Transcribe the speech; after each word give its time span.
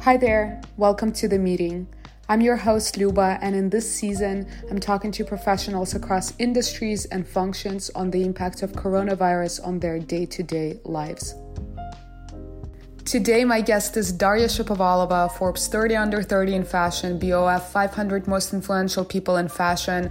Hi 0.00 0.16
there, 0.18 0.60
welcome 0.76 1.12
to 1.12 1.28
the 1.28 1.38
meeting. 1.38 1.86
I'm 2.28 2.40
your 2.40 2.56
host, 2.56 2.96
Luba, 2.96 3.38
and 3.40 3.54
in 3.54 3.70
this 3.70 3.90
season, 3.90 4.46
I'm 4.70 4.78
talking 4.78 5.10
to 5.12 5.24
professionals 5.24 5.94
across 5.94 6.34
industries 6.38 7.06
and 7.06 7.26
functions 7.26 7.90
on 7.94 8.10
the 8.10 8.22
impact 8.22 8.62
of 8.62 8.72
coronavirus 8.72 9.66
on 9.66 9.80
their 9.80 9.98
day 9.98 10.26
to 10.26 10.42
day 10.42 10.78
lives. 10.84 11.34
Today, 13.04 13.44
my 13.44 13.60
guest 13.60 13.98
is 13.98 14.12
Daria 14.12 14.46
Shapovalova, 14.46 15.30
Forbes 15.30 15.68
30 15.68 15.94
Under 15.94 16.22
30 16.22 16.54
in 16.54 16.64
Fashion, 16.64 17.18
BOF 17.18 17.70
500 17.70 18.26
Most 18.26 18.54
Influential 18.54 19.04
People 19.04 19.36
in 19.36 19.48
Fashion, 19.48 20.10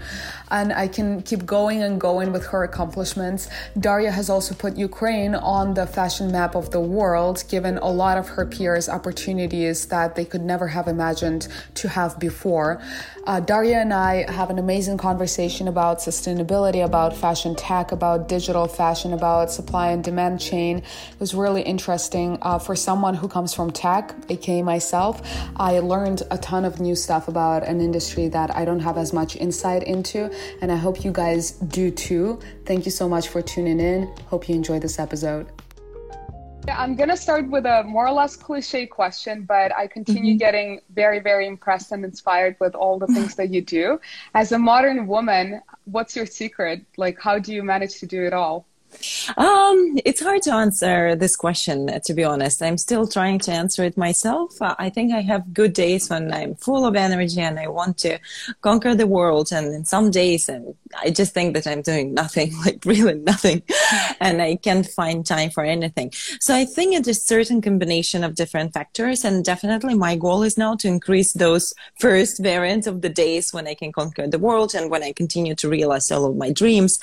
and 0.52 0.72
I 0.72 0.88
can 0.88 1.24
keep 1.24 1.44
going 1.44 1.82
and 1.82 2.00
going 2.00 2.32
with 2.32 2.46
her 2.46 2.64
accomplishments. 2.64 3.50
Daria 3.80 4.12
has 4.12 4.30
also 4.30 4.54
put 4.54 4.78
Ukraine 4.78 5.34
on 5.34 5.74
the 5.74 5.88
fashion 5.88 6.32
map 6.32 6.54
of 6.54 6.70
the 6.70 6.80
world, 6.80 7.44
given 7.50 7.80
a 7.80 7.90
lot 7.90 8.20
of 8.20 8.28
her 8.28 8.46
peers 8.46 8.88
opportunities 8.88 9.88
that 9.88 10.16
they 10.16 10.24
could 10.24 10.44
never 10.44 10.68
have 10.68 10.88
imagined 10.88 11.48
to 11.74 11.90
have 11.90 12.20
before. 12.20 12.80
Uh, 13.26 13.40
Daria 13.40 13.80
and 13.80 13.94
I 13.94 14.30
have 14.32 14.52
an 14.52 14.60
amazing 14.60 14.98
conversation 14.98 15.68
about 15.68 15.98
sustainability, 15.98 16.86
about 16.86 17.16
fashion 17.16 17.56
tech, 17.56 17.92
about 17.92 18.30
digital 18.30 18.68
fashion, 18.68 19.14
about 19.14 19.50
supply 19.50 19.90
and 19.90 20.04
demand 20.04 20.40
chain. 20.40 20.78
It 20.78 21.20
was 21.20 21.34
really 21.34 21.64
interesting. 21.64 22.38
Uh, 22.42 22.60
for 22.60 22.76
someone 22.84 23.16
who 23.16 23.28
comes 23.28 23.54
from 23.54 23.72
tech, 23.72 24.14
aka 24.30 24.62
myself, 24.62 25.22
I 25.56 25.80
learned 25.80 26.24
a 26.30 26.38
ton 26.38 26.66
of 26.66 26.80
new 26.80 26.96
stuff 26.96 27.28
about 27.28 27.64
an 27.64 27.80
industry 27.80 28.28
that 28.30 28.56
I 28.56 28.66
don't 28.66 28.82
have 28.82 28.98
as 28.98 29.14
much 29.14 29.36
insight 29.36 29.84
into, 29.84 30.30
and 30.62 30.72
I 30.72 30.76
hope 30.76 31.04
you 31.04 31.12
guys 31.12 31.52
do 31.52 31.90
too. 31.90 32.40
Thank 32.66 32.86
you 32.86 32.92
so 32.92 33.08
much 33.08 33.30
for 33.30 33.42
tuning 33.42 33.80
in. 33.80 34.14
Hope 34.28 34.50
you 34.50 34.56
enjoy 34.56 34.80
this 34.80 35.00
episode. 35.00 35.48
I'm 36.70 36.96
going 36.96 37.10
to 37.10 37.18
start 37.18 37.50
with 37.50 37.66
a 37.66 37.84
more 37.84 38.08
or 38.08 38.14
less 38.14 38.36
cliche 38.38 38.86
question, 38.86 39.44
but 39.44 39.76
I 39.76 39.88
continue 39.88 40.34
mm-hmm. 40.34 40.38
getting 40.38 40.80
very, 40.94 41.20
very 41.20 41.46
impressed 41.46 41.92
and 41.92 42.06
inspired 42.06 42.56
with 42.60 42.74
all 42.74 43.00
the 43.00 43.08
things 43.08 43.36
that 43.36 43.50
you 43.50 43.62
do. 43.62 44.00
As 44.34 44.54
a 44.54 44.60
modern 44.60 45.08
woman, 45.08 45.62
what's 45.86 46.16
your 46.16 46.26
secret? 46.26 46.86
Like, 46.96 47.20
how 47.20 47.38
do 47.38 47.54
you 47.54 47.64
manage 47.64 48.00
to 48.00 48.06
do 48.06 48.24
it 48.24 48.34
all? 48.34 48.66
Um, 49.38 50.00
it's 50.06 50.22
hard 50.22 50.42
to 50.44 50.54
answer 50.54 51.16
this 51.16 51.36
question, 51.36 51.90
to 52.06 52.14
be 52.14 52.24
honest. 52.24 52.62
I'm 52.62 52.78
still 52.78 53.08
trying 53.08 53.40
to 53.40 53.52
answer 53.52 53.84
it 53.84 53.98
myself. 53.98 54.56
I 54.62 54.90
think 54.90 55.14
I 55.14 55.22
have 55.22 55.54
good 55.54 55.74
days 55.74 56.10
when 56.10 56.34
I'm 56.34 56.56
full 56.56 56.86
of 56.86 56.96
energy 56.96 57.42
and 57.42 57.60
I 57.60 57.68
want 57.68 57.98
to 58.00 58.20
conquer 58.62 58.96
the 58.96 59.08
world. 59.08 59.52
And 59.52 59.74
in 59.74 59.86
some 59.86 60.12
days, 60.12 60.50
and 60.50 60.76
I 61.02 61.10
just 61.10 61.34
think 61.34 61.54
that 61.56 61.68
I'm 61.68 61.82
doing 61.82 62.14
nothing, 62.14 62.54
like 62.66 62.84
really 62.86 63.16
nothing, 63.16 63.64
and 64.20 64.42
I 64.42 64.56
can't 64.56 64.86
find 64.86 65.26
time 65.26 65.50
for 65.50 65.64
anything. 65.64 66.12
So 66.40 66.54
I 66.54 66.66
think 66.66 66.96
it's 66.96 67.08
a 67.08 67.14
certain 67.14 67.62
combination 67.62 68.24
of 68.24 68.36
different 68.36 68.74
factors. 68.74 69.24
And 69.24 69.44
definitely 69.44 69.96
my 69.96 70.16
goal 70.16 70.44
is 70.44 70.58
now 70.58 70.76
to 70.78 70.88
increase 70.88 71.34
those 71.34 71.74
first 72.00 72.42
variants 72.42 72.88
of 72.88 73.02
the 73.02 73.10
days 73.10 73.54
when 73.54 73.68
I 73.68 73.74
can 73.74 73.92
conquer 73.92 74.28
the 74.28 74.40
world 74.40 74.76
and 74.76 74.90
when 74.90 75.04
I 75.04 75.12
continue 75.12 75.56
to 75.56 75.70
realize 75.70 76.12
all 76.12 76.26
of 76.26 76.36
my 76.36 76.52
dreams. 76.52 77.00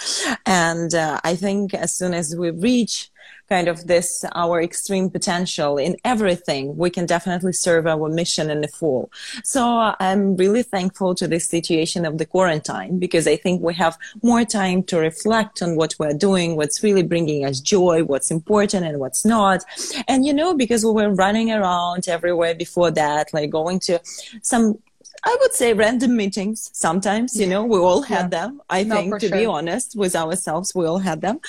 And 0.47 0.95
uh, 0.95 1.21
I 1.25 1.35
think 1.37 1.75
as 1.75 1.95
soon 1.95 2.15
as 2.15 2.35
we 2.37 2.51
reach 2.51 3.11
kind 3.51 3.69
of 3.69 3.87
this 3.87 4.25
our 4.35 4.63
extreme 4.63 5.11
potential 5.11 5.77
in 5.77 5.97
everything 6.05 6.77
we 6.77 6.89
can 6.89 7.05
definitely 7.05 7.53
serve 7.53 7.87
our 7.87 8.09
mission 8.09 8.49
in 8.51 8.61
the 8.61 8.69
full. 8.69 9.11
So 9.45 9.61
i'm 10.01 10.37
really 10.37 10.63
thankful 10.63 11.15
to 11.17 11.27
this 11.27 11.47
situation 11.47 12.05
of 12.05 12.19
the 12.19 12.27
quarantine 12.27 12.99
because 12.99 13.27
i 13.27 13.37
think 13.37 13.63
we 13.63 13.75
have 13.75 13.99
more 14.23 14.45
time 14.45 14.83
to 14.85 14.99
reflect 14.99 15.63
on 15.63 15.77
what 15.77 15.95
we're 15.99 16.21
doing 16.29 16.57
what's 16.57 16.83
really 16.83 17.03
bringing 17.03 17.45
us 17.45 17.61
joy 17.61 18.05
what's 18.05 18.31
important 18.31 18.87
and 18.87 18.99
what's 18.99 19.25
not. 19.25 19.65
And 20.09 20.25
you 20.27 20.33
know 20.33 20.55
because 20.55 20.85
we 20.85 20.93
were 20.93 21.11
running 21.11 21.51
around 21.51 22.09
everywhere 22.09 22.55
before 22.55 22.91
that 22.93 23.33
like 23.35 23.51
going 23.51 23.81
to 23.81 24.01
some 24.43 24.79
I 25.23 25.37
would 25.41 25.53
say 25.53 25.75
random 25.75 26.17
meetings 26.17 26.71
sometimes, 26.73 27.39
you 27.39 27.47
know, 27.47 27.65
we 27.65 27.79
all 27.79 28.03
had 28.03 28.33
yeah. 28.33 28.41
them. 28.41 28.63
I 28.71 28.83
no, 28.85 28.95
think, 28.95 29.19
to 29.21 29.29
sure. 29.29 29.39
be 29.39 29.47
honest 29.47 29.97
with 29.97 30.17
ourselves, 30.17 30.75
we 30.75 30.87
all 30.87 30.99
had 30.99 31.21
them. 31.21 31.41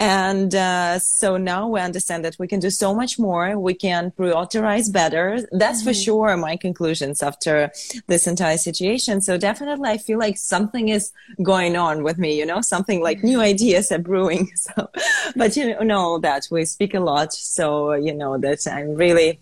And 0.00 0.54
uh, 0.54 0.98
so 0.98 1.36
now 1.36 1.68
we 1.68 1.80
understand 1.80 2.24
that 2.24 2.36
we 2.38 2.48
can 2.48 2.60
do 2.60 2.70
so 2.70 2.94
much 2.94 3.18
more. 3.18 3.58
We 3.58 3.74
can 3.74 4.10
prioritize 4.12 4.92
better. 4.92 5.38
That's 5.52 5.80
mm-hmm. 5.80 5.88
for 5.88 5.94
sure 5.94 6.36
my 6.36 6.56
conclusions 6.56 7.22
after 7.22 7.70
this 8.08 8.26
entire 8.26 8.58
situation. 8.58 9.20
So 9.20 9.38
definitely 9.38 9.90
I 9.90 9.98
feel 9.98 10.18
like 10.18 10.36
something 10.36 10.88
is 10.88 11.12
going 11.42 11.76
on 11.76 12.02
with 12.02 12.18
me, 12.18 12.36
you 12.36 12.46
know, 12.46 12.60
something 12.60 13.00
like 13.00 13.22
new 13.22 13.38
mm-hmm. 13.38 13.52
ideas 13.52 13.92
are 13.92 13.98
brewing. 13.98 14.50
So, 14.64 14.88
but 15.36 15.56
you 15.56 15.84
know 15.84 16.18
that 16.20 16.48
we 16.50 16.64
speak 16.64 16.94
a 16.94 17.00
lot. 17.00 17.34
So, 17.34 17.92
you 17.92 18.14
know, 18.14 18.38
that 18.38 18.66
I'm 18.66 18.94
really 18.94 19.40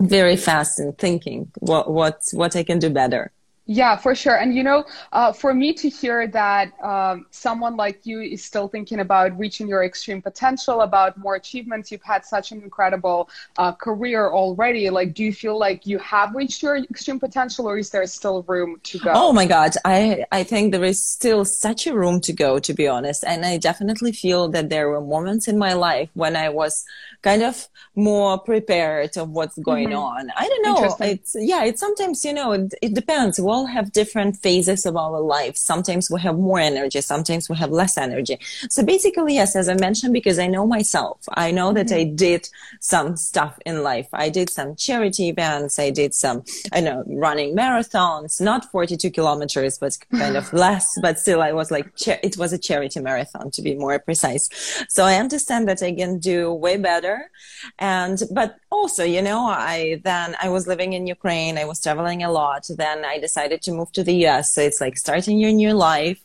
very 0.00 0.36
fast 0.36 0.80
in 0.80 0.92
thinking 0.94 1.50
what 1.60 1.90
what 1.90 2.22
what 2.32 2.56
I 2.56 2.62
can 2.64 2.78
do 2.78 2.90
better. 2.90 3.32
Yeah, 3.72 3.96
for 3.96 4.16
sure. 4.16 4.36
And 4.36 4.52
you 4.52 4.64
know, 4.64 4.84
uh, 5.12 5.32
for 5.32 5.54
me 5.54 5.72
to 5.74 5.88
hear 5.88 6.26
that 6.26 6.72
um, 6.82 7.26
someone 7.30 7.76
like 7.76 8.04
you 8.04 8.20
is 8.20 8.44
still 8.44 8.66
thinking 8.66 8.98
about 8.98 9.38
reaching 9.38 9.68
your 9.68 9.84
extreme 9.84 10.20
potential, 10.20 10.80
about 10.80 11.16
more 11.16 11.36
achievements, 11.36 11.92
you've 11.92 12.02
had 12.02 12.24
such 12.24 12.50
an 12.50 12.62
incredible 12.62 13.30
uh, 13.58 13.70
career 13.70 14.28
already. 14.30 14.90
Like, 14.90 15.14
do 15.14 15.22
you 15.22 15.32
feel 15.32 15.56
like 15.56 15.86
you 15.86 15.98
have 15.98 16.34
reached 16.34 16.64
your 16.64 16.78
extreme 16.78 17.20
potential, 17.20 17.68
or 17.68 17.78
is 17.78 17.90
there 17.90 18.04
still 18.06 18.42
room 18.48 18.80
to 18.82 18.98
go? 18.98 19.12
Oh 19.14 19.32
my 19.32 19.46
God, 19.46 19.70
I 19.84 20.24
I 20.32 20.42
think 20.42 20.72
there 20.72 20.82
is 20.82 21.06
still 21.06 21.44
such 21.44 21.86
a 21.86 21.94
room 21.94 22.20
to 22.22 22.32
go, 22.32 22.58
to 22.58 22.74
be 22.74 22.88
honest. 22.88 23.22
And 23.22 23.46
I 23.46 23.58
definitely 23.58 24.10
feel 24.10 24.48
that 24.48 24.68
there 24.68 24.88
were 24.88 25.00
moments 25.00 25.46
in 25.46 25.58
my 25.58 25.74
life 25.74 26.10
when 26.14 26.34
I 26.34 26.48
was 26.48 26.84
kind 27.22 27.42
of 27.42 27.68
more 27.94 28.38
prepared 28.38 29.16
of 29.16 29.30
what's 29.30 29.58
going 29.58 29.88
mm-hmm. 29.88 29.98
on. 29.98 30.30
I 30.36 30.48
don't 30.48 30.62
know. 30.62 30.96
It's 31.00 31.36
yeah. 31.38 31.64
It's 31.64 31.80
sometimes 31.80 32.24
you 32.24 32.32
know 32.32 32.52
it, 32.52 32.74
it 32.80 32.94
depends. 32.94 33.38
We 33.38 33.50
all 33.50 33.66
have 33.66 33.92
different 33.92 34.36
phases 34.36 34.86
of 34.86 34.96
our 34.96 35.20
life. 35.20 35.56
Sometimes 35.56 36.10
we 36.10 36.20
have 36.20 36.36
more 36.36 36.60
energy. 36.60 37.00
Sometimes 37.00 37.48
we 37.48 37.56
have 37.56 37.70
less 37.70 37.98
energy. 37.98 38.38
So 38.68 38.84
basically, 38.84 39.34
yes, 39.34 39.56
as 39.56 39.68
I 39.68 39.74
mentioned, 39.74 40.12
because 40.12 40.38
I 40.38 40.46
know 40.46 40.66
myself, 40.66 41.18
I 41.34 41.50
know 41.50 41.72
that 41.72 41.88
mm-hmm. 41.88 42.12
I 42.12 42.14
did 42.14 42.48
some 42.80 43.16
stuff 43.16 43.58
in 43.66 43.82
life. 43.82 44.08
I 44.12 44.28
did 44.30 44.48
some 44.50 44.76
charity 44.76 45.28
events. 45.28 45.78
I 45.78 45.90
did 45.90 46.14
some, 46.14 46.44
I 46.72 46.80
know, 46.80 47.04
running 47.06 47.56
marathons, 47.56 48.40
not 48.40 48.70
42 48.70 49.10
kilometers, 49.10 49.78
but 49.78 49.96
kind 50.12 50.36
of 50.36 50.52
less, 50.64 50.98
but 51.02 51.18
still 51.18 51.42
I 51.42 51.52
was 51.52 51.70
like, 51.70 51.86
it 52.06 52.36
was 52.36 52.52
a 52.52 52.58
charity 52.58 53.00
marathon 53.00 53.50
to 53.52 53.62
be 53.62 53.74
more 53.74 53.98
precise. 53.98 54.48
So 54.88 55.04
I 55.04 55.16
understand 55.16 55.68
that 55.68 55.82
I 55.82 55.92
can 55.92 56.18
do 56.18 56.52
way 56.52 56.76
better 56.76 57.09
better. 57.10 57.30
And, 57.78 58.22
but 58.30 58.56
also, 58.70 59.04
you 59.04 59.22
know, 59.22 59.46
I 59.46 60.00
then 60.04 60.36
I 60.42 60.48
was 60.48 60.66
living 60.66 60.92
in 60.92 61.06
Ukraine. 61.06 61.58
I 61.58 61.64
was 61.64 61.80
traveling 61.80 62.22
a 62.22 62.30
lot. 62.30 62.66
Then 62.68 63.04
I 63.04 63.18
decided 63.18 63.62
to 63.62 63.72
move 63.72 63.92
to 63.92 64.02
the 64.02 64.26
US. 64.26 64.54
So 64.54 64.60
it's 64.62 64.80
like 64.80 64.96
starting 64.96 65.38
your 65.38 65.52
new 65.52 65.72
life. 65.72 66.20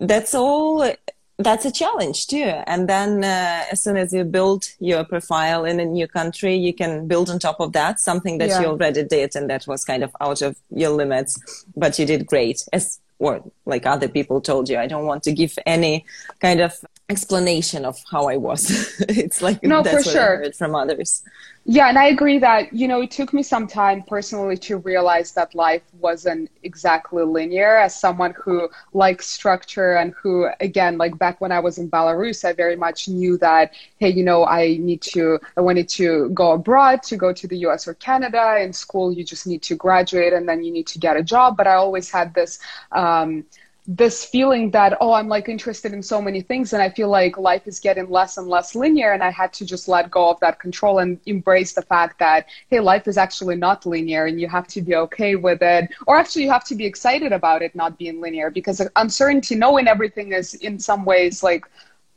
That's 0.00 0.34
all 0.34 0.92
that's 1.38 1.64
a 1.64 1.72
challenge 1.72 2.26
too. 2.28 2.52
And 2.66 2.88
then 2.88 3.24
uh, 3.24 3.64
as 3.72 3.82
soon 3.82 3.96
as 3.96 4.12
you 4.12 4.22
build 4.22 4.64
your 4.78 5.02
profile 5.02 5.64
in 5.64 5.80
a 5.80 5.84
new 5.84 6.06
country, 6.06 6.54
you 6.54 6.72
can 6.72 7.08
build 7.08 7.30
on 7.30 7.38
top 7.38 7.58
of 7.58 7.72
that 7.72 7.98
something 7.98 8.38
that 8.38 8.50
yeah. 8.50 8.60
you 8.60 8.66
already 8.68 9.02
did 9.02 9.34
and 9.34 9.50
that 9.50 9.66
was 9.66 9.84
kind 9.84 10.04
of 10.04 10.14
out 10.20 10.42
of 10.42 10.56
your 10.70 10.90
limits, 10.90 11.64
but 11.74 11.98
you 11.98 12.06
did 12.06 12.26
great. 12.26 12.62
As 12.72 13.00
or 13.22 13.40
like 13.66 13.86
other 13.86 14.08
people 14.08 14.40
told 14.40 14.68
you, 14.68 14.76
I 14.78 14.88
don't 14.88 15.06
want 15.06 15.22
to 15.22 15.32
give 15.32 15.56
any 15.64 16.04
kind 16.40 16.60
of 16.60 16.72
explanation 17.12 17.84
of 17.84 17.96
how 18.10 18.28
I 18.28 18.36
was. 18.36 18.62
it's 19.08 19.40
like 19.40 19.62
no, 19.62 19.82
that's 19.82 20.04
for 20.04 20.10
sure. 20.10 20.52
From 20.52 20.74
others. 20.74 21.22
Yeah, 21.64 21.88
and 21.88 21.96
I 21.96 22.06
agree 22.06 22.38
that 22.38 22.72
you 22.72 22.88
know 22.88 23.02
it 23.02 23.12
took 23.12 23.32
me 23.32 23.42
some 23.44 23.66
time 23.68 24.02
personally 24.02 24.56
to 24.68 24.78
realize 24.78 25.30
that 25.32 25.54
life 25.54 25.82
wasn't 26.00 26.50
exactly 26.64 27.22
linear. 27.22 27.76
As 27.76 27.92
someone 28.06 28.34
who 28.42 28.68
likes 28.92 29.26
structure 29.28 29.92
and 30.00 30.12
who, 30.20 30.48
again, 30.58 30.98
like 30.98 31.16
back 31.18 31.40
when 31.40 31.52
I 31.52 31.60
was 31.60 31.78
in 31.78 31.88
Belarus, 31.88 32.44
I 32.44 32.52
very 32.52 32.76
much 32.86 33.08
knew 33.08 33.38
that 33.38 33.74
hey, 34.02 34.10
you 34.10 34.24
know, 34.24 34.44
I 34.44 34.78
need 34.78 35.00
to, 35.14 35.38
I 35.56 35.60
wanted 35.60 35.88
to 35.90 36.30
go 36.30 36.52
abroad 36.52 37.04
to 37.04 37.16
go 37.16 37.32
to 37.32 37.46
the 37.46 37.58
U.S. 37.66 37.86
or 37.86 37.94
Canada. 37.94 38.58
In 38.60 38.72
school, 38.72 39.12
you 39.12 39.22
just 39.22 39.46
need 39.46 39.62
to 39.62 39.76
graduate 39.76 40.32
and 40.32 40.48
then 40.48 40.64
you 40.64 40.72
need 40.72 40.88
to 40.88 40.98
get 40.98 41.16
a 41.16 41.22
job. 41.22 41.56
But 41.56 41.68
I 41.68 41.74
always 41.74 42.10
had 42.10 42.34
this. 42.34 42.58
Um, 42.90 43.44
this 43.86 44.24
feeling 44.24 44.70
that 44.70 44.96
oh 45.00 45.12
i'm 45.12 45.26
like 45.26 45.48
interested 45.48 45.92
in 45.92 46.00
so 46.02 46.22
many 46.22 46.40
things 46.40 46.72
and 46.72 46.80
i 46.80 46.88
feel 46.88 47.08
like 47.08 47.36
life 47.36 47.66
is 47.66 47.80
getting 47.80 48.08
less 48.08 48.38
and 48.38 48.46
less 48.46 48.76
linear 48.76 49.12
and 49.12 49.24
i 49.24 49.30
had 49.30 49.52
to 49.52 49.66
just 49.66 49.88
let 49.88 50.08
go 50.08 50.30
of 50.30 50.38
that 50.38 50.60
control 50.60 51.00
and 51.00 51.18
embrace 51.26 51.72
the 51.72 51.82
fact 51.82 52.16
that 52.20 52.46
hey 52.70 52.78
life 52.78 53.08
is 53.08 53.18
actually 53.18 53.56
not 53.56 53.84
linear 53.84 54.26
and 54.26 54.40
you 54.40 54.48
have 54.48 54.66
to 54.66 54.82
be 54.82 54.94
okay 54.94 55.36
with 55.36 55.62
it. 55.62 55.90
Or 56.06 56.16
actually 56.16 56.44
you 56.44 56.50
have 56.50 56.64
to 56.64 56.74
be 56.74 56.84
excited 56.84 57.32
about 57.32 57.62
it 57.62 57.74
not 57.74 57.98
being 57.98 58.20
linear 58.20 58.50
because 58.50 58.80
uncertainty 58.96 59.54
knowing 59.54 59.88
everything 59.88 60.32
is 60.32 60.54
in 60.54 60.78
some 60.78 61.04
ways 61.04 61.42
like 61.42 61.64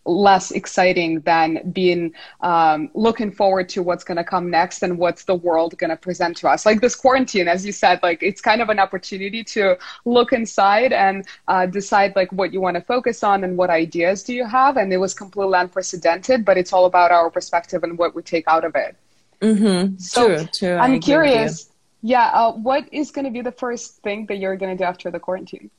less 0.05 0.51
exciting 0.51 1.19
than 1.21 1.71
being 1.71 2.13
um, 2.41 2.89
looking 2.93 3.31
forward 3.31 3.67
to 3.69 3.81
what's 3.81 4.03
going 4.03 4.17
to 4.17 4.23
come 4.23 4.49
next 4.49 4.83
and 4.83 4.97
what's 4.97 5.23
the 5.23 5.35
world 5.35 5.77
going 5.77 5.89
to 5.89 5.95
present 5.95 6.37
to 6.37 6.47
us 6.47 6.65
like 6.65 6.81
this 6.81 6.95
quarantine 6.95 7.47
as 7.47 7.65
you 7.65 7.71
said 7.71 7.99
like 8.03 8.21
it's 8.21 8.41
kind 8.41 8.61
of 8.61 8.69
an 8.69 8.79
opportunity 8.79 9.43
to 9.43 9.77
look 10.05 10.31
inside 10.33 10.93
and 10.93 11.25
uh, 11.47 11.65
decide 11.65 12.15
like 12.15 12.31
what 12.31 12.53
you 12.53 12.61
want 12.61 12.75
to 12.75 12.81
focus 12.81 13.23
on 13.23 13.43
and 13.43 13.57
what 13.57 13.69
ideas 13.69 14.23
do 14.23 14.33
you 14.33 14.45
have 14.45 14.77
and 14.77 14.93
it 14.93 14.97
was 14.97 15.13
completely 15.13 15.57
unprecedented 15.57 16.45
but 16.45 16.57
it's 16.57 16.71
all 16.71 16.85
about 16.85 17.11
our 17.11 17.29
perspective 17.29 17.83
and 17.83 17.97
what 17.97 18.13
we 18.15 18.21
take 18.21 18.47
out 18.47 18.63
of 18.63 18.75
it 18.75 18.95
Mm-hmm. 19.41 19.97
So 19.97 20.37
true, 20.37 20.47
true. 20.53 20.75
I'm 20.75 20.99
curious. 20.99 21.69
Yeah, 22.01 22.27
uh, 22.27 22.51
what 22.51 22.87
is 22.91 23.09
going 23.09 23.25
to 23.25 23.31
be 23.31 23.41
the 23.41 23.51
first 23.51 24.03
thing 24.03 24.27
that 24.27 24.37
you're 24.37 24.55
going 24.57 24.77
to 24.77 24.77
do 24.77 24.87
after 24.87 25.09
the 25.09 25.19
quarantine? 25.19 25.71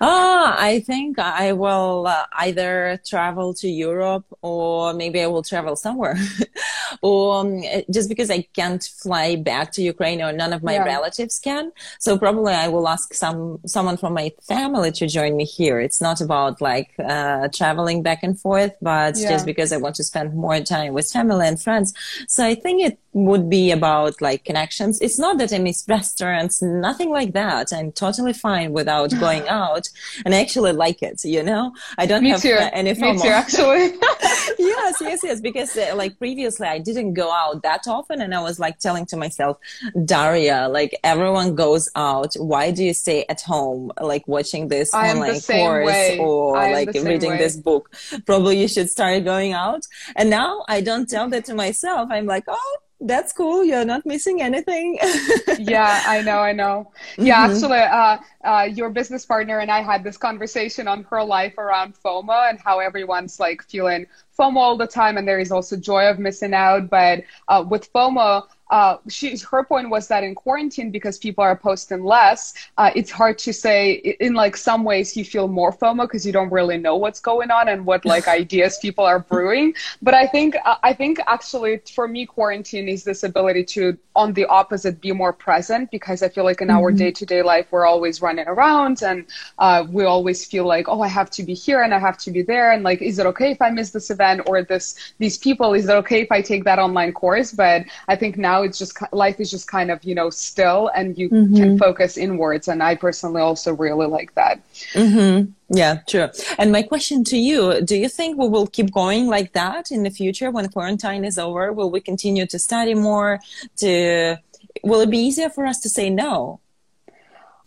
Ah, 0.00 0.56
I 0.58 0.80
think 0.80 1.18
I 1.18 1.52
will 1.52 2.06
uh, 2.06 2.26
either 2.32 3.00
travel 3.06 3.54
to 3.54 3.68
Europe 3.68 4.24
or 4.42 4.92
maybe 4.94 5.20
I 5.20 5.26
will 5.26 5.42
travel 5.42 5.76
somewhere. 5.76 6.16
or 7.02 7.40
um, 7.40 7.62
just 7.90 8.08
because 8.08 8.30
I 8.30 8.42
can't 8.54 8.82
fly 8.82 9.36
back 9.36 9.72
to 9.72 9.82
Ukraine 9.82 10.22
or 10.22 10.32
none 10.32 10.52
of 10.52 10.62
my 10.62 10.74
yeah. 10.74 10.84
relatives 10.84 11.38
can. 11.38 11.72
So 11.98 12.18
probably 12.18 12.54
I 12.54 12.68
will 12.68 12.88
ask 12.88 13.14
some 13.14 13.60
someone 13.66 13.96
from 13.96 14.14
my 14.14 14.32
family 14.46 14.92
to 14.92 15.06
join 15.06 15.36
me 15.36 15.44
here. 15.44 15.80
It's 15.80 16.00
not 16.00 16.20
about 16.20 16.60
like 16.60 16.90
uh, 16.98 17.48
traveling 17.52 18.02
back 18.02 18.22
and 18.22 18.38
forth, 18.38 18.74
but 18.80 19.16
yeah. 19.16 19.30
just 19.30 19.46
because 19.46 19.72
I 19.72 19.78
want 19.78 19.96
to 19.96 20.04
spend 20.04 20.34
more 20.34 20.60
time 20.60 20.92
with 20.94 21.10
family 21.10 21.46
and 21.46 21.60
friends. 21.60 21.92
So 22.28 22.44
I 22.44 22.54
think 22.54 22.82
it 22.82 22.98
would 23.12 23.48
be 23.48 23.70
about 23.70 24.20
like 24.20 24.44
connections. 24.44 25.00
It's 25.00 25.18
not 25.18 25.38
that 25.38 25.52
I 25.52 25.58
miss 25.58 25.84
restaurants, 25.88 26.60
nothing 26.60 27.10
like 27.10 27.32
that. 27.32 27.72
I'm 27.72 27.90
totally 27.92 28.34
fine 28.34 28.72
without 28.72 29.10
going 29.18 29.45
out 29.48 29.88
and 30.24 30.34
I 30.34 30.40
actually 30.40 30.72
like 30.72 31.02
it, 31.02 31.24
you 31.24 31.42
know? 31.42 31.72
I 31.98 32.06
don't 32.06 32.22
Me 32.22 32.30
have 32.30 32.42
too. 32.42 32.56
any 32.72 32.92
FOMO. 32.92 33.14
Me 33.14 33.22
too, 33.22 33.28
actually. 33.28 33.84
yes, 34.58 34.96
yes, 35.00 35.20
yes. 35.22 35.40
Because 35.40 35.76
uh, 35.76 35.94
like 35.94 36.18
previously 36.18 36.66
I 36.66 36.78
didn't 36.78 37.14
go 37.14 37.30
out 37.32 37.62
that 37.62 37.86
often 37.86 38.20
and 38.20 38.34
I 38.34 38.42
was 38.42 38.58
like 38.58 38.78
telling 38.78 39.06
to 39.06 39.16
myself, 39.16 39.58
Daria, 40.04 40.68
like 40.68 40.98
everyone 41.04 41.54
goes 41.54 41.90
out. 41.94 42.34
Why 42.34 42.70
do 42.70 42.84
you 42.84 42.94
stay 42.94 43.24
at 43.28 43.40
home, 43.40 43.92
like 44.00 44.26
watching 44.26 44.68
this 44.68 44.92
I 44.94 45.10
online 45.10 45.40
course 45.40 45.86
way. 45.86 46.18
or 46.18 46.54
like 46.54 46.92
reading 46.94 47.30
way. 47.30 47.38
this 47.38 47.56
book? 47.56 47.94
Probably 48.24 48.60
you 48.60 48.68
should 48.68 48.90
start 48.90 49.24
going 49.24 49.52
out. 49.52 49.82
And 50.14 50.30
now 50.30 50.64
I 50.68 50.80
don't 50.80 51.08
tell 51.08 51.28
that 51.30 51.44
to 51.46 51.54
myself. 51.54 52.08
I'm 52.10 52.26
like, 52.26 52.44
oh, 52.48 52.76
that's 53.00 53.32
cool. 53.32 53.64
You're 53.64 53.84
not 53.84 54.06
missing 54.06 54.40
anything. 54.40 54.98
yeah, 55.58 56.02
I 56.06 56.22
know, 56.22 56.38
I 56.38 56.52
know. 56.52 56.92
Yeah, 57.18 57.46
mm-hmm. 57.46 57.54
actually, 57.54 57.78
uh, 57.78 58.18
uh, 58.44 58.62
your 58.64 58.90
business 58.90 59.26
partner 59.26 59.58
and 59.58 59.70
I 59.70 59.82
had 59.82 60.02
this 60.02 60.16
conversation 60.16 60.88
on 60.88 61.04
her 61.10 61.22
life 61.22 61.58
around 61.58 61.94
FOMO 61.94 62.48
and 62.48 62.58
how 62.58 62.78
everyone's 62.78 63.38
like 63.38 63.62
feeling 63.62 64.06
FOMO 64.38 64.56
all 64.56 64.76
the 64.76 64.86
time, 64.86 65.18
and 65.18 65.28
there 65.28 65.40
is 65.40 65.52
also 65.52 65.76
joy 65.76 66.06
of 66.08 66.18
missing 66.18 66.54
out. 66.54 66.88
But 66.88 67.24
uh, 67.48 67.64
with 67.68 67.92
FOMO, 67.92 68.44
uh, 68.70 68.96
she, 69.08 69.36
her 69.50 69.64
point 69.64 69.90
was 69.90 70.08
that 70.08 70.24
in 70.24 70.34
quarantine, 70.34 70.90
because 70.90 71.18
people 71.18 71.44
are 71.44 71.56
posting 71.56 72.02
less, 72.04 72.54
uh, 72.78 72.90
it's 72.94 73.10
hard 73.10 73.38
to 73.38 73.52
say. 73.52 73.92
In 74.20 74.34
like 74.34 74.56
some 74.56 74.82
ways, 74.84 75.16
you 75.16 75.24
feel 75.24 75.46
more 75.46 75.72
FOMO 75.72 76.02
because 76.02 76.26
you 76.26 76.32
don't 76.32 76.50
really 76.50 76.76
know 76.76 76.96
what's 76.96 77.20
going 77.20 77.50
on 77.50 77.68
and 77.68 77.86
what 77.86 78.04
like 78.04 78.26
ideas 78.42 78.78
people 78.78 79.04
are 79.04 79.20
brewing. 79.20 79.74
But 80.02 80.14
I 80.14 80.26
think 80.26 80.56
uh, 80.64 80.76
I 80.82 80.92
think 80.92 81.20
actually 81.26 81.80
for 81.94 82.08
me, 82.08 82.26
quarantine 82.26 82.88
is 82.88 83.04
this 83.04 83.22
ability 83.22 83.64
to, 83.64 83.96
on 84.16 84.32
the 84.32 84.46
opposite, 84.46 85.00
be 85.00 85.12
more 85.12 85.32
present 85.32 85.90
because 85.90 86.22
I 86.22 86.28
feel 86.28 86.44
like 86.44 86.60
in 86.60 86.68
mm-hmm. 86.68 86.78
our 86.78 86.90
day 86.90 87.12
to 87.12 87.26
day 87.26 87.42
life, 87.42 87.66
we're 87.70 87.86
always 87.86 88.20
running 88.20 88.48
around 88.48 89.02
and 89.02 89.26
uh, 89.58 89.86
we 89.88 90.04
always 90.04 90.44
feel 90.44 90.66
like, 90.66 90.88
oh, 90.88 91.02
I 91.02 91.08
have 91.08 91.30
to 91.30 91.42
be 91.42 91.54
here 91.54 91.82
and 91.82 91.94
I 91.94 91.98
have 91.98 92.18
to 92.18 92.30
be 92.30 92.42
there, 92.42 92.72
and 92.72 92.82
like, 92.82 93.00
is 93.00 93.18
it 93.18 93.26
okay 93.26 93.52
if 93.52 93.62
I 93.62 93.70
miss 93.70 93.90
this 93.90 94.10
event 94.10 94.42
or 94.46 94.62
this 94.62 95.14
these 95.18 95.38
people? 95.38 95.74
Is 95.74 95.88
it 95.88 95.92
okay 96.02 96.22
if 96.22 96.32
I 96.32 96.40
take 96.42 96.64
that 96.64 96.78
online 96.78 97.12
course? 97.12 97.52
But 97.52 97.84
I 98.08 98.16
think 98.16 98.36
now 98.36 98.55
now 98.56 98.62
it's 98.62 98.78
just 98.78 98.96
life 99.12 99.38
is 99.40 99.50
just 99.50 99.66
kind 99.68 99.90
of 99.90 100.02
you 100.04 100.14
know 100.14 100.30
still 100.30 100.88
and 100.94 101.18
you 101.18 101.28
mm-hmm. 101.28 101.56
can 101.56 101.78
focus 101.78 102.16
inwards 102.16 102.68
and 102.68 102.82
i 102.82 102.94
personally 102.94 103.40
also 103.40 103.74
really 103.74 104.06
like 104.06 104.34
that. 104.34 104.60
Mm-hmm. 104.94 105.50
yeah 105.76 105.94
true. 106.08 106.28
And 106.58 106.72
my 106.72 106.82
question 106.82 107.24
to 107.24 107.36
you 107.36 107.80
do 107.90 107.96
you 107.96 108.08
think 108.08 108.38
we 108.38 108.48
will 108.48 108.68
keep 108.76 108.88
going 108.92 109.26
like 109.36 109.52
that 109.52 109.90
in 109.90 110.02
the 110.02 110.10
future 110.10 110.50
when 110.50 110.68
quarantine 110.68 111.24
is 111.24 111.38
over? 111.38 111.72
Will 111.72 111.90
we 111.90 112.00
continue 112.00 112.46
to 112.46 112.58
study 112.58 112.94
more? 112.94 113.40
To 113.82 114.36
will 114.82 115.00
it 115.00 115.10
be 115.10 115.18
easier 115.28 115.50
for 115.56 115.64
us 115.66 115.78
to 115.80 115.88
say 115.88 116.06
no 116.10 116.60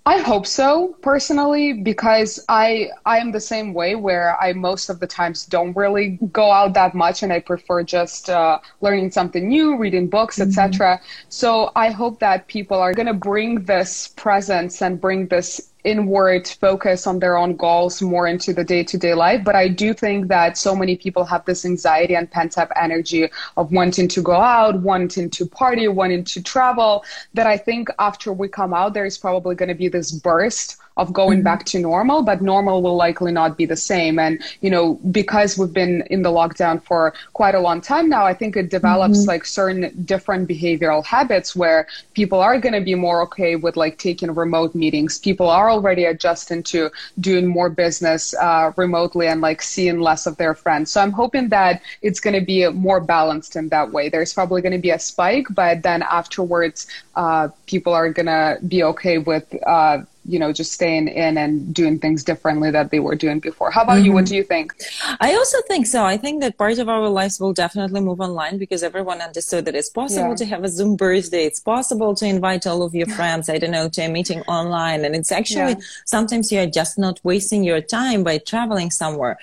I 0.10 0.18
hope 0.18 0.48
so 0.48 0.96
personally 1.04 1.72
because 1.72 2.44
I 2.50 2.90
I 3.06 3.20
am 3.20 3.32
the 3.32 3.40
same 3.40 3.76
way 3.76 3.94
where 3.94 4.36
I 4.42 4.54
most 4.54 4.90
of 4.90 5.00
the 5.00 5.06
times 5.06 5.46
don't 5.46 5.76
really 5.78 6.18
go 6.34 6.52
out 6.52 6.74
that 6.74 6.96
much 6.96 7.22
and 7.22 7.32
I 7.32 7.40
prefer 7.42 7.84
just 7.84 8.28
uh, 8.28 8.58
learning 8.82 9.12
something 9.12 9.48
new, 9.48 9.78
reading 9.78 10.08
books, 10.08 10.40
mm-hmm. 10.40 10.50
etc. 10.50 11.00
So 11.30 11.72
I 11.76 11.92
hope 11.92 12.18
that 12.22 12.48
people 12.48 12.80
are 12.80 12.96
going 12.96 13.06
to 13.06 13.14
bring 13.14 13.66
this 13.66 14.08
presence 14.08 14.82
and 14.82 15.00
bring 15.00 15.28
this 15.28 15.70
inward 15.84 16.48
focus 16.48 17.08
on 17.08 17.20
their 17.20 17.38
own 17.38 17.56
goals 17.56 18.02
more 18.02 18.28
into 18.28 18.54
the 18.54 18.64
day 18.64 18.84
to 18.84 18.98
day 18.98 19.14
life. 19.14 19.44
But 19.44 19.56
I 19.56 19.68
do 19.68 19.94
think 19.94 20.28
that 20.28 20.58
so 20.58 20.76
many 20.76 20.96
people 20.98 21.24
have 21.26 21.46
this 21.46 21.66
anxiety 21.66 22.16
and 22.16 22.30
pent 22.30 22.58
up 22.58 22.72
energy 22.76 23.30
of 23.58 23.72
wanting 23.72 24.08
to 24.10 24.22
go 24.22 24.34
out, 24.34 24.80
wanting 24.82 25.30
to 25.30 25.46
party, 25.46 25.88
wanting 25.88 26.24
to 26.26 26.44
travel, 26.44 27.04
that 27.34 27.48
I 27.48 27.58
think 27.58 27.90
after 28.00 28.34
we 28.34 28.48
come 28.48 28.74
out, 28.74 28.94
there 28.94 29.06
is 29.06 29.18
probably 29.18 29.56
going 29.56 29.70
to 29.70 29.76
be 29.76 29.88
this 29.88 30.12
burst 30.12 30.78
of 31.00 31.14
going 31.14 31.40
mm-hmm. 31.40 31.46
back 31.46 31.66
to 31.66 31.80
normal, 31.80 32.22
but 32.22 32.42
normal 32.42 32.82
will 32.84 32.96
likely 32.96 33.32
not 33.32 33.58
be 33.58 33.66
the 33.66 33.76
same. 33.76 34.20
And, 34.20 34.42
you 34.62 34.70
know, 34.70 34.86
because 35.20 35.58
we've 35.58 35.74
been 35.74 36.04
in 36.10 36.22
the 36.22 36.30
lockdown 36.30 36.84
for 36.84 37.14
quite 37.34 37.56
a 37.56 37.60
long 37.60 37.80
time 37.82 38.10
now, 38.10 38.26
I 38.26 38.34
think 38.34 38.56
it 38.56 38.70
develops 38.70 39.20
mm-hmm. 39.20 39.30
like 39.34 39.46
certain 39.46 39.82
different 40.06 40.48
behavioral 40.48 41.04
habits 41.06 41.56
where 41.56 41.88
people 42.14 42.40
are 42.40 42.60
going 42.60 42.74
to 42.74 42.82
be 42.82 42.96
more 42.96 43.22
okay 43.24 43.56
with 43.56 43.76
like 43.78 43.98
taking 43.98 44.30
remote 44.34 44.76
meetings. 44.76 45.18
People 45.18 45.50
are 45.50 45.70
already 45.70 46.06
adjusting 46.06 46.64
to 46.64 46.92
doing 47.20 47.48
more 47.48 47.70
business 47.70 48.36
uh, 48.36 48.72
remotely 48.76 49.28
and 49.28 49.42
like 49.42 49.62
seeing 49.62 50.00
less 50.00 50.28
of 50.28 50.36
their 50.38 50.54
friends. 50.54 50.92
So 50.92 51.02
I'm 51.02 51.12
hoping 51.12 51.50
that 51.50 51.82
it's 52.02 52.20
going 52.20 52.38
to 52.40 52.46
be 52.46 52.68
more 52.70 53.00
balanced 53.00 53.56
in 53.56 53.70
that 53.70 53.92
way. 53.92 54.10
There's 54.10 54.34
probably 54.34 54.62
going 54.62 54.74
to 54.74 54.86
be 54.90 54.92
a 54.92 55.00
spike, 55.00 55.48
but 55.50 55.82
then 55.84 56.04
afterwards, 56.04 56.88
uh, 57.16 57.48
people 57.68 57.94
are 57.94 58.12
going 58.12 58.26
to 58.26 58.60
be 58.68 58.84
okay 58.84 59.18
with, 59.18 59.46
uh, 59.66 60.00
you 60.26 60.38
know 60.38 60.52
just 60.52 60.72
staying 60.72 61.08
in 61.08 61.38
and 61.38 61.74
doing 61.74 61.98
things 62.00 62.24
differently 62.24 62.70
that 62.72 62.92
they 62.92 63.00
were 63.00 63.16
doing 63.16 63.40
before 63.40 63.72
how 63.72 63.84
about 63.84 63.98
mm-hmm. 63.98 64.06
you 64.06 64.12
what 64.12 64.26
mm-hmm. 64.26 64.32
do 64.32 64.36
you 64.36 64.44
think 64.44 64.74
i 65.20 65.34
also 65.34 65.58
think 65.68 65.88
so 65.88 66.04
i 66.04 66.18
think 66.18 66.42
that 66.42 66.58
part 66.58 66.78
of 66.78 66.90
our 66.90 67.08
lives 67.08 67.40
will 67.40 67.54
definitely 67.54 68.02
move 68.02 68.20
online 68.20 68.58
because 68.58 68.84
everyone 68.84 69.22
understood 69.22 69.66
that 69.66 69.76
it's 69.76 69.90
possible 69.90 70.30
yeah. 70.30 70.36
to 70.36 70.46
have 70.46 70.64
a 70.64 70.68
zoom 70.68 70.96
birthday 70.96 71.46
it's 71.46 71.60
possible 71.60 72.14
to 72.14 72.26
invite 72.26 72.68
all 72.68 72.84
of 72.84 72.94
your 72.94 73.08
friends 73.18 73.50
i 73.50 73.58
don't 73.58 73.72
know 73.72 73.88
to 73.90 74.02
a 74.02 74.10
meeting 74.10 74.42
online 74.42 75.06
and 75.06 75.16
it's 75.16 75.32
actually 75.32 75.74
yeah. 75.74 75.86
sometimes 76.06 76.52
you're 76.52 76.66
just 76.66 76.98
not 76.98 77.20
wasting 77.24 77.64
your 77.64 77.82
time 77.82 78.24
by 78.24 78.38
traveling 78.38 78.92
somewhere 78.92 79.38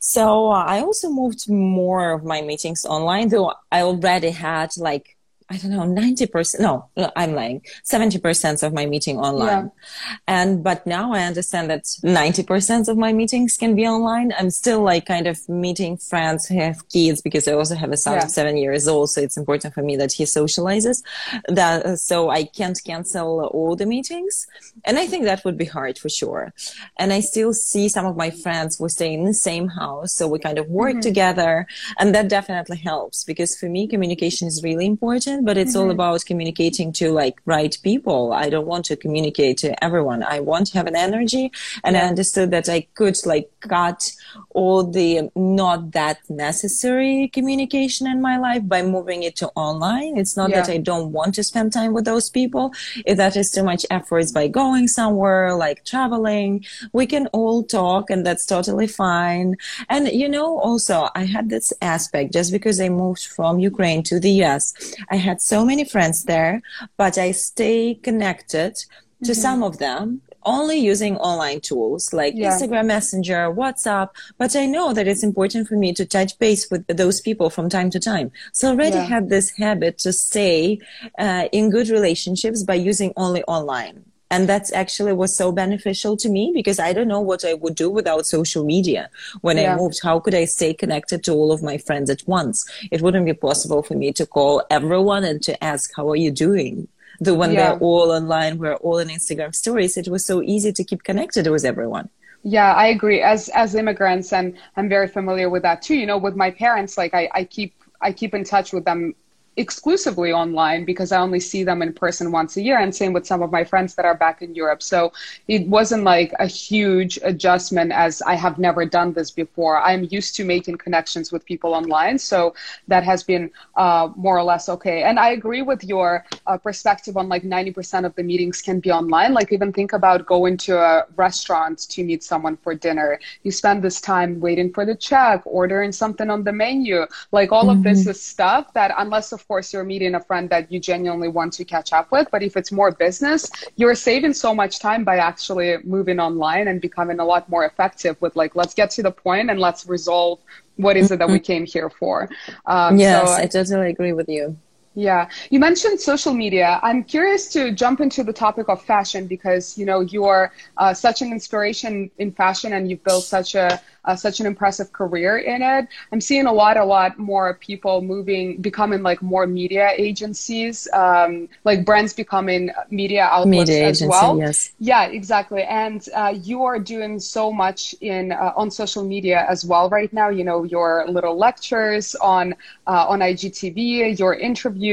so 0.00 0.52
uh, 0.52 0.64
I 0.64 0.80
also 0.80 1.10
moved 1.10 1.50
more 1.50 2.12
of 2.12 2.24
my 2.24 2.40
meetings 2.40 2.86
online, 2.86 3.30
though 3.30 3.52
I 3.72 3.82
already 3.82 4.30
had 4.30 4.76
like 4.76 5.17
I 5.50 5.56
don't 5.56 5.70
know, 5.70 5.80
90%, 5.80 6.60
no, 6.60 6.88
I'm 7.16 7.32
lying, 7.32 7.62
70% 7.82 8.62
of 8.62 8.74
my 8.74 8.84
meeting 8.84 9.18
online. 9.18 9.70
Yeah. 9.70 10.16
And, 10.26 10.62
but 10.62 10.86
now 10.86 11.14
I 11.14 11.22
understand 11.22 11.70
that 11.70 11.84
90% 11.84 12.86
of 12.88 12.98
my 12.98 13.14
meetings 13.14 13.56
can 13.56 13.74
be 13.74 13.86
online. 13.86 14.34
I'm 14.38 14.50
still 14.50 14.82
like 14.82 15.06
kind 15.06 15.26
of 15.26 15.48
meeting 15.48 15.96
friends 15.96 16.46
who 16.46 16.58
have 16.58 16.86
kids 16.90 17.22
because 17.22 17.48
I 17.48 17.52
also 17.52 17.76
have 17.76 17.92
a 17.92 17.96
son 17.96 18.14
yeah. 18.14 18.24
of 18.24 18.30
seven 18.30 18.58
years 18.58 18.86
old. 18.86 19.08
So 19.08 19.22
it's 19.22 19.38
important 19.38 19.72
for 19.72 19.82
me 19.82 19.96
that 19.96 20.12
he 20.12 20.24
socializes 20.24 21.02
that, 21.48 21.98
so 21.98 22.28
I 22.28 22.44
can't 22.44 22.78
cancel 22.84 23.46
all 23.46 23.74
the 23.74 23.86
meetings. 23.86 24.46
And 24.84 24.98
I 24.98 25.06
think 25.06 25.24
that 25.24 25.46
would 25.46 25.56
be 25.56 25.64
hard 25.64 25.96
for 25.96 26.10
sure. 26.10 26.52
And 26.98 27.10
I 27.10 27.20
still 27.20 27.54
see 27.54 27.88
some 27.88 28.04
of 28.04 28.18
my 28.18 28.28
friends 28.28 28.76
who 28.76 28.88
stay 28.90 29.14
in 29.14 29.24
the 29.24 29.32
same 29.32 29.68
house. 29.68 30.12
So 30.12 30.28
we 30.28 30.40
kind 30.40 30.58
of 30.58 30.68
work 30.68 30.92
mm-hmm. 30.92 31.00
together 31.00 31.66
and 31.98 32.14
that 32.14 32.28
definitely 32.28 32.76
helps 32.76 33.24
because 33.24 33.56
for 33.56 33.70
me, 33.70 33.88
communication 33.88 34.46
is 34.46 34.62
really 34.62 34.84
important 34.84 35.37
but 35.44 35.56
it's 35.56 35.72
mm-hmm. 35.72 35.80
all 35.80 35.90
about 35.90 36.24
communicating 36.24 36.92
to 36.94 37.10
like 37.10 37.40
right 37.44 37.76
people. 37.82 38.32
I 38.32 38.50
don't 38.50 38.66
want 38.66 38.84
to 38.86 38.96
communicate 38.96 39.58
to 39.58 39.82
everyone. 39.84 40.22
I 40.22 40.40
want 40.40 40.68
to 40.68 40.78
have 40.78 40.86
an 40.86 40.96
energy. 40.96 41.52
And 41.84 41.94
yeah. 41.94 42.04
I 42.04 42.08
understood 42.08 42.50
that 42.50 42.68
I 42.68 42.82
could 42.94 43.16
like 43.24 43.50
cut 43.60 44.10
all 44.50 44.84
the 44.84 45.30
not 45.34 45.92
that 45.92 46.18
necessary 46.28 47.28
communication 47.28 48.06
in 48.06 48.20
my 48.20 48.38
life 48.38 48.66
by 48.66 48.82
moving 48.82 49.22
it 49.22 49.36
to 49.36 49.48
online. 49.54 50.16
It's 50.16 50.36
not 50.36 50.50
yeah. 50.50 50.62
that 50.62 50.70
I 50.70 50.78
don't 50.78 51.12
want 51.12 51.34
to 51.36 51.42
spend 51.42 51.72
time 51.72 51.92
with 51.92 52.04
those 52.04 52.30
people. 52.30 52.72
If 53.06 53.16
that 53.16 53.36
is 53.36 53.50
too 53.50 53.62
much 53.62 53.84
efforts 53.90 54.32
by 54.32 54.48
going 54.48 54.88
somewhere, 54.88 55.54
like 55.54 55.84
traveling, 55.84 56.64
we 56.92 57.06
can 57.06 57.26
all 57.28 57.62
talk 57.62 58.10
and 58.10 58.24
that's 58.24 58.46
totally 58.46 58.86
fine. 58.86 59.56
And 59.88 60.08
you 60.08 60.28
know, 60.28 60.58
also 60.58 61.08
I 61.14 61.24
had 61.24 61.50
this 61.50 61.72
aspect 61.82 62.32
just 62.32 62.52
because 62.52 62.80
I 62.80 62.88
moved 62.88 63.26
from 63.26 63.58
Ukraine 63.58 64.02
to 64.04 64.20
the 64.20 64.30
US. 64.44 64.74
I 65.10 65.16
had 65.28 65.40
so 65.40 65.64
many 65.64 65.84
friends 65.84 66.24
there, 66.24 66.62
but 66.96 67.18
I 67.18 67.32
stay 67.32 67.94
connected 67.94 68.74
to 68.76 69.32
mm-hmm. 69.32 69.32
some 69.32 69.62
of 69.62 69.78
them 69.78 70.22
only 70.44 70.78
using 70.78 71.16
online 71.18 71.60
tools 71.60 72.12
like 72.12 72.32
yeah. 72.34 72.50
Instagram 72.50 72.86
Messenger, 72.86 73.52
WhatsApp, 73.52 74.08
but 74.38 74.56
I 74.56 74.66
know 74.66 74.94
that 74.94 75.06
it's 75.06 75.22
important 75.22 75.68
for 75.68 75.76
me 75.76 75.92
to 75.92 76.06
touch 76.06 76.38
base 76.38 76.70
with 76.70 76.86
those 76.86 77.20
people 77.20 77.50
from 77.50 77.68
time 77.68 77.90
to 77.90 78.00
time. 78.00 78.30
So 78.52 78.68
I 78.68 78.70
already 78.72 78.96
yeah. 78.96 79.04
had 79.04 79.28
this 79.28 79.50
habit 79.50 79.98
to 79.98 80.12
stay 80.12 80.80
uh, 81.18 81.48
in 81.52 81.70
good 81.70 81.88
relationships 81.90 82.62
by 82.62 82.74
using 82.74 83.12
only 83.16 83.42
online. 83.44 84.04
And 84.30 84.48
that's 84.48 84.72
actually 84.72 85.12
was 85.12 85.36
so 85.36 85.50
beneficial 85.50 86.16
to 86.16 86.28
me 86.28 86.50
because 86.54 86.78
i 86.78 86.92
don't 86.92 87.08
know 87.08 87.20
what 87.20 87.44
i 87.44 87.54
would 87.54 87.74
do 87.74 87.90
without 87.90 88.26
social 88.26 88.64
media 88.64 89.08
when 89.40 89.56
yeah. 89.56 89.74
i 89.74 89.76
moved 89.76 90.00
how 90.02 90.18
could 90.20 90.34
i 90.34 90.44
stay 90.44 90.72
connected 90.74 91.24
to 91.24 91.32
all 91.32 91.52
of 91.52 91.62
my 91.62 91.78
friends 91.78 92.10
at 92.10 92.22
once 92.26 92.68
it 92.90 93.02
wouldn't 93.02 93.26
be 93.26 93.34
possible 93.34 93.82
for 93.82 93.94
me 93.94 94.12
to 94.12 94.26
call 94.26 94.62
everyone 94.70 95.24
and 95.24 95.42
to 95.42 95.62
ask 95.64 95.90
how 95.96 96.08
are 96.08 96.16
you 96.16 96.30
doing 96.30 96.88
the 97.20 97.34
when 97.34 97.52
yeah. 97.52 97.70
they're 97.70 97.78
all 97.80 98.10
online 98.10 98.58
we're 98.58 98.76
all 98.76 98.98
in 98.98 99.08
instagram 99.08 99.54
stories 99.54 99.96
it 99.96 100.08
was 100.08 100.24
so 100.24 100.42
easy 100.42 100.72
to 100.72 100.84
keep 100.84 101.02
connected 101.02 101.46
with 101.48 101.64
everyone 101.64 102.08
yeah, 102.44 102.72
I 102.72 102.86
agree. 102.86 103.20
As 103.20 103.48
as 103.48 103.74
immigrants, 103.74 104.32
and 104.32 104.56
I'm 104.76 104.88
very 104.88 105.08
familiar 105.08 105.50
with 105.50 105.62
that 105.62 105.82
too. 105.82 105.96
You 105.96 106.06
know, 106.06 106.18
with 106.18 106.36
my 106.36 106.52
parents, 106.52 106.96
like 106.96 107.12
I, 107.12 107.28
I 107.34 107.44
keep 107.44 107.74
I 108.00 108.12
keep 108.12 108.32
in 108.32 108.44
touch 108.44 108.72
with 108.72 108.84
them 108.84 109.14
exclusively 109.58 110.32
online 110.32 110.84
because 110.84 111.12
I 111.12 111.20
only 111.20 111.40
see 111.40 111.64
them 111.64 111.82
in 111.82 111.92
person 111.92 112.32
once 112.32 112.56
a 112.56 112.62
year, 112.62 112.78
and 112.78 112.94
same 112.94 113.12
with 113.12 113.26
some 113.26 113.42
of 113.42 113.50
my 113.50 113.64
friends 113.64 113.94
that 113.96 114.04
are 114.04 114.14
back 114.14 114.40
in 114.40 114.54
Europe. 114.54 114.82
So 114.82 115.12
it 115.48 115.66
wasn't 115.66 116.04
like 116.04 116.32
a 116.38 116.46
huge 116.46 117.18
adjustment 117.22 117.92
as 117.92 118.22
I 118.22 118.34
have 118.36 118.58
never 118.58 118.86
done 118.86 119.12
this 119.12 119.30
before. 119.30 119.80
I'm 119.80 120.06
used 120.10 120.36
to 120.36 120.44
making 120.44 120.76
connections 120.78 121.32
with 121.32 121.44
people 121.44 121.74
online, 121.74 122.18
so 122.18 122.54
that 122.86 123.02
has 123.04 123.24
been 123.24 123.50
uh, 123.76 124.08
more 124.16 124.38
or 124.38 124.44
less 124.44 124.68
okay. 124.68 125.02
And 125.02 125.18
I 125.18 125.30
agree 125.30 125.62
with 125.62 125.82
your 125.84 126.24
uh, 126.46 126.56
perspective 126.56 127.16
on 127.16 127.28
like 127.28 127.42
90% 127.42 128.06
of 128.06 128.14
the 128.14 128.22
meetings 128.22 128.62
can 128.62 128.78
be 128.78 128.90
online. 128.90 129.34
Like 129.34 129.52
even 129.52 129.72
think 129.72 129.92
about 129.92 130.26
going 130.26 130.56
to 130.68 130.78
a 130.78 131.06
restaurant 131.16 131.78
to 131.90 132.04
meet 132.04 132.22
someone 132.22 132.56
for 132.56 132.74
dinner. 132.74 133.18
You 133.42 133.50
spend 133.50 133.82
this 133.82 134.00
time 134.00 134.40
waiting 134.40 134.72
for 134.72 134.84
the 134.86 134.94
check, 134.94 135.42
ordering 135.44 135.90
something 135.92 136.30
on 136.30 136.44
the 136.44 136.52
menu. 136.52 137.06
Like 137.32 137.50
all 137.50 137.64
mm-hmm. 137.64 137.78
of 137.78 137.82
this 137.82 138.00
mm-hmm. 138.02 138.10
is 138.10 138.22
stuff 138.22 138.72
that 138.74 138.94
unless 138.96 139.32
of 139.32 139.47
course 139.48 139.72
you're 139.72 139.82
meeting 139.82 140.14
a 140.14 140.20
friend 140.20 140.48
that 140.50 140.70
you 140.70 140.78
genuinely 140.78 141.28
want 141.28 141.54
to 141.54 141.64
catch 141.64 141.92
up 141.92 142.12
with. 142.12 142.28
But 142.30 142.42
if 142.42 142.56
it's 142.56 142.70
more 142.70 142.92
business, 142.92 143.50
you're 143.76 143.94
saving 143.94 144.34
so 144.34 144.54
much 144.54 144.78
time 144.78 145.02
by 145.02 145.16
actually 145.16 145.78
moving 145.82 146.20
online 146.20 146.68
and 146.68 146.80
becoming 146.80 147.18
a 147.18 147.24
lot 147.24 147.48
more 147.48 147.64
effective 147.64 148.20
with 148.20 148.36
like, 148.36 148.54
let's 148.54 148.74
get 148.74 148.90
to 148.90 149.02
the 149.02 149.10
point 149.10 149.50
and 149.50 149.58
let's 149.58 149.86
resolve 149.86 150.38
what 150.76 150.96
is 150.96 151.10
it 151.10 151.18
that 151.18 151.28
we 151.28 151.34
mm-hmm. 151.34 151.42
came 151.42 151.66
here 151.66 151.90
for. 151.90 152.28
Um, 152.66 152.98
yes, 152.98 153.28
so, 153.28 153.42
I 153.42 153.46
totally 153.46 153.90
agree 153.90 154.12
with 154.12 154.28
you. 154.28 154.56
Yeah, 154.98 155.28
you 155.50 155.60
mentioned 155.60 156.00
social 156.00 156.34
media. 156.34 156.80
I'm 156.82 157.04
curious 157.04 157.46
to 157.52 157.70
jump 157.70 158.00
into 158.00 158.24
the 158.24 158.32
topic 158.32 158.68
of 158.68 158.82
fashion 158.82 159.28
because 159.28 159.78
you 159.78 159.86
know 159.86 160.00
you're 160.00 160.52
uh, 160.76 160.92
such 160.92 161.22
an 161.22 161.30
inspiration 161.30 162.10
in 162.18 162.32
fashion, 162.32 162.72
and 162.72 162.90
you've 162.90 163.04
built 163.04 163.22
such 163.22 163.54
a 163.54 163.80
uh, 164.06 164.16
such 164.16 164.40
an 164.40 164.46
impressive 164.46 164.92
career 164.92 165.38
in 165.38 165.62
it. 165.62 165.86
I'm 166.10 166.20
seeing 166.20 166.46
a 166.46 166.52
lot, 166.52 166.76
a 166.76 166.84
lot 166.84 167.16
more 167.16 167.54
people 167.54 168.02
moving, 168.02 168.56
becoming 168.60 169.04
like 169.04 169.22
more 169.22 169.46
media 169.46 169.92
agencies, 169.96 170.88
um, 170.92 171.48
like 171.62 171.84
brands 171.84 172.12
becoming 172.12 172.70
media 172.90 173.22
outlets 173.30 173.68
media 173.68 173.84
as 173.84 174.02
agency, 174.02 174.08
well. 174.08 174.36
Yes. 174.36 174.72
Yeah, 174.80 175.04
exactly. 175.04 175.62
And 175.62 176.04
uh, 176.12 176.34
you 176.42 176.64
are 176.64 176.80
doing 176.80 177.20
so 177.20 177.52
much 177.52 177.94
in 178.00 178.32
uh, 178.32 178.52
on 178.56 178.68
social 178.72 179.04
media 179.04 179.46
as 179.48 179.64
well 179.64 179.88
right 179.90 180.12
now. 180.12 180.28
You 180.28 180.42
know, 180.42 180.64
your 180.64 181.06
little 181.06 181.38
lectures 181.38 182.16
on 182.16 182.54
uh, 182.88 183.06
on 183.06 183.20
IGTV, 183.20 184.18
your 184.18 184.34
interviews. 184.34 184.87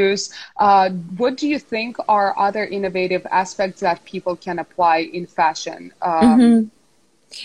Uh, 0.57 0.89
what 1.17 1.37
do 1.37 1.47
you 1.47 1.59
think 1.59 1.97
are 2.07 2.37
other 2.37 2.65
innovative 2.65 3.25
aspects 3.31 3.81
that 3.81 4.03
people 4.05 4.35
can 4.35 4.59
apply 4.59 4.97
in 4.99 5.25
fashion? 5.25 5.91
Um, 6.01 6.39
mm-hmm. 6.39 6.67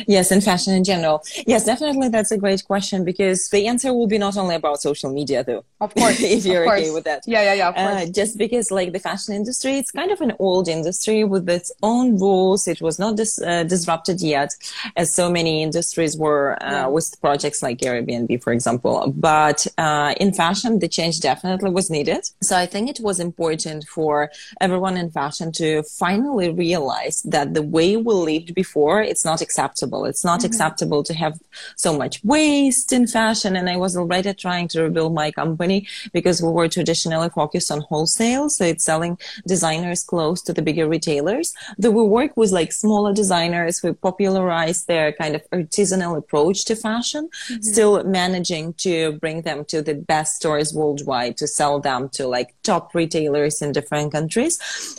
Yes, 0.06 0.30
in 0.32 0.40
fashion 0.40 0.74
in 0.74 0.84
general. 0.84 1.22
Yes, 1.46 1.64
definitely 1.64 2.08
that's 2.08 2.30
a 2.30 2.38
great 2.38 2.64
question 2.64 3.04
because 3.04 3.48
the 3.48 3.66
answer 3.66 3.92
will 3.92 4.06
be 4.06 4.18
not 4.18 4.36
only 4.36 4.54
about 4.54 4.80
social 4.80 5.12
media 5.12 5.44
though. 5.44 5.64
Of 5.80 5.94
course. 5.94 6.20
if 6.36 6.44
you're 6.44 6.64
course. 6.64 6.80
okay 6.80 6.90
with 6.90 7.04
that. 7.04 7.22
Yeah, 7.26 7.42
yeah, 7.42 7.54
yeah. 7.54 7.68
Uh, 7.70 8.06
just 8.06 8.38
because 8.38 8.70
like 8.70 8.92
the 8.92 8.98
fashion 8.98 9.34
industry, 9.34 9.78
it's 9.78 9.90
kind 9.90 10.10
of 10.10 10.20
an 10.20 10.32
old 10.38 10.68
industry 10.68 11.24
with 11.24 11.48
its 11.48 11.72
own 11.82 12.18
rules. 12.18 12.68
It 12.68 12.80
was 12.80 12.98
not 12.98 13.16
dis- 13.16 13.40
uh, 13.40 13.64
disrupted 13.64 14.20
yet 14.20 14.54
as 14.96 15.12
so 15.12 15.30
many 15.30 15.62
industries 15.62 16.16
were 16.16 16.62
uh, 16.62 16.70
yeah. 16.70 16.86
with 16.86 17.20
projects 17.20 17.62
like 17.62 17.78
Airbnb, 17.78 18.42
for 18.42 18.52
example. 18.52 19.12
But 19.16 19.66
uh, 19.78 20.14
in 20.18 20.32
fashion, 20.32 20.78
the 20.78 20.88
change 20.88 21.20
definitely 21.20 21.70
was 21.70 21.90
needed. 21.90 22.22
So 22.42 22.56
I 22.56 22.66
think 22.66 22.88
it 22.90 23.00
was 23.00 23.18
important 23.20 23.84
for 23.84 24.30
everyone 24.60 24.96
in 24.96 25.10
fashion 25.10 25.52
to 25.52 25.82
finally 25.82 26.50
realize 26.50 27.22
that 27.22 27.54
the 27.54 27.62
way 27.62 27.96
we 27.96 28.14
lived 28.14 28.54
before, 28.54 29.02
it's 29.02 29.24
not 29.24 29.40
acceptable 29.40 29.79
acceptable. 29.80 30.04
It's 30.04 30.24
not 30.24 30.40
mm-hmm. 30.40 30.46
acceptable 30.46 31.02
to 31.04 31.14
have 31.14 31.38
so 31.76 31.96
much 31.96 32.22
waste 32.24 32.92
in 32.92 33.06
fashion. 33.06 33.56
And 33.56 33.68
I 33.68 33.76
was 33.76 33.96
already 33.96 34.34
trying 34.34 34.68
to 34.68 34.82
rebuild 34.82 35.14
my 35.14 35.30
company 35.30 35.86
because 36.12 36.42
we 36.42 36.50
were 36.50 36.68
traditionally 36.68 37.30
focused 37.30 37.70
on 37.70 37.80
wholesale. 37.80 38.48
So 38.48 38.64
it's 38.64 38.84
selling 38.84 39.18
designers 39.46 40.04
close 40.04 40.42
to 40.42 40.52
the 40.52 40.62
bigger 40.62 40.88
retailers. 40.88 41.54
Though 41.78 41.90
we 41.90 42.04
work 42.04 42.36
with 42.36 42.52
like 42.52 42.72
smaller 42.72 43.12
designers, 43.14 43.82
we 43.82 43.92
popularize 43.92 44.84
their 44.84 45.12
kind 45.12 45.34
of 45.34 45.42
artisanal 45.50 46.16
approach 46.16 46.64
to 46.66 46.76
fashion, 46.76 47.28
mm-hmm. 47.28 47.62
still 47.62 48.04
managing 48.04 48.74
to 48.74 49.12
bring 49.12 49.42
them 49.42 49.64
to 49.66 49.82
the 49.82 49.94
best 49.94 50.36
stores 50.36 50.74
worldwide 50.74 51.36
to 51.38 51.46
sell 51.46 51.80
them 51.80 52.08
to 52.10 52.26
like 52.26 52.54
top 52.62 52.94
retailers 52.94 53.62
in 53.62 53.72
different 53.72 54.12
countries. 54.12 54.58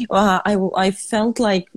Uh, 0.10 0.40
I, 0.46 0.58
I 0.76 0.92
felt 0.92 1.40
like 1.40 1.68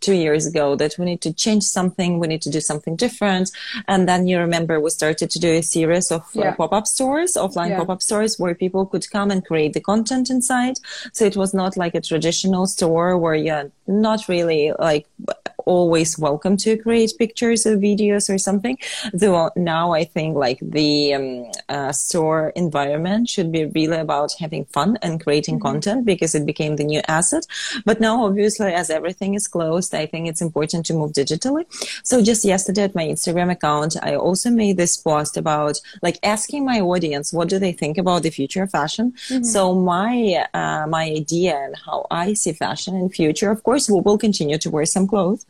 two 0.00 0.14
years 0.14 0.46
ago 0.46 0.76
that 0.76 0.96
we 0.98 1.04
need 1.04 1.20
to 1.22 1.32
change 1.32 1.64
something. 1.64 2.18
We 2.18 2.26
need 2.26 2.42
to 2.42 2.50
do 2.50 2.60
something 2.60 2.96
different. 2.96 3.50
And 3.88 4.08
then 4.08 4.26
you 4.26 4.38
remember 4.38 4.80
we 4.80 4.90
started 4.90 5.30
to 5.30 5.38
do 5.38 5.52
a 5.52 5.62
series 5.62 6.10
of 6.10 6.22
uh, 6.22 6.40
yeah. 6.40 6.50
uh, 6.50 6.54
pop-up 6.54 6.86
stores, 6.86 7.34
offline 7.34 7.70
yeah. 7.70 7.78
pop-up 7.78 8.02
stores 8.02 8.38
where 8.38 8.54
people 8.54 8.86
could 8.86 9.10
come 9.10 9.30
and 9.30 9.44
create 9.44 9.72
the 9.72 9.80
content 9.80 10.30
inside. 10.30 10.76
So 11.12 11.24
it 11.24 11.36
was 11.36 11.54
not 11.54 11.76
like 11.76 11.94
a 11.94 12.00
traditional 12.00 12.66
store 12.66 13.16
where 13.18 13.34
you're 13.34 13.70
not 13.86 14.28
really 14.28 14.72
like 14.78 15.06
always 15.66 16.18
welcome 16.18 16.56
to 16.56 16.78
create 16.78 17.12
pictures 17.18 17.66
or 17.66 17.76
videos 17.76 18.32
or 18.32 18.38
something. 18.38 18.78
Though 19.12 19.50
now 19.56 19.92
I 19.92 20.04
think 20.04 20.36
like 20.36 20.60
the 20.62 21.14
um, 21.14 21.52
uh, 21.68 21.92
store 21.92 22.50
environment 22.56 23.28
should 23.28 23.52
be 23.52 23.66
really 23.66 23.98
about 23.98 24.32
having 24.38 24.64
fun 24.66 24.96
and 25.02 25.22
creating 25.22 25.56
mm-hmm. 25.56 25.68
content 25.68 26.06
because 26.06 26.34
it 26.34 26.46
became 26.46 26.76
the 26.76 26.84
new 26.84 27.02
asset. 27.08 27.46
But 27.84 28.00
now 28.00 28.24
obviously 28.24 28.72
as 28.72 28.88
everything 28.90 29.34
is 29.34 29.48
closed, 29.48 29.94
I 29.94 30.06
think 30.06 30.28
it's 30.28 30.40
important 30.40 30.86
to 30.86 30.94
move 30.94 31.12
digitally. 31.12 31.64
So 32.04 32.22
just 32.22 32.44
yesterday 32.44 32.84
at 32.84 32.94
my 32.94 33.06
Instagram 33.06 33.50
account, 33.50 33.96
I 34.02 34.14
also 34.14 34.50
made 34.50 34.76
this 34.76 34.96
post 34.96 35.36
about 35.36 35.80
like 36.00 36.18
asking 36.22 36.64
my 36.64 36.80
audience, 36.80 37.32
what 37.32 37.48
do 37.48 37.58
they 37.58 37.72
think 37.72 37.98
about 37.98 38.22
the 38.22 38.30
future 38.30 38.62
of 38.62 38.70
fashion? 38.70 39.12
Mm-hmm. 39.28 39.42
So 39.42 39.74
my, 39.74 40.46
uh, 40.54 40.86
my 40.86 41.04
idea 41.04 41.56
and 41.56 41.74
how 41.84 42.06
I 42.10 42.34
see 42.34 42.52
fashion 42.52 42.94
in 42.94 43.08
future, 43.10 43.50
of 43.50 43.64
course, 43.64 43.90
we 43.90 44.00
will 44.00 44.18
continue 44.18 44.58
to 44.58 44.70
wear 44.70 44.86
some 44.86 45.08
clothes. 45.08 45.44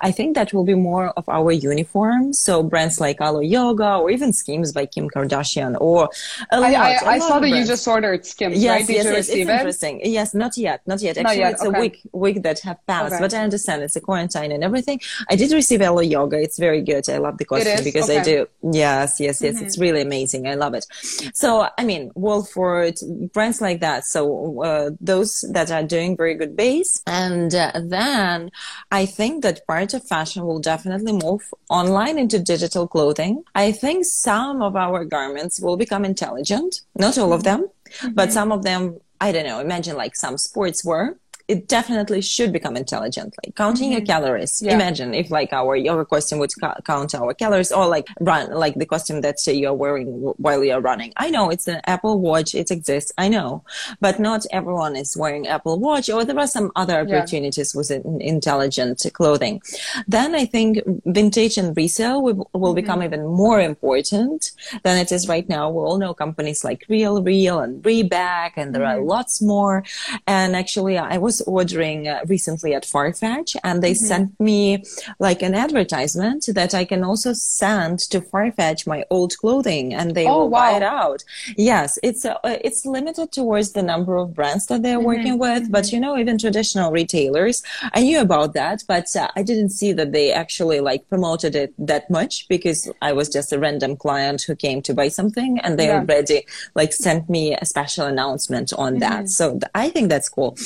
I 0.00 0.10
think 0.10 0.34
that 0.34 0.52
will 0.52 0.64
be 0.64 0.74
more 0.74 1.10
of 1.10 1.28
our 1.28 1.52
uniform. 1.52 2.32
So 2.32 2.62
brands 2.62 3.00
like 3.00 3.20
Alo 3.20 3.40
Yoga 3.40 3.96
or 3.96 4.10
even 4.10 4.32
Skims 4.32 4.72
by 4.72 4.86
Kim 4.86 5.08
Kardashian 5.08 5.76
or 5.80 6.10
a 6.50 6.60
lot, 6.60 6.70
I, 6.70 6.74
I, 6.74 6.90
a 6.90 7.06
I 7.06 7.18
saw 7.18 7.40
that 7.40 7.48
you 7.48 7.64
just 7.64 7.86
ordered 7.86 8.24
Skims, 8.26 8.62
yes, 8.62 8.70
right? 8.70 8.96
Yes, 8.96 9.04
yes, 9.04 9.28
it's 9.28 9.30
it? 9.30 9.48
interesting. 9.48 10.00
Yes, 10.04 10.34
not 10.34 10.56
yet, 10.56 10.82
not 10.86 11.00
yet. 11.00 11.18
Actually, 11.18 11.22
not 11.22 11.36
yet. 11.36 11.52
it's 11.52 11.62
okay. 11.62 11.78
a 11.78 11.80
week, 11.80 12.00
week 12.12 12.42
that 12.42 12.60
have 12.60 12.84
passed, 12.86 13.14
okay. 13.14 13.22
but 13.22 13.34
I 13.34 13.38
understand 13.38 13.82
it's 13.82 13.96
a 13.96 14.00
quarantine 14.00 14.52
and 14.52 14.64
everything. 14.64 15.00
I 15.30 15.36
did 15.36 15.52
receive 15.52 15.82
Alo 15.82 16.00
Yoga. 16.00 16.40
It's 16.40 16.58
very 16.58 16.82
good. 16.82 17.08
I 17.08 17.18
love 17.18 17.38
the 17.38 17.44
costume 17.44 17.84
because 17.84 18.08
okay. 18.08 18.20
I 18.20 18.24
do. 18.24 18.46
Yes, 18.72 19.20
yes, 19.20 19.40
yes. 19.42 19.56
Mm-hmm. 19.56 19.64
It's 19.64 19.78
really 19.78 20.02
amazing. 20.02 20.46
I 20.46 20.54
love 20.54 20.74
it. 20.74 20.86
So, 21.34 21.68
I 21.78 21.84
mean, 21.84 22.10
Wolford, 22.14 22.98
brands 23.32 23.60
like 23.60 23.80
that. 23.80 24.04
So, 24.04 24.62
uh, 24.62 24.90
those 25.00 25.44
that 25.52 25.70
are 25.70 25.82
doing 25.82 26.16
very 26.16 26.34
good 26.34 26.56
base. 26.56 27.02
And 27.06 27.54
uh, 27.54 27.72
then 27.74 28.50
I 28.90 29.06
think 29.06 29.42
that 29.42 29.51
that 29.52 29.66
part 29.66 29.94
of 29.94 30.06
fashion 30.06 30.44
will 30.46 30.58
definitely 30.60 31.12
move 31.12 31.42
online 31.68 32.18
into 32.18 32.38
digital 32.38 32.88
clothing. 32.88 33.44
I 33.54 33.72
think 33.72 34.04
some 34.04 34.62
of 34.62 34.76
our 34.76 35.04
garments 35.04 35.60
will 35.60 35.76
become 35.76 36.04
intelligent, 36.04 36.80
not 36.96 37.18
all 37.18 37.32
of 37.32 37.44
them, 37.44 37.66
mm-hmm. 37.66 38.14
but 38.14 38.32
some 38.32 38.52
of 38.52 38.62
them, 38.62 38.98
I 39.20 39.32
don't 39.32 39.46
know, 39.46 39.60
imagine 39.60 39.96
like 39.96 40.16
some 40.16 40.38
sports 40.38 40.84
wear 40.84 41.16
it 41.48 41.68
definitely 41.68 42.20
should 42.20 42.52
become 42.52 42.76
intelligent. 42.76 43.34
Like 43.44 43.54
counting 43.56 43.90
mm-hmm. 43.90 43.98
your 43.98 44.06
calories. 44.06 44.62
Yeah. 44.62 44.74
Imagine 44.74 45.14
if 45.14 45.30
like 45.30 45.52
our 45.52 45.76
yoga 45.76 46.04
costume 46.04 46.38
would 46.38 46.52
ca- 46.60 46.80
count 46.84 47.14
our 47.14 47.34
calories 47.34 47.72
or 47.72 47.86
like 47.86 48.08
run, 48.20 48.52
like 48.52 48.74
the 48.74 48.86
costume 48.86 49.20
that 49.22 49.40
say 49.40 49.54
you're 49.54 49.74
wearing 49.74 50.06
while 50.36 50.62
you're 50.62 50.80
running. 50.80 51.12
I 51.16 51.30
know 51.30 51.50
it's 51.50 51.68
an 51.68 51.80
Apple 51.86 52.20
watch. 52.20 52.54
It 52.54 52.70
exists. 52.70 53.12
I 53.18 53.28
know, 53.28 53.64
but 54.00 54.18
not 54.20 54.46
everyone 54.52 54.96
is 54.96 55.16
wearing 55.16 55.46
Apple 55.46 55.78
watch 55.78 56.08
or 56.10 56.24
there 56.24 56.38
are 56.38 56.46
some 56.46 56.70
other 56.76 57.00
opportunities 57.00 57.72
yeah. 57.74 57.78
with 57.78 57.90
intelligent 58.20 59.04
clothing. 59.12 59.60
Then 60.06 60.34
I 60.34 60.44
think 60.44 60.80
vintage 61.04 61.58
and 61.58 61.76
resale 61.76 62.22
will, 62.22 62.48
will 62.52 62.70
mm-hmm. 62.70 62.74
become 62.74 63.02
even 63.02 63.26
more 63.26 63.60
important 63.60 64.52
than 64.82 64.98
it 64.98 65.12
is 65.12 65.28
right 65.28 65.48
now. 65.48 65.70
We 65.70 65.78
all 65.78 65.98
know 65.98 66.14
companies 66.14 66.64
like 66.64 66.84
Real 66.88 67.22
Real 67.22 67.60
and 67.60 67.82
Rebag 67.82 68.52
and 68.56 68.74
there 68.74 68.82
mm-hmm. 68.82 69.00
are 69.00 69.04
lots 69.04 69.42
more. 69.42 69.84
And 70.26 70.54
actually 70.56 70.98
I 70.98 71.18
was 71.18 71.31
was 71.32 71.40
ordering 71.42 72.08
uh, 72.08 72.20
recently 72.26 72.74
at 72.74 72.84
Farfetch 72.84 73.56
and 73.64 73.82
they 73.82 73.92
mm-hmm. 73.92 74.10
sent 74.12 74.40
me 74.40 74.84
like 75.18 75.40
an 75.42 75.54
advertisement 75.54 76.42
that 76.58 76.74
I 76.74 76.84
can 76.84 77.02
also 77.04 77.32
send 77.32 78.00
to 78.12 78.20
Farfetch 78.20 78.86
my 78.86 79.04
old 79.08 79.32
clothing 79.38 79.94
and 79.94 80.14
they 80.14 80.26
oh, 80.26 80.40
will 80.40 80.50
wow. 80.50 80.58
buy 80.60 80.76
it 80.76 80.82
out. 80.82 81.24
Yes, 81.56 81.98
it's 82.02 82.24
uh, 82.24 82.38
it's 82.68 82.84
limited 82.84 83.32
towards 83.32 83.72
the 83.72 83.82
number 83.82 84.14
of 84.16 84.34
brands 84.34 84.66
that 84.66 84.82
they're 84.82 84.98
mm-hmm. 84.98 85.12
working 85.12 85.36
with, 85.38 85.64
but 85.70 85.84
mm-hmm. 85.84 85.94
you 85.94 86.00
know, 86.04 86.18
even 86.18 86.36
traditional 86.36 86.92
retailers, 86.92 87.62
I 87.98 88.00
knew 88.02 88.20
about 88.20 88.52
that, 88.60 88.84
but 88.86 89.08
uh, 89.16 89.28
I 89.36 89.42
didn't 89.42 89.70
see 89.70 89.92
that 89.98 90.12
they 90.12 90.32
actually 90.32 90.80
like 90.80 91.08
promoted 91.08 91.54
it 91.54 91.72
that 91.78 92.10
much 92.10 92.46
because 92.48 92.80
I 93.00 93.12
was 93.12 93.28
just 93.36 93.52
a 93.52 93.58
random 93.58 93.96
client 93.96 94.42
who 94.42 94.54
came 94.54 94.82
to 94.82 94.92
buy 95.00 95.08
something 95.08 95.58
and 95.60 95.78
they 95.78 95.86
yeah. 95.86 96.00
already 96.00 96.38
like 96.74 96.92
sent 96.92 97.30
me 97.30 97.44
a 97.54 97.64
special 97.64 98.04
announcement 98.06 98.68
on 98.74 98.92
mm-hmm. 98.92 99.06
that. 99.06 99.30
So 99.38 99.44
th- 99.52 99.70
I 99.74 99.88
think 99.94 100.10
that's 100.10 100.28
cool. 100.28 100.56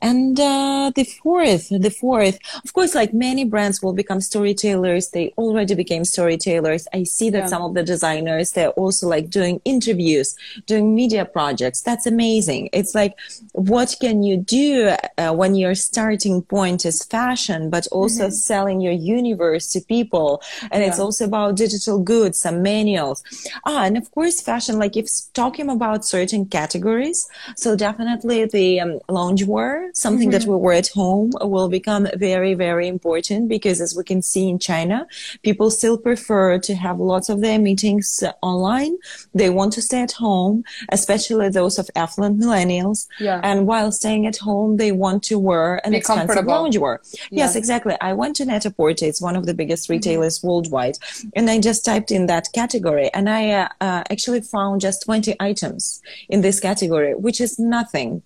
And 0.00 0.07
uh, 0.38 0.92
the 0.94 1.04
fourth, 1.04 1.68
the 1.68 1.90
fourth, 1.90 2.38
of 2.64 2.72
course, 2.72 2.94
like 2.94 3.12
many 3.12 3.44
brands 3.44 3.82
will 3.82 3.92
become 3.92 4.20
storytellers. 4.20 5.10
They 5.10 5.34
already 5.36 5.74
became 5.74 6.04
storytellers. 6.04 6.86
I 6.92 7.04
see 7.04 7.30
that 7.30 7.44
yeah. 7.44 7.46
some 7.46 7.62
of 7.62 7.74
the 7.74 7.82
designers, 7.82 8.52
they're 8.52 8.70
also 8.70 9.08
like 9.08 9.30
doing 9.30 9.60
interviews, 9.64 10.36
doing 10.66 10.94
media 10.94 11.24
projects. 11.24 11.82
That's 11.82 12.06
amazing. 12.06 12.70
It's 12.72 12.94
like, 12.94 13.16
what 13.52 13.96
can 14.00 14.22
you 14.22 14.36
do 14.36 14.94
uh, 15.18 15.32
when 15.32 15.54
your 15.54 15.74
starting 15.74 16.42
point 16.42 16.84
is 16.84 17.04
fashion, 17.04 17.70
but 17.70 17.86
also 17.88 18.24
mm-hmm. 18.24 18.32
selling 18.32 18.80
your 18.80 18.92
universe 18.92 19.72
to 19.72 19.80
people? 19.80 20.42
And 20.70 20.82
yeah. 20.82 20.88
it's 20.88 20.98
also 20.98 21.24
about 21.24 21.56
digital 21.56 21.98
goods, 21.98 22.38
some 22.38 22.62
manuals. 22.62 23.22
Ah, 23.66 23.84
and 23.84 23.96
of 23.96 24.10
course, 24.12 24.40
fashion, 24.40 24.78
like 24.78 24.96
if 24.96 25.08
talking 25.32 25.68
about 25.68 26.04
certain 26.04 26.46
categories, 26.46 27.28
so 27.56 27.76
definitely 27.76 28.44
the 28.46 28.80
um, 28.80 29.00
loungewear, 29.08 29.90
something 29.98 30.30
mm-hmm. 30.30 30.38
that 30.38 30.48
we 30.48 30.56
wear 30.56 30.74
at 30.74 30.88
home 30.88 31.32
will 31.40 31.68
become 31.68 32.06
very, 32.14 32.54
very 32.54 32.86
important 32.88 33.48
because 33.48 33.80
as 33.80 33.94
we 33.96 34.04
can 34.04 34.22
see 34.22 34.48
in 34.48 34.58
China, 34.58 35.06
people 35.42 35.70
still 35.70 35.98
prefer 35.98 36.58
to 36.58 36.74
have 36.74 37.00
lots 37.00 37.28
of 37.28 37.40
their 37.40 37.58
meetings 37.58 38.22
online. 38.42 38.96
They 39.34 39.50
want 39.50 39.72
to 39.74 39.82
stay 39.82 40.02
at 40.02 40.12
home, 40.12 40.64
especially 40.90 41.48
those 41.48 41.78
of 41.78 41.90
affluent 41.96 42.38
millennials. 42.40 43.08
Yeah. 43.18 43.40
And 43.42 43.66
while 43.66 43.90
staying 43.90 44.26
at 44.26 44.36
home, 44.36 44.76
they 44.76 44.92
want 44.92 45.22
to 45.24 45.38
wear 45.38 45.84
an 45.84 45.92
Be 45.92 45.98
expensive 45.98 46.44
loungewear. 46.44 46.98
Yeah. 47.30 47.38
Yes, 47.42 47.56
exactly. 47.56 47.96
I 48.00 48.12
went 48.12 48.36
to 48.36 48.44
Net-a-Porter. 48.44 49.04
It's 49.04 49.20
one 49.20 49.36
of 49.36 49.46
the 49.46 49.54
biggest 49.54 49.84
mm-hmm. 49.84 49.94
retailers 49.94 50.38
mm-hmm. 50.38 50.48
worldwide. 50.48 50.98
And 51.34 51.50
I 51.50 51.60
just 51.60 51.84
typed 51.84 52.10
in 52.10 52.26
that 52.26 52.48
category 52.54 53.10
and 53.12 53.28
I 53.28 53.50
uh, 53.50 53.68
uh, 53.80 54.02
actually 54.10 54.42
found 54.42 54.80
just 54.80 55.02
20 55.04 55.34
items 55.40 56.00
in 56.28 56.40
this 56.40 56.60
category, 56.60 57.14
which 57.14 57.40
is 57.40 57.58
nothing. 57.58 58.22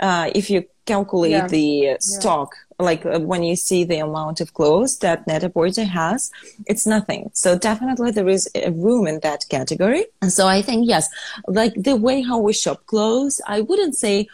Uh, 0.00 0.30
if 0.34 0.50
you 0.50 0.64
calculate 0.86 1.32
yeah. 1.32 1.46
the 1.48 1.96
stock, 2.00 2.54
yeah. 2.54 2.86
like 2.86 3.04
uh, 3.04 3.20
when 3.20 3.42
you 3.42 3.56
see 3.56 3.84
the 3.84 3.98
amount 3.98 4.40
of 4.40 4.54
clothes 4.54 4.98
that 4.98 5.26
Net-a-Porter 5.26 5.84
has, 5.84 6.30
it's 6.66 6.86
nothing. 6.86 7.30
So 7.34 7.58
definitely 7.58 8.12
there 8.12 8.28
is 8.28 8.48
a 8.54 8.70
room 8.70 9.06
in 9.06 9.20
that 9.20 9.44
category. 9.48 10.06
And 10.22 10.32
so 10.32 10.46
I 10.46 10.62
think, 10.62 10.88
yes, 10.88 11.08
like 11.46 11.74
the 11.74 11.96
way 11.96 12.22
how 12.22 12.38
we 12.38 12.52
shop 12.52 12.86
clothes, 12.86 13.40
I 13.46 13.60
wouldn't 13.60 13.96
say 13.96 14.28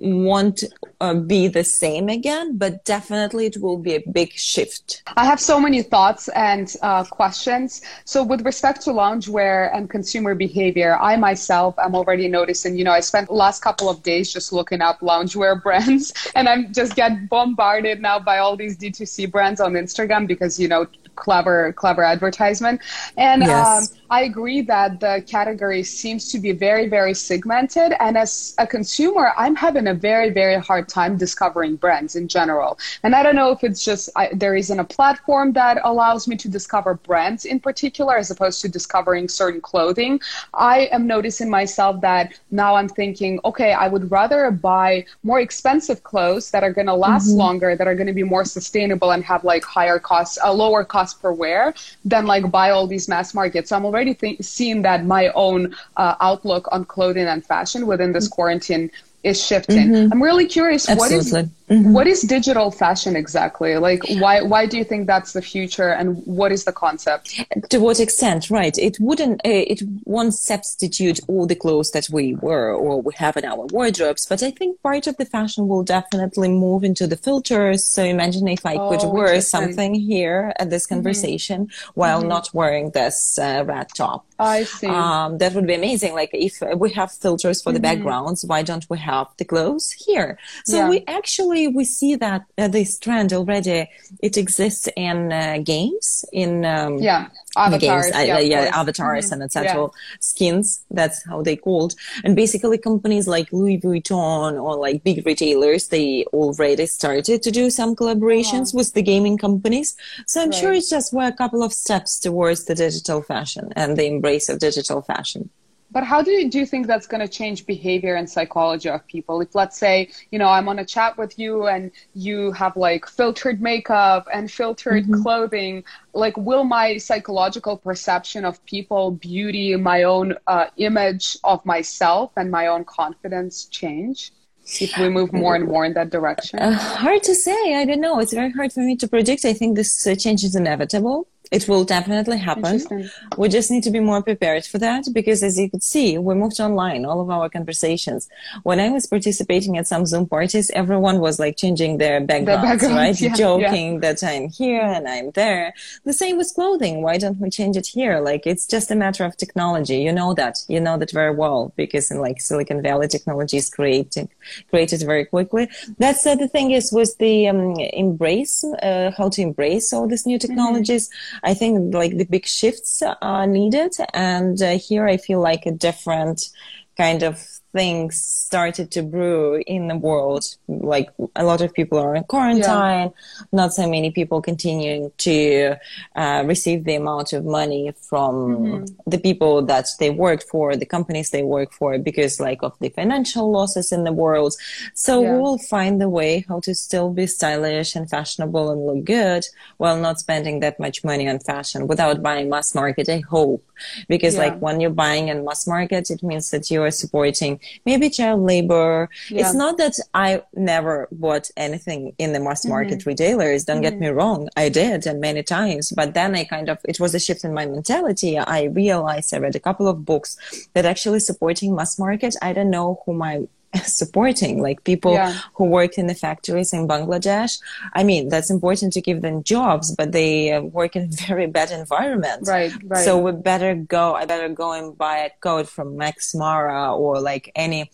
won't 0.00 0.64
uh, 1.00 1.14
be 1.14 1.48
the 1.48 1.64
same 1.64 2.08
again, 2.08 2.56
but 2.56 2.84
definitely 2.84 3.46
it 3.46 3.60
will 3.60 3.78
be 3.78 3.94
a 3.94 4.02
big 4.10 4.32
shift. 4.32 5.02
I 5.16 5.24
have 5.24 5.40
so 5.40 5.60
many 5.60 5.82
thoughts 5.82 6.28
and 6.28 6.74
uh, 6.82 7.04
questions. 7.04 7.82
So, 8.04 8.22
with 8.22 8.42
respect 8.44 8.82
to 8.82 8.90
loungewear 8.90 9.74
and 9.74 9.90
consumer 9.90 10.34
behavior, 10.34 10.96
I 10.96 11.16
myself 11.16 11.74
am 11.78 11.94
already 11.94 12.28
noticing. 12.28 12.76
You 12.76 12.84
know, 12.84 12.92
I 12.92 13.00
spent 13.00 13.28
the 13.28 13.34
last 13.34 13.62
couple 13.62 13.88
of 13.88 14.02
days 14.02 14.32
just 14.32 14.52
looking 14.52 14.80
up 14.80 15.00
loungewear 15.00 15.62
brands, 15.66 16.12
and 16.34 16.48
I'm 16.48 16.72
just 16.72 16.96
get 16.96 17.28
bombarded 17.28 18.00
now 18.00 18.18
by 18.18 18.38
all 18.38 18.56
these 18.56 18.76
D2C 18.76 19.30
brands 19.30 19.60
on 19.60 19.72
Instagram 19.74 20.26
because 20.26 20.58
you 20.58 20.68
know 20.68 20.86
clever 21.16 21.72
clever 21.72 22.02
advertisement 22.02 22.80
and 23.16 23.42
yes. 23.42 23.92
um, 23.92 23.98
i 24.10 24.22
agree 24.22 24.60
that 24.60 25.00
the 25.00 25.22
category 25.28 25.82
seems 25.82 26.30
to 26.30 26.38
be 26.38 26.52
very 26.52 26.88
very 26.88 27.14
segmented 27.14 27.92
and 28.00 28.16
as 28.16 28.54
a 28.58 28.66
consumer 28.66 29.32
i'm 29.36 29.54
having 29.54 29.88
a 29.88 29.94
very 29.94 30.30
very 30.30 30.60
hard 30.60 30.88
time 30.88 31.16
discovering 31.16 31.76
brands 31.76 32.16
in 32.16 32.26
general 32.28 32.78
and 33.02 33.14
i 33.14 33.22
don't 33.22 33.36
know 33.36 33.50
if 33.50 33.62
it's 33.64 33.84
just 33.84 34.10
I, 34.16 34.30
there 34.32 34.56
isn't 34.56 34.78
a 34.78 34.84
platform 34.84 35.52
that 35.52 35.78
allows 35.84 36.26
me 36.26 36.36
to 36.36 36.48
discover 36.48 36.94
brands 36.94 37.44
in 37.44 37.60
particular 37.60 38.16
as 38.16 38.30
opposed 38.30 38.60
to 38.62 38.68
discovering 38.68 39.28
certain 39.28 39.60
clothing 39.60 40.20
i 40.54 40.88
am 40.92 41.06
noticing 41.06 41.50
myself 41.50 42.00
that 42.00 42.38
now 42.50 42.74
i'm 42.74 42.88
thinking 42.88 43.40
okay 43.44 43.72
i 43.72 43.88
would 43.88 44.10
rather 44.10 44.50
buy 44.50 45.04
more 45.22 45.40
expensive 45.40 46.02
clothes 46.02 46.50
that 46.50 46.62
are 46.62 46.72
going 46.72 46.86
to 46.86 46.94
last 46.94 47.28
mm-hmm. 47.28 47.38
longer 47.38 47.76
that 47.76 47.86
are 47.86 47.94
going 47.94 48.06
to 48.06 48.12
be 48.12 48.22
more 48.22 48.44
sustainable 48.44 49.10
and 49.12 49.24
have 49.24 49.44
like 49.44 49.64
higher 49.64 49.98
costs 49.98 50.38
a 50.42 50.52
lower 50.52 50.84
cost 50.84 51.03
cost 51.04 51.20
per 51.22 51.32
wear 51.32 51.74
than 52.04 52.26
like 52.26 52.50
buy 52.50 52.70
all 52.70 52.86
these 52.86 53.08
mass 53.08 53.34
markets. 53.34 53.68
So 53.68 53.76
I'm 53.76 53.84
already 53.84 54.14
th- 54.14 54.40
seeing 54.40 54.82
that 54.82 55.04
my 55.04 55.28
own 55.34 55.74
uh, 55.96 56.14
outlook 56.20 56.68
on 56.72 56.84
clothing 56.84 57.26
and 57.26 57.44
fashion 57.44 57.86
within 57.86 58.12
this 58.12 58.28
quarantine 58.28 58.90
is 59.22 59.42
shifting. 59.42 59.88
Mm-hmm. 59.88 60.12
I'm 60.12 60.22
really 60.22 60.46
curious 60.46 60.88
Absolutely. 60.88 61.16
what 61.16 61.44
is 61.44 61.50
mm-hmm. 61.68 61.92
what 61.92 62.06
is 62.06 62.22
digital 62.22 62.70
fashion 62.70 63.16
exactly? 63.16 63.76
Like 63.76 64.02
why 64.18 64.42
why 64.42 64.66
do 64.66 64.76
you 64.76 64.84
think 64.84 65.06
that's 65.06 65.32
the 65.32 65.42
future 65.42 65.90
and 65.90 66.22
what 66.26 66.52
is 66.52 66.64
the 66.64 66.72
concept? 66.72 67.40
To 67.70 67.78
what 67.78 68.00
extent, 68.00 68.50
right? 68.50 68.76
It 68.78 68.98
wouldn't 69.00 69.40
uh, 69.44 69.64
it 69.72 69.82
won't 70.04 70.34
substitute 70.34 71.20
all 71.28 71.46
the 71.46 71.54
clothes 71.54 71.90
that 71.92 72.08
we 72.10 72.34
wear 72.34 72.72
or 72.72 73.00
we 73.00 73.12
have 73.16 73.36
in 73.36 73.44
our 73.44 73.66
wardrobes, 73.66 74.26
but 74.26 74.42
I 74.42 74.50
think 74.50 74.80
part 74.82 75.06
of 75.06 75.16
the 75.16 75.24
fashion 75.24 75.68
will 75.68 75.82
definitely 75.82 76.48
move 76.48 76.84
into 76.84 77.06
the 77.06 77.16
filters. 77.16 77.84
So 77.84 78.04
imagine 78.04 78.46
if 78.48 78.66
I 78.66 78.74
oh, 78.74 78.90
could 78.90 79.08
wear 79.08 79.40
something 79.40 79.94
here 79.94 80.52
at 80.58 80.70
this 80.70 80.84
mm-hmm. 80.84 80.96
conversation 80.96 81.66
mm-hmm. 81.66 82.00
while 82.00 82.22
not 82.22 82.50
wearing 82.52 82.90
this 82.90 83.38
uh, 83.38 83.64
red 83.66 83.88
top. 83.94 84.26
I 84.38 84.64
see. 84.64 84.88
Um, 84.88 85.38
that 85.38 85.54
would 85.54 85.66
be 85.66 85.74
amazing. 85.74 86.14
Like 86.14 86.30
if 86.32 86.62
we 86.76 86.90
have 86.92 87.10
filters 87.12 87.62
for 87.62 87.72
the 87.72 87.78
mm-hmm. 87.78 87.82
backgrounds, 87.82 88.44
why 88.44 88.62
don't 88.62 88.84
we 88.90 88.98
have 88.98 89.14
have 89.14 89.28
the 89.36 89.44
clothes 89.44 89.92
here. 89.92 90.38
So 90.64 90.76
yeah. 90.76 90.88
we 90.88 91.04
actually 91.06 91.63
we 91.68 91.84
see 91.84 92.14
that 92.16 92.44
uh, 92.58 92.68
this 92.68 92.98
trend 92.98 93.32
already. 93.32 93.88
It 94.22 94.36
exists 94.36 94.88
in 94.96 95.32
uh, 95.32 95.58
games 95.62 96.24
in 96.32 96.64
um, 96.64 96.98
yeah 96.98 97.28
avatars, 97.56 98.10
games, 98.10 98.26
yeah, 98.26 98.36
uh, 98.36 98.38
yeah 98.38 98.70
avatars 98.74 99.26
mm-hmm. 99.26 99.34
and 99.34 99.42
etc. 99.42 99.72
Yeah. 99.74 99.86
Skins. 100.20 100.84
That's 100.90 101.24
how 101.24 101.42
they 101.42 101.56
called. 101.56 101.94
And 102.24 102.36
basically, 102.36 102.78
companies 102.78 103.26
like 103.28 103.52
Louis 103.52 103.80
Vuitton 103.80 104.62
or 104.62 104.76
like 104.76 105.04
big 105.04 105.24
retailers, 105.26 105.88
they 105.88 106.24
already 106.32 106.86
started 106.86 107.42
to 107.42 107.50
do 107.50 107.70
some 107.70 107.94
collaborations 107.96 108.68
uh-huh. 108.68 108.78
with 108.78 108.92
the 108.94 109.02
gaming 109.02 109.38
companies. 109.38 109.96
So 110.26 110.42
I'm 110.42 110.50
right. 110.50 110.58
sure 110.58 110.72
it's 110.72 110.90
just 110.90 111.12
we're 111.12 111.28
a 111.28 111.32
couple 111.32 111.62
of 111.62 111.72
steps 111.72 112.18
towards 112.18 112.64
the 112.64 112.74
digital 112.74 113.22
fashion 113.22 113.72
and 113.76 113.96
the 113.96 114.06
embrace 114.06 114.48
of 114.48 114.58
digital 114.58 115.02
fashion. 115.02 115.50
But 115.94 116.02
how 116.02 116.22
do 116.22 116.32
you, 116.32 116.50
do 116.50 116.58
you 116.58 116.66
think 116.66 116.88
that's 116.88 117.06
going 117.06 117.20
to 117.20 117.28
change 117.28 117.66
behavior 117.66 118.16
and 118.16 118.28
psychology 118.28 118.88
of 118.88 119.06
people? 119.06 119.40
If 119.40 119.54
let's 119.54 119.78
say, 119.78 120.10
you 120.32 120.40
know, 120.40 120.48
I'm 120.48 120.68
on 120.68 120.80
a 120.80 120.84
chat 120.84 121.16
with 121.16 121.38
you 121.38 121.68
and 121.68 121.92
you 122.14 122.50
have 122.50 122.76
like 122.76 123.06
filtered 123.06 123.62
makeup 123.62 124.26
and 124.32 124.50
filtered 124.50 125.04
mm-hmm. 125.04 125.22
clothing, 125.22 125.84
like 126.12 126.36
will 126.36 126.64
my 126.64 126.98
psychological 126.98 127.76
perception 127.76 128.44
of 128.44 128.62
people, 128.66 129.12
beauty, 129.12 129.76
my 129.76 130.02
own 130.02 130.34
uh, 130.48 130.66
image 130.78 131.38
of 131.44 131.64
myself 131.64 132.32
and 132.36 132.50
my 132.50 132.66
own 132.66 132.84
confidence 132.84 133.66
change? 133.66 134.32
if 134.80 134.96
we 134.96 135.10
move 135.10 135.30
more 135.30 135.54
and 135.54 135.66
more 135.66 135.84
in 135.84 135.92
that 135.92 136.08
direction? 136.08 136.58
Uh, 136.58 136.72
hard 136.72 137.22
to 137.22 137.34
say. 137.34 137.74
I 137.74 137.84
don't 137.84 138.00
know. 138.00 138.18
It's 138.18 138.32
very 138.32 138.50
hard 138.50 138.72
for 138.72 138.80
me 138.80 138.96
to 138.96 139.06
predict. 139.06 139.44
I 139.44 139.52
think 139.52 139.76
this 139.76 140.06
uh, 140.06 140.14
change 140.14 140.42
is 140.42 140.56
inevitable. 140.56 141.28
It 141.54 141.68
will 141.68 141.84
definitely 141.84 142.38
happen. 142.38 143.08
We 143.38 143.48
just 143.48 143.70
need 143.70 143.84
to 143.84 143.92
be 143.92 144.00
more 144.00 144.20
prepared 144.24 144.64
for 144.66 144.78
that 144.78 145.04
because 145.12 145.40
as 145.44 145.56
you 145.56 145.70
could 145.70 145.84
see, 145.84 146.18
we 146.18 146.34
moved 146.34 146.58
online, 146.58 147.04
all 147.04 147.20
of 147.20 147.30
our 147.30 147.48
conversations. 147.48 148.28
When 148.64 148.80
I 148.80 148.88
was 148.90 149.06
participating 149.06 149.78
at 149.78 149.86
some 149.86 150.04
Zoom 150.04 150.26
parties, 150.26 150.68
everyone 150.70 151.20
was 151.20 151.38
like 151.38 151.56
changing 151.56 151.98
their 151.98 152.20
backgrounds, 152.20 152.82
the 152.82 152.88
right? 152.88 153.20
Yeah, 153.24 153.34
Joking 153.34 153.94
yeah. 153.94 154.00
that 154.00 154.24
I'm 154.24 154.48
here 154.48 154.82
and 154.82 155.06
I'm 155.06 155.30
there. 155.30 155.74
The 156.04 156.12
same 156.12 156.38
with 156.38 156.52
clothing. 156.52 157.02
Why 157.02 157.18
don't 157.18 157.38
we 157.38 157.50
change 157.50 157.76
it 157.76 157.86
here? 157.86 158.18
Like 158.18 158.48
it's 158.48 158.66
just 158.66 158.90
a 158.90 158.96
matter 158.96 159.24
of 159.24 159.36
technology. 159.36 159.98
You 159.98 160.12
know 160.12 160.34
that. 160.34 160.58
You 160.66 160.80
know 160.80 160.98
that 160.98 161.12
very 161.12 161.34
well 161.42 161.72
because 161.76 162.10
in 162.10 162.18
like 162.18 162.40
Silicon 162.40 162.82
Valley, 162.82 163.06
technology 163.06 163.58
is 163.58 163.70
creating, 163.70 164.28
created 164.70 165.02
very 165.02 165.24
quickly. 165.24 165.68
That's 165.98 166.26
uh, 166.26 166.34
the 166.34 166.48
thing 166.48 166.72
is 166.72 166.92
with 166.92 167.16
the 167.18 167.46
um, 167.46 167.76
embrace, 168.04 168.64
uh, 168.82 169.12
how 169.16 169.28
to 169.28 169.40
embrace 169.40 169.92
all 169.92 170.08
these 170.08 170.26
new 170.26 170.36
mm-hmm. 170.36 170.48
technologies. 170.48 171.08
Mm-hmm 171.08 171.43
I 171.44 171.54
think 171.54 171.94
like 171.94 172.16
the 172.16 172.24
big 172.24 172.46
shifts 172.46 173.02
are 173.22 173.46
needed. 173.46 173.92
And 174.12 174.60
uh, 174.62 174.78
here 174.78 175.06
I 175.06 175.18
feel 175.18 175.40
like 175.40 175.66
a 175.66 175.72
different 175.72 176.48
kind 176.96 177.22
of 177.22 177.46
things 177.74 178.22
started 178.22 178.92
to 178.92 179.02
brew 179.02 179.60
in 179.66 179.88
the 179.88 179.96
world. 179.96 180.44
Like 180.68 181.10
a 181.34 181.44
lot 181.44 181.60
of 181.60 181.74
people 181.74 181.98
are 181.98 182.14
in 182.14 182.22
quarantine, 182.24 182.62
yeah. 182.62 183.08
not 183.52 183.74
so 183.74 183.90
many 183.90 184.12
people 184.12 184.40
continuing 184.40 185.10
to 185.18 185.74
uh, 186.14 186.44
receive 186.46 186.84
the 186.84 186.94
amount 186.94 187.32
of 187.32 187.44
money 187.44 187.92
from 188.08 188.34
mm-hmm. 188.34 189.10
the 189.10 189.18
people 189.18 189.62
that 189.62 189.86
they 189.98 190.10
worked 190.10 190.44
for, 190.44 190.76
the 190.76 190.86
companies 190.86 191.30
they 191.30 191.42
work 191.42 191.72
for, 191.72 191.98
because 191.98 192.38
like 192.38 192.62
of 192.62 192.78
the 192.78 192.90
financial 192.90 193.50
losses 193.50 193.90
in 193.90 194.04
the 194.04 194.12
world. 194.12 194.54
So 194.94 195.22
yeah. 195.22 195.32
we 195.32 195.38
will 195.38 195.58
find 195.58 196.00
the 196.00 196.08
way 196.08 196.44
how 196.48 196.60
to 196.60 196.74
still 196.76 197.10
be 197.10 197.26
stylish 197.26 197.96
and 197.96 198.08
fashionable 198.08 198.70
and 198.70 198.86
look 198.86 199.04
good 199.04 199.44
while 199.78 199.98
not 199.98 200.20
spending 200.20 200.60
that 200.60 200.78
much 200.78 201.02
money 201.02 201.28
on 201.28 201.40
fashion 201.40 201.88
without 201.88 202.22
buying 202.22 202.48
mass 202.48 202.72
market. 202.72 203.08
I 203.08 203.18
hope 203.28 203.64
because 204.08 204.34
yeah. 204.34 204.44
like 204.44 204.58
when 204.60 204.80
you're 204.80 204.90
buying 204.90 205.26
in 205.26 205.44
mass 205.44 205.66
market, 205.66 206.08
it 206.10 206.22
means 206.22 206.52
that 206.52 206.70
you 206.70 206.80
are 206.84 206.92
supporting 206.92 207.58
maybe 207.84 208.10
child 208.10 208.40
labor. 208.42 209.08
Yeah. 209.28 209.40
It's 209.40 209.54
not 209.54 209.78
that 209.78 209.98
I 210.12 210.42
never 210.54 211.08
bought 211.12 211.50
anything 211.56 212.14
in 212.18 212.32
the 212.32 212.40
mass 212.40 212.62
mm-hmm. 212.62 212.70
market 212.70 212.98
mm-hmm. 213.00 213.10
retailers. 213.10 213.64
Don't 213.64 213.76
mm-hmm. 213.76 213.82
get 213.82 213.98
me 213.98 214.08
wrong. 214.08 214.48
I 214.56 214.68
did 214.68 215.06
and 215.06 215.20
many 215.20 215.42
times, 215.42 215.92
but 215.92 216.14
then 216.14 216.34
I 216.34 216.44
kind 216.44 216.68
of, 216.68 216.78
it 216.84 217.00
was 217.00 217.14
a 217.14 217.20
shift 217.20 217.44
in 217.44 217.54
my 217.54 217.66
mentality. 217.66 218.38
I 218.38 218.64
realized 218.64 219.34
I 219.34 219.38
read 219.38 219.56
a 219.56 219.60
couple 219.60 219.88
of 219.88 220.04
books 220.04 220.36
that 220.74 220.84
actually 220.84 221.20
supporting 221.20 221.74
mass 221.74 221.98
market. 221.98 222.34
I 222.42 222.52
don't 222.52 222.70
know 222.70 223.02
who 223.04 223.14
my 223.14 223.46
supporting 223.84 224.60
like 224.62 224.84
people 224.84 225.14
yeah. 225.14 225.38
who 225.54 225.64
work 225.64 225.98
in 225.98 226.06
the 226.06 226.14
factories 226.14 226.72
in 226.72 226.86
Bangladesh. 226.88 227.58
I 227.92 228.04
mean, 228.04 228.28
that's 228.28 228.50
important 228.50 228.92
to 228.94 229.00
give 229.00 229.22
them 229.22 229.42
jobs, 229.42 229.94
but 229.94 230.12
they 230.12 230.52
uh, 230.52 230.62
work 230.62 230.96
in 230.96 231.10
very 231.26 231.46
bad 231.46 231.70
environments. 231.70 232.48
Right, 232.48 232.72
right. 232.84 233.04
So 233.04 233.18
we 233.18 233.32
better 233.32 233.74
go, 233.74 234.14
I 234.14 234.26
better 234.26 234.48
go 234.48 234.72
and 234.72 234.96
buy 234.96 235.18
a 235.18 235.30
coat 235.40 235.68
from 235.68 235.96
Max 235.96 236.34
Mara 236.34 236.94
or 236.94 237.20
like 237.20 237.50
any 237.54 237.90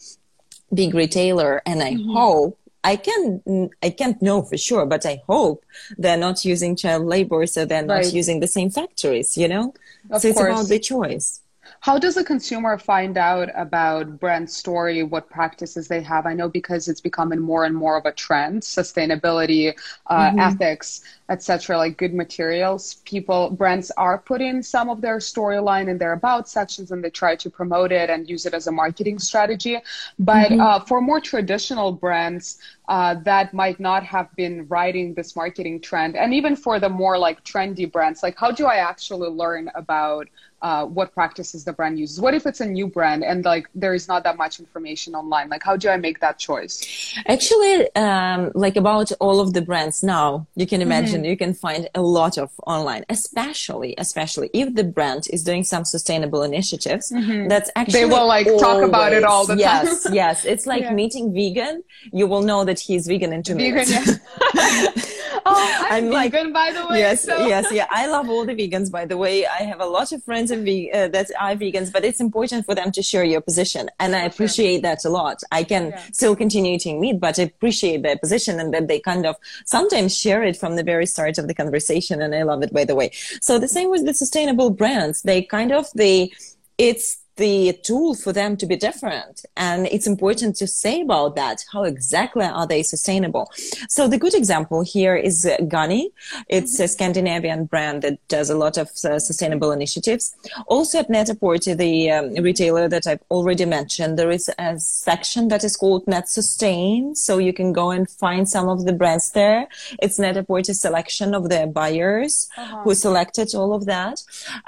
big 0.73 0.95
retailer. 0.95 1.62
And 1.66 1.83
I 1.83 1.93
mm-hmm. 1.93 2.12
hope 2.12 2.59
I 2.83 2.97
can 2.97 3.71
I 3.83 3.90
can't 3.90 4.21
know 4.23 4.43
for 4.43 4.57
sure, 4.57 4.87
but 4.87 5.05
I 5.05 5.21
hope 5.27 5.64
they're 5.99 6.16
not 6.16 6.45
using 6.45 6.77
child 6.77 7.05
labor, 7.05 7.47
so 7.47 7.64
they're 7.64 7.85
not 7.85 7.95
right. 7.95 8.12
using 8.12 8.40
the 8.40 8.47
same 8.47 8.71
factories. 8.71 9.37
You 9.37 9.49
know, 9.49 9.75
of 10.11 10.23
so 10.23 10.33
course. 10.33 10.38
it's 10.38 10.40
about 10.40 10.69
the 10.69 10.79
choice. 10.79 11.40
How 11.81 11.99
does 11.99 12.19
a 12.19 12.25
consumer 12.25 12.77
find 12.77 13.16
out 13.16 13.49
about 13.55 14.21
brand 14.21 14.51
story, 14.51 15.03
what 15.03 15.31
practices 15.31 15.88
they 15.88 16.03
have? 16.03 16.27
I 16.27 16.35
know 16.35 16.49
because 16.49 16.88
it's 16.88 17.01
becoming 17.01 17.40
more 17.40 17.64
and 17.64 17.75
more 17.75 17.97
of 17.97 18.05
a 18.05 18.12
trend, 18.12 18.62
sustainability, 18.62 19.75
uh, 20.07 20.31
mm-hmm. 20.31 20.38
ethics, 20.40 21.03
etc. 21.31 21.79
Like 21.79 21.97
good 21.97 22.12
materials, 22.12 22.97
people 23.05 23.51
brands 23.51 23.90
are 23.93 24.19
putting 24.19 24.62
some 24.62 24.90
of 24.90 25.01
their 25.01 25.19
storyline 25.19 25.88
in 25.88 25.97
their 25.97 26.12
about 26.12 26.49
sections, 26.49 26.90
and 26.90 27.03
they 27.03 27.11
try 27.11 27.37
to 27.37 27.49
promote 27.49 27.93
it 27.93 28.11
and 28.11 28.29
use 28.29 28.45
it 28.47 28.53
as 28.53 28.66
a 28.66 28.73
marketing 28.73 29.19
strategy. 29.21 29.79
But 30.19 30.51
mm-hmm. 30.51 30.61
uh, 30.61 30.81
for 30.81 31.01
more 31.01 31.21
traditional 31.21 31.93
brands, 31.93 32.59
uh, 32.88 33.14
that 33.23 33.55
might 33.55 33.79
not 33.79 34.03
have 34.03 34.35
been 34.35 34.66
riding 34.69 35.14
this 35.14 35.37
marketing 35.37 35.81
trend, 35.81 36.16
and 36.16 36.35
even 36.35 36.57
for 36.57 36.81
the 36.81 36.88
more 36.88 37.16
like 37.16 37.45
trendy 37.45 37.90
brands, 37.90 38.23
like 38.23 38.37
how 38.37 38.51
do 38.51 38.66
I 38.66 38.77
actually 38.77 39.31
learn 39.31 39.71
about 39.77 40.29
uh, 40.62 40.85
what 40.85 41.14
practices 41.14 41.64
the 41.64 41.73
brand 41.73 41.99
uses 41.99 42.21
what 42.21 42.35
if 42.35 42.47
it's 42.47 42.61
a 42.61 42.66
new 42.66 42.87
brand 42.87 43.25
and 43.25 43.45
like 43.45 43.66
there 43.75 43.95
is 43.95 44.09
not 44.09 44.23
that 44.25 44.37
much 44.37 44.61
information 44.61 45.14
online 45.14 45.49
like 45.49 45.62
how 45.62 45.75
do 45.75 45.88
i 45.88 45.97
make 45.97 46.21
that 46.21 46.38
choice 46.38 47.14
actually 47.27 47.95
um, 47.97 48.53
like 48.55 48.77
about 48.77 49.11
all 49.21 49.40
of 49.40 49.55
the 49.55 49.62
brands 49.62 50.03
now 50.03 50.47
you 50.57 50.66
can 50.66 50.83
imagine 50.83 51.19
mm-hmm. 51.19 51.19
You 51.24 51.37
can 51.37 51.54
find 51.54 51.88
a 51.94 52.02
lot 52.02 52.38
of 52.38 52.50
online 52.66 53.04
especially 53.09 53.94
especially 53.98 54.50
if 54.52 54.74
the 54.74 54.85
brand 54.85 55.24
is 55.30 55.42
doing 55.42 55.64
some 55.64 55.85
sustainable 55.85 56.42
initiatives 56.42 57.11
mm-hmm. 57.11 57.48
that's 57.48 57.70
actually 57.76 58.00
they 58.00 58.04
will 58.06 58.26
like 58.26 58.46
always, 58.46 58.62
talk 58.62 58.83
about 58.83 59.12
it 59.12 59.24
all 59.24 59.46
the 59.46 59.54
time 59.54 59.61
yes 59.61 60.06
yes 60.12 60.44
it's 60.44 60.66
like 60.66 60.83
yeah. 60.83 60.92
meeting 60.92 61.33
vegan 61.33 61.83
you 62.12 62.26
will 62.26 62.42
know 62.42 62.64
that 62.64 62.78
he's 62.78 63.06
vegan 63.06 63.33
in 63.33 63.42
two 63.42 63.54
vegan, 63.54 63.74
minutes 63.74 64.18
oh, 65.46 65.87
I'm, 65.90 66.06
I'm 66.06 66.11
vegan, 66.11 66.52
by 66.52 66.72
the 66.72 66.87
way. 66.87 66.98
Yes, 66.98 67.24
so. 67.24 67.46
yes, 67.46 67.70
yeah. 67.72 67.87
I 67.90 68.06
love 68.06 68.28
all 68.28 68.44
the 68.44 68.54
vegans, 68.54 68.90
by 68.90 69.04
the 69.06 69.16
way. 69.16 69.46
I 69.46 69.62
have 69.62 69.80
a 69.80 69.87
lot 69.87 70.12
of 70.12 70.22
friends 70.24 70.50
and 70.50 70.64
ve- 70.64 70.90
uh, 70.92 71.09
that 71.09 71.26
are 71.38 71.54
vegans, 71.54 71.92
but 71.92 72.04
it's 72.04 72.20
important 72.20 72.66
for 72.66 72.74
them 72.74 72.90
to 72.92 73.02
share 73.02 73.24
your 73.24 73.40
position, 73.40 73.90
and 73.98 74.14
I 74.14 74.20
appreciate 74.20 74.83
that 74.83 75.04
a 75.04 75.09
lot. 75.11 75.42
I 75.50 75.64
can 75.64 75.90
yeah. 75.90 76.02
still 76.12 76.37
continue 76.37 76.74
eating 76.74 77.00
meat, 77.00 77.20
but 77.20 77.38
I 77.38 77.42
appreciate 77.42 78.02
their 78.02 78.18
position 78.18 78.61
and 78.61 78.72
that 78.74 78.88
they 78.88 79.00
kind 79.00 79.26
of 79.26 79.37
sometimes 79.64 80.16
share 80.16 80.42
it 80.42 80.56
from 80.56 80.76
the 80.76 80.83
very 80.83 81.06
start 81.11 81.38
of 81.38 81.49
the 81.49 81.55
conversation, 81.55 82.23
and 82.23 82.35
I 82.35 82.42
love 82.42 82.62
it. 82.62 82.73
By 82.73 82.85
the 82.85 82.94
way, 82.94 83.11
so 83.40 83.59
the 83.59 83.68
same 83.68 83.90
with 83.90 84.07
the 84.07 84.14
sustainable 84.14 84.70
brands. 84.70 85.23
They 85.23 85.42
kind 85.42 85.73
of 85.73 85.87
they 85.94 86.33
it's 86.79 87.19
the 87.40 87.72
tool 87.88 88.14
for 88.14 88.33
them 88.33 88.50
to 88.61 88.66
be 88.72 88.76
different. 88.76 89.35
And 89.57 89.81
it's 89.94 90.09
important 90.14 90.53
to 90.57 90.66
say 90.66 91.00
about 91.00 91.31
that. 91.37 91.64
How 91.72 91.83
exactly 91.85 92.44
are 92.44 92.66
they 92.72 92.83
sustainable? 92.94 93.44
So 93.88 94.07
the 94.12 94.20
good 94.24 94.35
example 94.35 94.81
here 94.83 95.16
is 95.16 95.37
Ganni. 95.72 96.05
It's 96.48 96.74
mm-hmm. 96.74 96.85
a 96.85 96.88
Scandinavian 96.96 97.61
brand 97.72 98.03
that 98.05 98.16
does 98.29 98.48
a 98.50 98.59
lot 98.64 98.76
of 98.76 98.88
uh, 99.05 99.18
sustainable 99.18 99.70
initiatives. 99.72 100.24
Also 100.66 100.98
at 101.03 101.09
Net-a-Porter, 101.09 101.74
the 101.74 101.94
um, 102.11 102.26
retailer 102.48 102.87
that 102.94 103.07
I've 103.11 103.24
already 103.31 103.64
mentioned, 103.64 104.18
there 104.18 104.35
is 104.38 104.46
a 104.59 104.79
section 104.79 105.48
that 105.48 105.64
is 105.64 105.74
called 105.83 106.03
Net 106.07 106.29
Sustain. 106.29 107.14
So 107.14 107.33
you 107.38 107.55
can 107.61 107.72
go 107.72 107.87
and 107.96 108.05
find 108.24 108.44
some 108.57 108.68
of 108.68 108.85
the 108.85 108.92
brands 108.92 109.31
there. 109.31 109.66
It's 110.05 110.18
Net-a-Porter 110.18 110.74
selection 110.74 111.35
of 111.38 111.48
their 111.48 111.66
buyers 111.66 112.33
uh-huh. 112.57 112.83
who 112.83 112.94
selected 112.94 113.48
all 113.55 113.72
of 113.79 113.87
that 113.87 114.16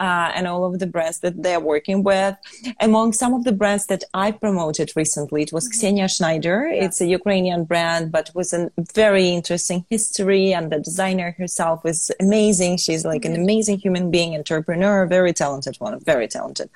uh, 0.06 0.28
and 0.36 0.44
all 0.46 0.64
of 0.64 0.78
the 0.78 0.86
brands 0.94 1.18
that 1.24 1.34
they're 1.42 1.66
working 1.74 2.02
with. 2.02 2.34
Among 2.80 3.12
some 3.12 3.34
of 3.34 3.44
the 3.44 3.52
brands 3.52 3.86
that 3.86 4.04
I 4.14 4.30
promoted 4.30 4.92
recently, 4.96 5.42
it 5.42 5.52
was 5.52 5.68
mm-hmm. 5.68 5.86
Ksenia 5.86 6.14
Schneider. 6.14 6.68
Yeah. 6.68 6.84
It's 6.84 7.00
a 7.00 7.06
Ukrainian 7.06 7.64
brand, 7.64 8.12
but 8.12 8.30
with 8.34 8.52
a 8.52 8.70
very 8.94 9.28
interesting 9.30 9.84
history. 9.90 10.52
And 10.52 10.70
the 10.70 10.78
designer 10.78 11.34
herself 11.38 11.84
is 11.84 12.10
amazing. 12.20 12.78
She's 12.78 13.04
like 13.04 13.24
an 13.24 13.32
mm-hmm. 13.32 13.42
amazing 13.42 13.78
human 13.78 14.10
being, 14.10 14.34
entrepreneur, 14.34 15.06
very 15.06 15.32
talented 15.32 15.76
one, 15.78 15.98
very 16.00 16.28
talented. 16.28 16.70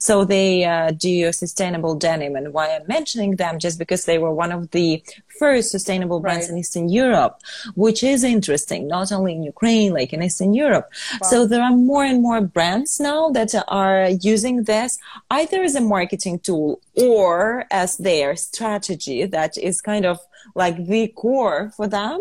So 0.00 0.24
they 0.24 0.64
uh, 0.64 0.92
do 0.92 1.32
sustainable 1.32 1.94
denim. 1.94 2.36
And 2.36 2.52
why 2.52 2.74
I'm 2.74 2.86
mentioning 2.86 3.36
them, 3.36 3.58
just 3.58 3.78
because 3.78 4.04
they 4.04 4.18
were 4.18 4.34
one 4.34 4.52
of 4.52 4.70
the 4.70 5.02
first 5.38 5.70
sustainable 5.70 6.20
brands 6.20 6.46
right. 6.46 6.52
in 6.52 6.58
Eastern 6.58 6.88
Europe, 6.88 7.40
which 7.74 8.02
is 8.02 8.24
interesting, 8.24 8.88
not 8.88 9.12
only 9.12 9.32
in 9.32 9.42
Ukraine, 9.42 9.92
like 9.92 10.12
in 10.12 10.22
Eastern 10.22 10.54
Europe. 10.54 10.92
Wow. 11.20 11.28
So 11.30 11.46
there 11.46 11.62
are 11.62 11.72
more 11.72 12.04
and 12.04 12.22
more 12.22 12.40
brands 12.40 13.00
now 13.00 13.30
that 13.30 13.54
are 13.68 14.08
using 14.20 14.64
this 14.64 14.98
either 15.30 15.62
as 15.62 15.74
a 15.74 15.80
marketing 15.80 16.38
tool 16.40 16.80
or 16.96 17.66
as 17.70 17.96
their 17.96 18.36
strategy 18.36 19.24
that 19.26 19.56
is 19.58 19.80
kind 19.80 20.04
of 20.04 20.18
like 20.54 20.86
the 20.86 21.08
core 21.08 21.72
for 21.76 21.86
them 21.86 22.20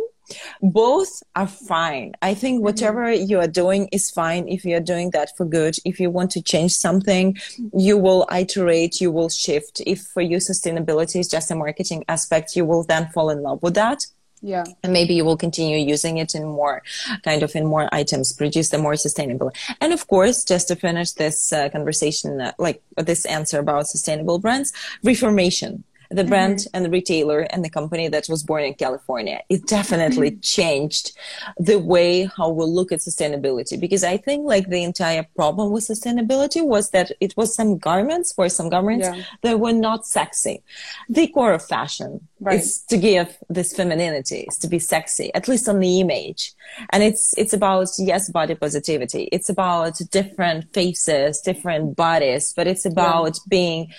both 0.62 1.23
are 1.36 1.47
fine. 1.47 2.13
I 2.21 2.33
think 2.33 2.57
mm-hmm. 2.57 2.65
whatever 2.65 3.12
you 3.12 3.39
are 3.39 3.47
doing 3.47 3.89
is 3.91 4.09
fine 4.09 4.47
if 4.47 4.65
you 4.65 4.75
are 4.75 4.81
doing 4.81 5.12
that 5.12 5.36
for 5.38 5.45
good. 5.45 5.75
If 5.86 5.99
you 5.99 6.09
want 6.09 6.31
to 6.31 6.41
change 6.41 6.73
something, 6.73 7.38
you 7.75 7.97
will 7.97 8.27
iterate, 8.31 9.01
you 9.01 9.12
will 9.12 9.29
shift. 9.29 9.81
If 9.86 10.01
for 10.01 10.21
you 10.21 10.38
sustainability 10.38 11.19
is 11.19 11.27
just 11.27 11.51
a 11.51 11.55
marketing 11.55 12.05
aspect, 12.07 12.55
you 12.55 12.65
will 12.65 12.83
then 12.83 13.09
fall 13.09 13.29
in 13.29 13.41
love 13.41 13.62
with 13.62 13.75
that. 13.75 14.05
Yeah. 14.45 14.65
And 14.83 14.91
maybe 14.91 15.13
you 15.13 15.23
will 15.23 15.38
continue 15.38 15.77
using 15.77 16.17
it 16.17 16.36
in 16.36 16.43
more 16.43 16.83
kind 17.23 17.43
of 17.43 17.55
in 17.55 17.65
more 17.65 17.88
items, 17.93 18.33
produce 18.33 18.69
them 18.69 18.81
more 18.81 18.97
sustainable. 18.97 19.53
And 19.79 19.93
of 19.93 20.07
course, 20.07 20.43
just 20.43 20.67
to 20.67 20.75
finish 20.75 21.13
this 21.13 21.53
uh, 21.53 21.69
conversation, 21.69 22.41
uh, 22.41 22.51
like 22.59 22.83
this 22.97 23.25
answer 23.25 23.59
about 23.59 23.88
sustainable 23.88 24.39
brands, 24.39 24.73
reformation 25.01 25.86
the 26.13 26.23
brand 26.23 26.58
mm-hmm. 26.58 26.76
and 26.76 26.86
the 26.86 26.89
retailer 26.89 27.41
and 27.52 27.63
the 27.63 27.69
company 27.69 28.08
that 28.08 28.28
was 28.30 28.43
born 28.43 28.63
in 28.63 28.73
California. 28.73 29.41
It 29.49 29.65
definitely 29.67 30.32
mm-hmm. 30.32 30.41
changed 30.41 31.17
the 31.58 31.80
way 31.80 32.30
how 32.38 32.49
we 32.49 32.65
look 32.65 32.91
at 32.91 32.99
sustainability 32.99 33.80
because 33.80 34.04
I 34.04 34.17
think 34.17 34.45
like 34.45 34.69
the 34.69 34.84
entire 34.84 35.26
problem 35.36 35.71
with 35.71 35.84
sustainability 35.84 36.65
was 36.65 36.91
that 36.91 37.12
it 37.19 37.36
was 37.36 37.56
some 37.56 37.78
garments 37.78 38.34
for 38.34 38.49
some 38.49 38.69
garments 38.69 39.08
yeah. 39.08 39.23
that 39.41 39.60
were 39.60 39.73
not 39.73 40.06
sexy. 40.06 40.63
The 41.10 41.28
core 41.28 41.54
of 41.54 41.65
fashion 41.65 42.28
right. 42.39 42.60
is 42.60 42.82
to 42.89 42.97
give 42.97 43.38
this 43.49 43.76
femininity, 43.76 44.41
is 44.49 44.58
to 44.60 44.67
be 44.67 44.80
sexy, 44.80 45.34
at 45.34 45.47
least 45.47 45.67
on 45.67 45.80
the 45.80 45.99
image. 45.99 46.54
And 46.91 47.04
it's, 47.04 47.34
it's 47.38 47.54
about, 47.54 47.88
yes, 47.97 48.30
body 48.30 48.56
positivity. 48.56 49.30
It's 49.32 49.49
about 49.49 49.99
different 50.12 50.73
faces, 50.73 51.41
different 51.41 51.95
bodies, 51.95 52.54
but 52.56 52.67
it's 52.67 52.86
about 52.86 53.36
yeah. 53.36 53.49
being 53.49 53.93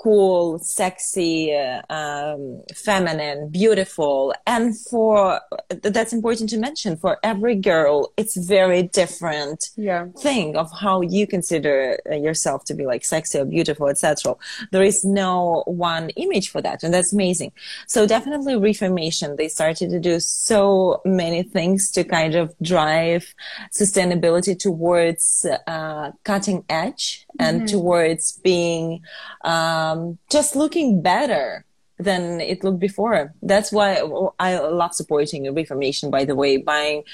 cool, 0.00 0.58
sexy, 0.58 1.54
uh, 1.54 1.82
um, 1.92 2.62
feminine, 2.74 3.50
beautiful. 3.50 4.34
And 4.46 4.78
for, 4.78 5.40
that's 5.68 6.14
important 6.14 6.48
to 6.50 6.58
mention, 6.58 6.96
for 6.96 7.18
every 7.22 7.54
girl, 7.54 8.10
it's 8.16 8.34
very 8.36 8.82
different 8.82 9.68
yeah. 9.76 10.06
thing 10.18 10.56
of 10.56 10.70
how 10.72 11.02
you 11.02 11.26
consider 11.26 11.98
uh, 12.10 12.14
yourself 12.14 12.64
to 12.64 12.74
be 12.74 12.86
like 12.86 13.04
sexy 13.04 13.38
or 13.38 13.44
beautiful, 13.44 13.88
etc. 13.88 14.36
There 14.72 14.82
is 14.82 15.04
no 15.04 15.64
one 15.66 16.08
image 16.10 16.48
for 16.48 16.62
that. 16.62 16.82
And 16.82 16.94
that's 16.94 17.12
amazing. 17.12 17.52
So 17.86 18.06
definitely 18.06 18.56
reformation. 18.56 19.36
They 19.36 19.48
started 19.48 19.90
to 19.90 20.00
do 20.00 20.18
so 20.18 21.02
many 21.04 21.42
things 21.42 21.90
to 21.90 22.04
kind 22.04 22.36
of 22.36 22.54
drive 22.62 23.34
sustainability 23.70 24.58
towards 24.58 25.44
uh, 25.66 26.12
cutting 26.24 26.64
edge 26.70 27.26
and 27.40 27.62
mm-hmm. 27.62 27.66
towards 27.66 28.38
being 28.38 29.02
um, 29.44 30.18
just 30.28 30.56
looking 30.56 31.02
better 31.02 31.64
than 32.02 32.40
it 32.40 32.64
looked 32.64 32.78
before. 32.78 33.34
That's 33.42 33.70
why 33.70 33.96
I 34.38 34.58
love 34.58 34.94
supporting 34.94 35.52
Reformation, 35.54 36.10
by 36.10 36.24
the 36.24 36.34
way, 36.34 36.56
buying, 36.56 37.04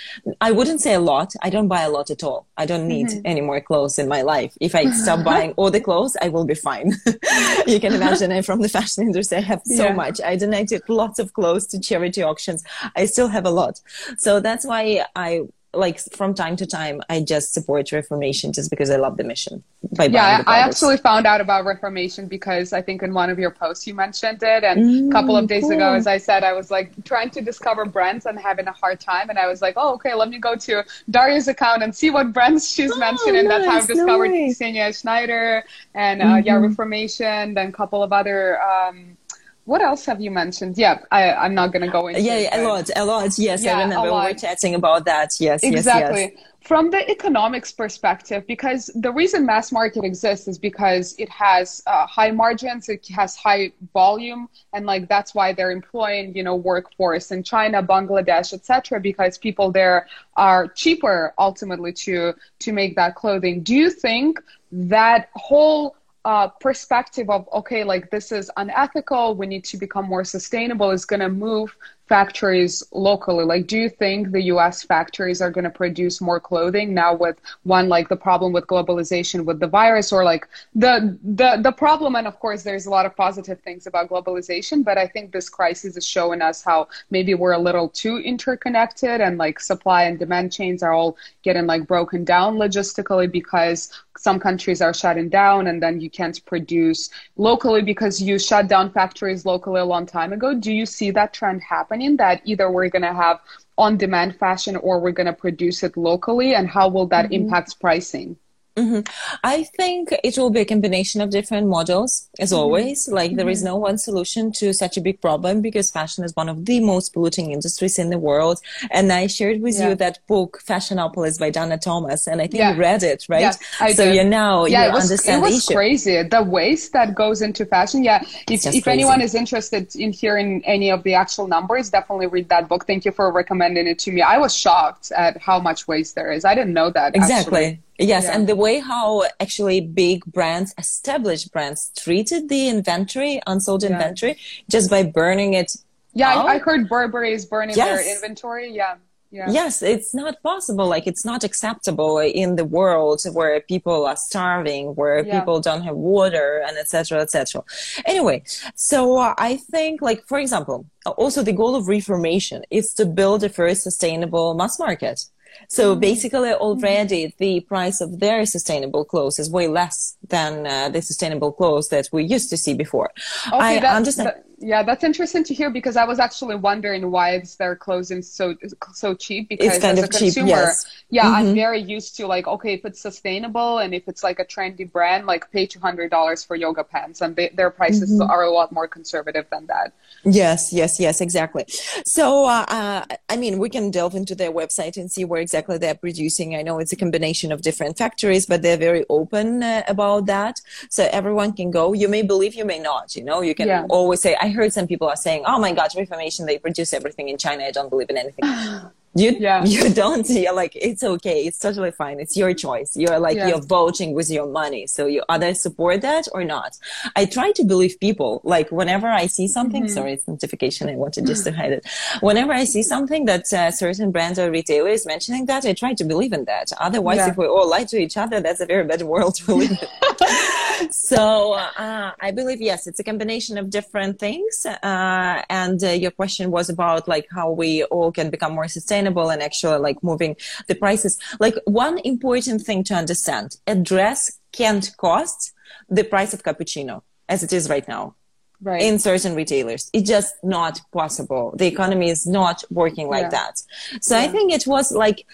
I 0.41 0.53
wouldn't 0.53 0.81
say 0.81 0.95
a 0.95 1.01
lot. 1.01 1.33
I 1.43 1.51
don't 1.51 1.69
buy 1.69 1.83
a 1.83 1.91
lot 1.91 2.11
at 2.11 2.23
all. 2.23 2.47
I 2.57 2.67
don't 2.67 2.87
need 2.87 3.09
mm-hmm. 3.09 3.21
any 3.25 3.41
more 3.41 3.61
clothes 3.61 3.99
in 3.99 4.09
my 4.09 4.23
life. 4.23 4.57
If 4.61 4.75
I 4.75 4.91
stop 4.91 5.25
buying 5.33 5.53
all 5.53 5.71
the 5.71 5.81
clothes, 5.81 6.17
I 6.23 6.29
will 6.29 6.45
be 6.45 6.55
fine. 6.55 6.93
you 7.67 7.81
can 7.81 7.95
imagine 7.95 8.31
I'm 8.33 8.43
from 8.43 8.61
the 8.63 8.69
fashion 8.69 9.05
industry. 9.05 9.39
I 9.39 9.41
have 9.41 9.63
so 9.65 9.87
yeah. 9.87 9.93
much. 9.93 10.21
I 10.21 10.37
donated 10.37 10.83
lots 10.89 11.19
of 11.19 11.33
clothes 11.33 11.67
to 11.69 11.81
charity 11.81 12.23
auctions. 12.23 12.63
I 12.95 13.07
still 13.07 13.29
have 13.29 13.45
a 13.45 13.51
lot. 13.51 13.81
So 14.19 14.41
that's 14.41 14.65
why 14.65 15.05
I 15.17 15.43
like 15.77 16.01
from 16.13 16.35
time 16.35 16.57
to 16.57 16.67
time 16.67 17.01
i 17.09 17.21
just 17.21 17.53
support 17.53 17.91
reformation 17.93 18.53
just 18.53 18.71
because 18.71 18.91
i 18.91 18.97
love 18.97 19.17
the 19.17 19.25
mission 19.25 19.63
yeah 19.99 20.43
i 20.47 20.59
actually 20.59 20.97
found 20.97 21.27
out 21.27 21.41
about 21.41 21.65
reformation 21.65 22.27
because 22.27 22.73
i 22.73 22.81
think 22.83 23.03
in 23.03 23.13
one 23.15 23.31
of 23.31 23.39
your 23.39 23.51
posts 23.51 23.87
you 23.87 23.95
mentioned 23.95 24.43
it 24.43 24.65
and 24.65 24.81
mm, 24.81 25.09
a 25.09 25.13
couple 25.13 25.37
of 25.37 25.47
days 25.47 25.63
cool. 25.63 25.73
ago 25.73 25.93
as 25.93 26.07
i 26.07 26.17
said 26.17 26.43
i 26.45 26.53
was 26.53 26.71
like 26.71 26.93
trying 27.05 27.31
to 27.31 27.41
discover 27.41 27.85
brands 27.85 28.27
and 28.27 28.39
having 28.39 28.67
a 28.67 28.73
hard 28.73 28.99
time 29.01 29.31
and 29.31 29.39
i 29.39 29.47
was 29.47 29.63
like 29.63 29.75
oh 29.77 29.95
okay 29.95 30.15
let 30.15 30.29
me 30.29 30.39
go 30.39 30.57
to 30.57 30.85
daria's 31.11 31.49
account 31.49 31.83
and 31.83 31.95
see 31.95 32.11
what 32.11 32.33
brands 32.33 32.71
she's 32.71 32.93
oh, 32.93 32.99
mentioned 32.99 33.37
and 33.37 33.49
nice, 33.49 33.63
that's 33.63 33.67
how 33.67 33.79
i 33.79 33.87
discovered. 33.87 34.31
Ksenia 34.31 35.01
Schneider 35.01 35.65
and 35.95 36.23
uh, 36.23 36.25
mm-hmm. 36.25 36.47
yeah 36.47 36.55
reformation 36.55 37.55
then 37.55 37.69
a 37.69 37.73
couple 37.73 38.03
of 38.03 38.13
other 38.13 38.61
um, 38.63 39.17
what 39.67 39.83
else 39.83 40.07
have 40.07 40.21
you 40.21 40.31
mentioned? 40.31 40.79
Yeah, 40.79 41.01
I, 41.11 41.33
I'm 41.33 41.55
not 41.55 41.73
going 41.73 41.85
to 41.85 41.91
go 41.91 42.07
into. 42.07 42.23
Yeah, 42.23 42.39
yeah 42.39 42.61
a 42.61 42.63
lot, 42.63 42.89
a 42.95 43.05
lot. 43.05 43.37
Yes, 43.37 43.65
yeah, 43.65 43.77
I 43.77 43.83
remember 43.83 44.13
we 44.15 44.21
were 44.29 44.35
chatting 44.35 44.77
about 44.77 45.05
that. 45.05 45.33
Yes, 45.41 45.63
exactly. 45.65 46.21
Yes, 46.21 46.33
yes. 46.37 46.45
From 46.61 46.91
the 46.91 47.09
economics 47.09 47.73
perspective, 47.73 48.45
because 48.47 48.91
the 48.95 49.13
reason 49.13 49.45
mass 49.45 49.71
market 49.71 50.05
exists 50.05 50.49
is 50.49 50.59
because 50.59 51.15
it 51.19 51.29
has 51.29 51.83
uh, 51.87 52.07
high 52.07 52.31
margins, 52.31 52.89
it 52.89 53.07
has 53.09 53.37
high 53.37 53.73
volume, 53.93 54.49
and 54.73 54.87
like 54.87 55.09
that's 55.09 55.35
why 55.35 55.53
they're 55.53 55.71
employing 55.71 56.35
you 56.37 56.45
know 56.45 56.55
workforce 56.55 57.31
in 57.33 57.43
China, 57.43 57.83
Bangladesh, 57.83 58.53
etc. 58.53 59.01
Because 59.01 59.37
people 59.37 59.71
there 59.73 60.07
are 60.37 60.69
cheaper 60.69 61.35
ultimately 61.39 61.93
to 61.93 62.35
to 62.61 62.73
make 62.73 62.95
that 62.97 63.17
clothing. 63.17 63.63
Do 63.63 63.75
you 63.75 63.91
think 63.91 64.41
that 64.73 65.29
whole 65.35 65.97
uh, 66.27 66.49
perspective 66.49 67.31
of 67.31 67.49
okay 67.53 67.85
like 67.85 68.11
this 68.11 68.33
is 68.33 68.51
unethical. 68.57 69.37
We 69.37 69.47
need 69.47 69.65
to 69.67 69.77
become 69.77 70.07
more 70.07 70.25
sustainable. 70.25 70.91
Is 70.91 71.05
going 71.05 71.21
to 71.21 71.29
move 71.29 71.77
factories 72.09 72.83
locally? 72.93 73.45
Like 73.45 73.67
do 73.67 73.79
you 73.79 73.89
think 73.89 74.33
the 74.33 74.43
us 74.43 74.83
factories 74.83 75.41
are 75.41 75.51
going 75.51 75.65
to 75.65 75.71
produce 75.71 76.21
more 76.21 76.41
clothing 76.41 76.95
now 76.95 77.15
with 77.15 77.37
one 77.65 77.89
like 77.89 78.09
the 78.09 78.17
problem 78.17 78.53
with 78.53 78.67
globalization 78.67 79.45
with 79.45 79.61
the 79.61 79.67
virus 79.67 80.13
or 80.13 80.25
like 80.25 80.47
the 80.75 81.19
the 81.25 81.59
the 81.63 81.73
problem 81.73 82.17
and 82.17 82.27
of 82.27 82.39
course 82.39 82.63
there's 82.63 82.87
a 82.87 82.91
lot 82.91 83.07
of 83.07 83.17
positive 83.17 83.61
things 83.61 83.87
about 83.87 84.09
globalization 84.09 84.85
but 84.85 84.97
i 84.99 85.07
think 85.07 85.33
this 85.33 85.49
crisis 85.49 85.97
is 85.97 86.07
showing 86.07 86.41
us 86.43 86.63
how 86.63 86.89
maybe 87.11 87.35
we're 87.35 87.53
a 87.53 87.59
little 87.59 87.89
too 87.89 88.19
interconnected 88.19 89.21
and 89.21 89.39
like 89.39 89.59
supply 89.61 90.05
and 90.05 90.19
demand 90.19 90.53
chains 90.53 90.83
are 90.83 90.93
all 90.93 91.17
getting 91.43 91.67
like 91.67 91.87
broken 91.87 92.25
down 92.25 92.57
logistically 92.57 93.31
because 93.31 93.91
some 94.19 94.41
countries 94.41 94.81
are 94.81 94.95
shutting 94.95 95.29
down 95.29 95.67
and 95.67 95.83
then 95.83 96.01
you 96.01 96.11
can't 96.11 96.45
produce 96.47 97.11
locally 97.37 97.83
because 97.83 98.21
you 98.21 98.39
shut 98.39 98.69
down 98.69 98.91
factories 98.91 99.45
locally 99.45 99.81
a 99.81 99.85
long 99.85 100.07
time 100.07 100.33
ago. 100.33 100.55
Do 100.55 100.73
you 100.73 100.87
see 100.87 101.11
that 101.13 101.33
trend 101.33 101.63
happen 101.63 101.96
happening 101.97 102.17
that 102.17 102.43
either 102.45 102.71
we're 102.71 102.89
going 102.89 103.03
to 103.03 103.15
have 103.15 103.41
on 103.79 103.97
demand 103.97 104.37
fashion 104.37 104.77
or 104.77 105.01
we're 105.01 105.13
going 105.13 105.27
to 105.27 105.33
produce 105.33 105.83
it 105.83 105.97
locally 105.97 106.55
and 106.55 106.69
how 106.69 106.89
will 106.89 107.07
that 107.07 107.27
mm-hmm. 107.27 107.45
impact 107.45 107.81
pricing 107.81 108.37
Mm-hmm. 108.77 109.01
I 109.43 109.63
think 109.63 110.15
it 110.23 110.37
will 110.37 110.51
be 110.51 110.61
a 110.61 110.65
combination 110.65 111.23
of 111.23 111.31
different 111.31 111.67
models, 111.67 112.29
as 112.39 112.51
mm-hmm. 112.51 112.59
always. 112.59 113.09
Like 113.09 113.31
mm-hmm. 113.31 113.39
there 113.39 113.49
is 113.49 113.61
mm-hmm. 113.61 113.69
no 113.69 113.77
one 113.77 113.97
solution 113.97 114.53
to 114.53 114.75
such 114.75 114.99
a 114.99 115.01
big 115.01 115.23
problem 115.23 115.63
because 115.63 115.91
fashion 115.91 116.25
is 116.25 116.37
one 116.37 116.51
of 116.51 116.67
the 116.67 116.81
most 116.81 117.15
polluting 117.15 117.53
industries 117.53 117.99
in 117.99 118.11
the 118.11 118.19
world. 118.19 118.61
And 118.91 119.11
I 119.11 119.29
shared 119.29 119.63
with 119.63 119.79
yeah. 119.79 119.91
you 119.91 119.95
that 119.97 120.19
book, 120.27 120.61
Fashionopolis 120.67 121.41
by 121.41 121.49
Dana 121.49 121.79
Thomas, 121.79 122.27
and 122.27 122.43
I 122.43 122.47
think 122.47 122.61
yeah. 122.61 122.75
you 122.75 122.79
read 122.79 123.03
it, 123.03 123.25
right? 123.31 123.41
Yes, 123.41 123.59
I 123.81 123.93
so 123.93 124.05
did. 124.05 124.17
you 124.17 124.25
now 124.25 124.67
yeah, 124.67 124.87
you 124.87 124.93
was, 124.93 125.05
understand 125.05 125.43
it 125.43 125.47
was 125.47 125.65
crazy. 125.65 126.23
The 126.23 126.43
waste 126.43 126.93
that 126.93 127.15
goes 127.15 127.41
into 127.41 127.65
fashion. 127.65 128.05
Yeah, 128.05 128.23
if, 128.51 128.67
if 128.67 128.87
anyone 128.87 129.23
is 129.23 129.35
interested 129.35 129.97
in 129.97 130.13
hearing 130.13 130.63
any 130.67 130.91
of 130.91 131.03
the 131.03 131.15
actual 131.15 131.47
numbers, 131.49 131.89
definitely 131.89 132.27
read 132.27 132.51
that 132.51 132.69
book. 132.69 132.87
Thank 132.87 133.07
you 133.07 133.13
for 133.13 133.33
recommending 133.33 133.87
it 133.87 133.99
to 134.01 134.13
me. 134.13 134.21
I 134.21 134.37
was 134.37 134.55
shocked 134.55 135.13
at 135.13 135.41
how 135.41 135.61
much 135.61 135.89
waste 135.89 136.15
there 136.15 136.31
is. 136.31 136.45
I 136.45 136.55
didn't 136.55 136.75
know 136.75 136.91
that. 136.91 137.17
Exactly. 137.17 137.65
Actually. 137.65 137.86
Yes, 137.99 138.25
yeah. 138.25 138.35
and 138.35 138.47
the 138.47 138.57
way 138.57 138.79
how 138.79 139.23
actually 139.41 139.81
big 139.81 140.25
brands, 140.27 140.75
established 140.79 141.53
brands, 141.53 141.91
treated 141.97 142.49
the 142.49 142.69
inventory, 142.69 143.41
unsold 143.47 143.83
yeah. 143.83 143.91
inventory, 143.91 144.37
just 144.69 144.91
by 144.91 145.03
burning 145.03 145.55
it. 145.55 145.77
Yeah, 146.13 146.35
I, 146.35 146.55
I, 146.55 146.59
heard 146.59 146.89
Burberry 146.89 147.33
is 147.33 147.45
burning 147.45 147.77
yes. 147.77 148.05
their 148.05 148.15
inventory. 148.15 148.73
Yeah. 148.73 148.97
Yeah. 149.31 149.51
Yes, 149.51 149.83
it's 149.83 150.15
not 150.15 150.41
possible. 150.43 150.87
Like 150.87 151.07
it's 151.07 151.25
not 151.25 151.43
acceptable 151.43 152.19
in 152.19 152.57
the 152.57 152.65
world 152.65 153.23
where 153.33 153.61
people 153.61 154.07
are 154.07 154.17
starving, 154.17 154.95
where 154.95 155.27
yeah. 155.27 155.41
people 155.41 155.61
don't 155.61 155.83
have 155.83 155.97
water, 155.97 156.63
and 156.67 156.79
etc. 156.79 157.21
etc. 157.21 157.63
Anyway, 158.07 158.45
so 158.77 159.19
uh, 159.19 159.35
I 159.37 159.57
think, 159.57 160.01
like 160.01 160.25
for 160.27 160.39
example, 160.39 160.87
also 161.05 161.43
the 161.43 161.53
goal 161.53 161.75
of 161.75 161.89
reformation 161.89 162.63
is 162.71 162.95
to 162.95 163.05
build 163.05 163.43
a 163.43 163.49
first 163.49 163.83
sustainable 163.83 164.55
mass 164.55 164.79
market. 164.79 165.27
So 165.69 165.93
mm-hmm. 165.93 166.01
basically, 166.01 166.53
already 166.53 167.35
the 167.39 167.61
price 167.61 168.01
of 168.01 168.21
their 168.21 168.47
sustainable 168.47 169.05
clothes 169.05 169.39
is 169.39 169.51
way 169.51 169.69
less 169.69 170.17
than 170.29 170.67
uh, 170.67 170.89
the 170.89 171.03
sustainable 171.03 171.53
clothes 171.53 171.89
that 171.89 172.09
we 172.13 172.25
used 172.25 172.51
to 172.51 172.57
see 172.57 172.75
before. 172.75 173.11
Okay, 173.49 173.57
I 173.57 173.81
that, 173.81 173.97
understand. 173.97 174.29
That, 174.29 174.45
yeah, 174.59 174.83
that's 174.83 175.05
interesting 175.05 175.45
to 175.45 175.55
hear 175.55 175.69
because 175.69 175.97
I 175.97 176.05
was 176.05 176.19
actually 176.19 176.57
wondering 176.57 177.11
why 177.11 177.37
is 177.37 177.57
their 177.57 177.77
clothing 177.77 178.23
so 178.23 178.55
so 178.95 179.15
cheap? 179.15 179.51
Because 179.51 179.67
it's 179.67 179.79
kind 179.79 179.99
as 179.99 180.05
of 180.05 180.11
a 180.11 180.13
consumer, 180.13 180.47
cheap, 180.47 180.57
yes. 180.57 180.87
yeah, 181.11 181.25
mm-hmm. 181.25 181.35
I'm 181.35 181.55
very 181.55 181.81
used 181.81 182.17
to 182.17 182.27
like 182.27 182.47
okay, 182.47 182.75
if 182.75 182.85
it's 182.85 183.01
sustainable 183.01 183.79
and 183.79 183.95
if 183.95 184.09
it's 184.09 184.23
like 184.25 184.39
a 184.39 184.45
trendy 184.45 184.91
brand, 184.91 185.27
like 185.27 185.51
pay 185.51 185.67
two 185.67 185.81
hundred 185.81 186.11
dollars 186.11 186.43
for 186.43 186.57
yoga 186.57 186.85
pants, 186.85 187.21
and 187.21 187.37
they, 187.37 187.51
their 187.51 187.71
prices 187.71 188.11
mm-hmm. 188.11 188.31
are 188.31 188.45
a 188.45 188.51
lot 188.51 188.73
more 188.73 188.89
conservative 188.89 189.47
than 189.51 189.67
that. 189.67 189.93
Yes, 190.29 190.73
yes, 190.73 190.99
yes, 190.99 191.21
exactly. 191.21 191.65
So, 192.05 192.47
uh, 192.47 192.65
uh, 192.67 193.05
I 193.29 193.37
mean, 193.37 193.59
we 193.59 193.71
can 193.71 193.93
delve 193.93 194.17
into 194.17 194.35
their 194.35 194.51
website 194.51 194.97
and 194.97 195.11
see 195.11 195.25
where 195.25 195.41
exactly 195.41 195.79
they're 195.79 195.95
producing. 195.95 196.57
I 196.57 196.63
know 196.63 196.81
it's 196.81 196.93
a 196.93 196.97
combination 196.97 197.53
of 197.53 197.63
different 197.63 197.97
factories, 197.97 198.45
but 198.45 198.61
they're 198.61 198.77
very 198.77 199.05
open 199.09 199.63
uh, 199.63 199.85
about 199.87 200.27
that. 200.27 200.61
So 200.91 201.09
everyone 201.13 201.53
can 201.53 201.71
go. 201.71 201.93
You 201.93 202.09
may 202.09 202.23
believe, 202.23 202.57
you 202.57 202.65
may 202.65 202.81
not. 202.81 203.15
You 203.15 203.23
know, 203.23 203.41
you 203.41 203.55
can 203.55 203.69
yeah. 203.69 203.87
always 203.89 204.21
say. 204.21 204.37
I 204.41 204.49
heard 204.49 204.73
some 204.73 204.89
people 204.89 205.09
are 205.09 205.17
saying, 205.17 205.45
"Oh 205.47 205.61
my 205.61 205.73
God, 205.73 205.91
Reformation! 205.97 206.45
They 206.47 206.59
produce 206.59 206.93
everything 206.93 207.29
in 207.29 207.39
China. 207.39 207.65
I 207.65 207.71
don't 207.71 207.89
believe 207.89 208.11
in 208.11 208.17
anything." 208.17 208.45
you 209.17 209.37
yeah. 209.39 209.65
you 209.75 209.93
don't 209.93 210.29
you're 210.29 210.55
like 210.55 210.73
it's 210.77 211.03
okay 211.03 211.45
it's 211.45 211.59
totally 211.59 211.91
fine 211.91 212.21
it's 212.21 212.37
your 212.37 212.53
choice 212.55 212.97
you're 212.97 213.19
like 213.19 213.37
yeah. 213.37 213.49
you're 213.49 213.61
voting 213.63 214.13
with 214.13 214.31
your 214.31 214.47
money 214.47 214.87
so 214.87 215.07
you 215.07 215.23
either 215.29 215.55
support 215.55 216.01
that 216.03 216.27
or 216.33 216.45
not 216.45 216.77
i 217.15 217.25
try 217.25 217.53
to 217.53 217.65
believe 217.65 217.99
people 218.01 218.41
like 218.45 218.71
whenever 218.71 219.09
i 219.09 219.27
see 219.27 219.49
something 219.49 219.85
mm-hmm. 219.85 219.95
sorry 219.95 220.13
it's 220.13 220.29
notification 220.29 220.89
i 220.89 220.95
wanted 220.95 221.27
just 221.27 221.45
to 221.45 221.53
hide 221.53 221.73
it 221.73 221.87
whenever 222.21 222.53
i 222.53 222.65
see 222.65 222.83
something 222.83 223.25
that 223.25 223.51
uh, 223.53 223.71
certain 223.71 224.11
brands 224.11 224.39
or 224.39 224.51
retailers 224.51 225.07
mentioning 225.07 225.47
that 225.47 225.65
i 225.65 225.73
try 225.73 225.95
to 225.95 226.05
believe 226.05 226.33
in 226.33 226.45
that 226.45 226.71
otherwise 226.79 227.19
yeah. 227.19 227.31
if 227.31 227.37
we 227.37 227.47
all 227.47 227.69
lie 227.69 227.85
to 227.85 227.97
each 227.99 228.17
other 228.17 228.41
that's 228.41 228.61
a 228.61 228.67
very 228.67 228.85
bad 228.85 229.03
world 229.03 229.35
to 229.35 229.55
live 229.55 229.71
in 229.71 229.79
so 230.91 231.55
uh, 231.55 232.13
i 232.21 232.31
believe 232.31 232.61
yes 232.61 232.87
it's 232.87 233.01
a 233.01 233.05
combination 233.05 233.59
of 233.59 233.71
different 233.71 234.19
things 234.19 234.67
uh, 234.67 235.43
and 235.49 235.83
uh, 235.83 235.89
your 235.89 236.11
question 236.11 236.51
was 236.51 236.69
about 236.69 237.09
like 237.09 237.27
how 237.35 237.51
we 237.51 237.85
all 237.85 238.13
can 238.13 238.31
become 238.31 238.55
more 238.55 238.69
sustainable 238.69 239.31
and 239.31 239.43
actually 239.43 239.79
like 239.79 240.03
moving 240.03 240.37
the 240.69 240.75
prices. 240.75 241.19
Like 241.41 241.55
one 241.65 241.99
important 241.99 242.63
thing 242.63 242.85
to 242.85 242.95
understand, 242.95 243.57
a 243.67 243.75
dress 243.75 244.39
can't 244.53 244.91
cost 244.97 245.53
the 245.89 246.05
price 246.05 246.33
of 246.35 246.43
cappuccino 246.43 247.03
as 247.29 247.43
it 247.43 247.53
is 247.53 247.69
right 247.69 247.87
now. 247.89 248.15
Right. 248.63 248.81
In 248.81 248.99
certain 248.99 249.35
retailers, 249.35 249.91
it's 249.93 250.09
just 250.09 250.35
not 250.43 250.81
possible. 250.91 251.55
The 251.59 251.67
economy 251.67 252.09
is 252.09 252.27
not 252.27 252.65
working 252.71 253.07
like 253.09 253.25
yeah. 253.25 253.29
that. 253.29 253.63
So 254.01 254.17
yeah. 254.17 254.25
I 254.25 254.29
think 254.29 254.51
it 254.51 254.67
was 254.67 254.93
like 254.93 255.27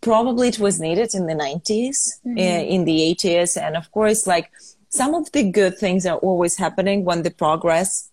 probably 0.00 0.48
it 0.48 0.58
was 0.58 0.80
needed 0.80 1.14
in 1.14 1.26
the 1.26 1.34
90s, 1.34 2.20
mm-hmm. 2.26 2.38
uh, 2.38 2.40
in 2.40 2.84
the 2.84 3.14
80s, 3.14 3.60
and 3.60 3.76
of 3.76 3.90
course, 3.92 4.26
like 4.26 4.50
some 4.88 5.14
of 5.14 5.30
the 5.32 5.50
good 5.50 5.78
things 5.78 6.06
are 6.06 6.18
always 6.18 6.56
happening 6.56 7.04
when 7.04 7.22
the 7.22 7.30
progress, 7.30 8.10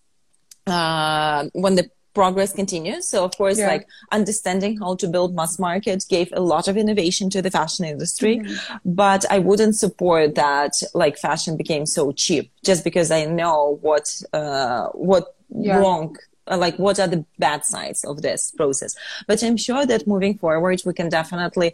uh, 0.67 1.47
when 1.53 1.75
the 1.75 1.89
progress 2.13 2.53
continues. 2.53 3.07
So 3.07 3.23
of 3.23 3.37
course, 3.37 3.59
yeah. 3.59 3.67
like 3.67 3.87
understanding 4.11 4.77
how 4.77 4.95
to 4.95 5.07
build 5.07 5.35
mass 5.35 5.59
market 5.59 6.03
gave 6.09 6.29
a 6.33 6.41
lot 6.41 6.67
of 6.67 6.77
innovation 6.77 7.29
to 7.31 7.41
the 7.41 7.51
fashion 7.51 7.85
industry. 7.85 8.39
Mm-hmm. 8.39 8.89
But 8.93 9.25
I 9.29 9.39
wouldn't 9.39 9.75
support 9.75 10.35
that 10.35 10.73
like 10.93 11.17
fashion 11.17 11.55
became 11.55 11.85
so 11.85 12.11
cheap 12.11 12.51
just 12.63 12.83
because 12.83 13.11
I 13.11 13.25
know 13.25 13.77
what, 13.81 14.21
uh, 14.33 14.87
what 14.87 15.35
yeah. 15.49 15.77
wrong 15.77 16.17
like 16.57 16.77
what 16.77 16.99
are 16.99 17.07
the 17.07 17.23
bad 17.39 17.65
sides 17.65 18.03
of 18.03 18.21
this 18.21 18.51
process 18.51 18.95
but 19.27 19.43
i'm 19.43 19.57
sure 19.57 19.85
that 19.85 20.07
moving 20.07 20.37
forward 20.37 20.81
we 20.85 20.93
can 20.93 21.09
definitely 21.09 21.73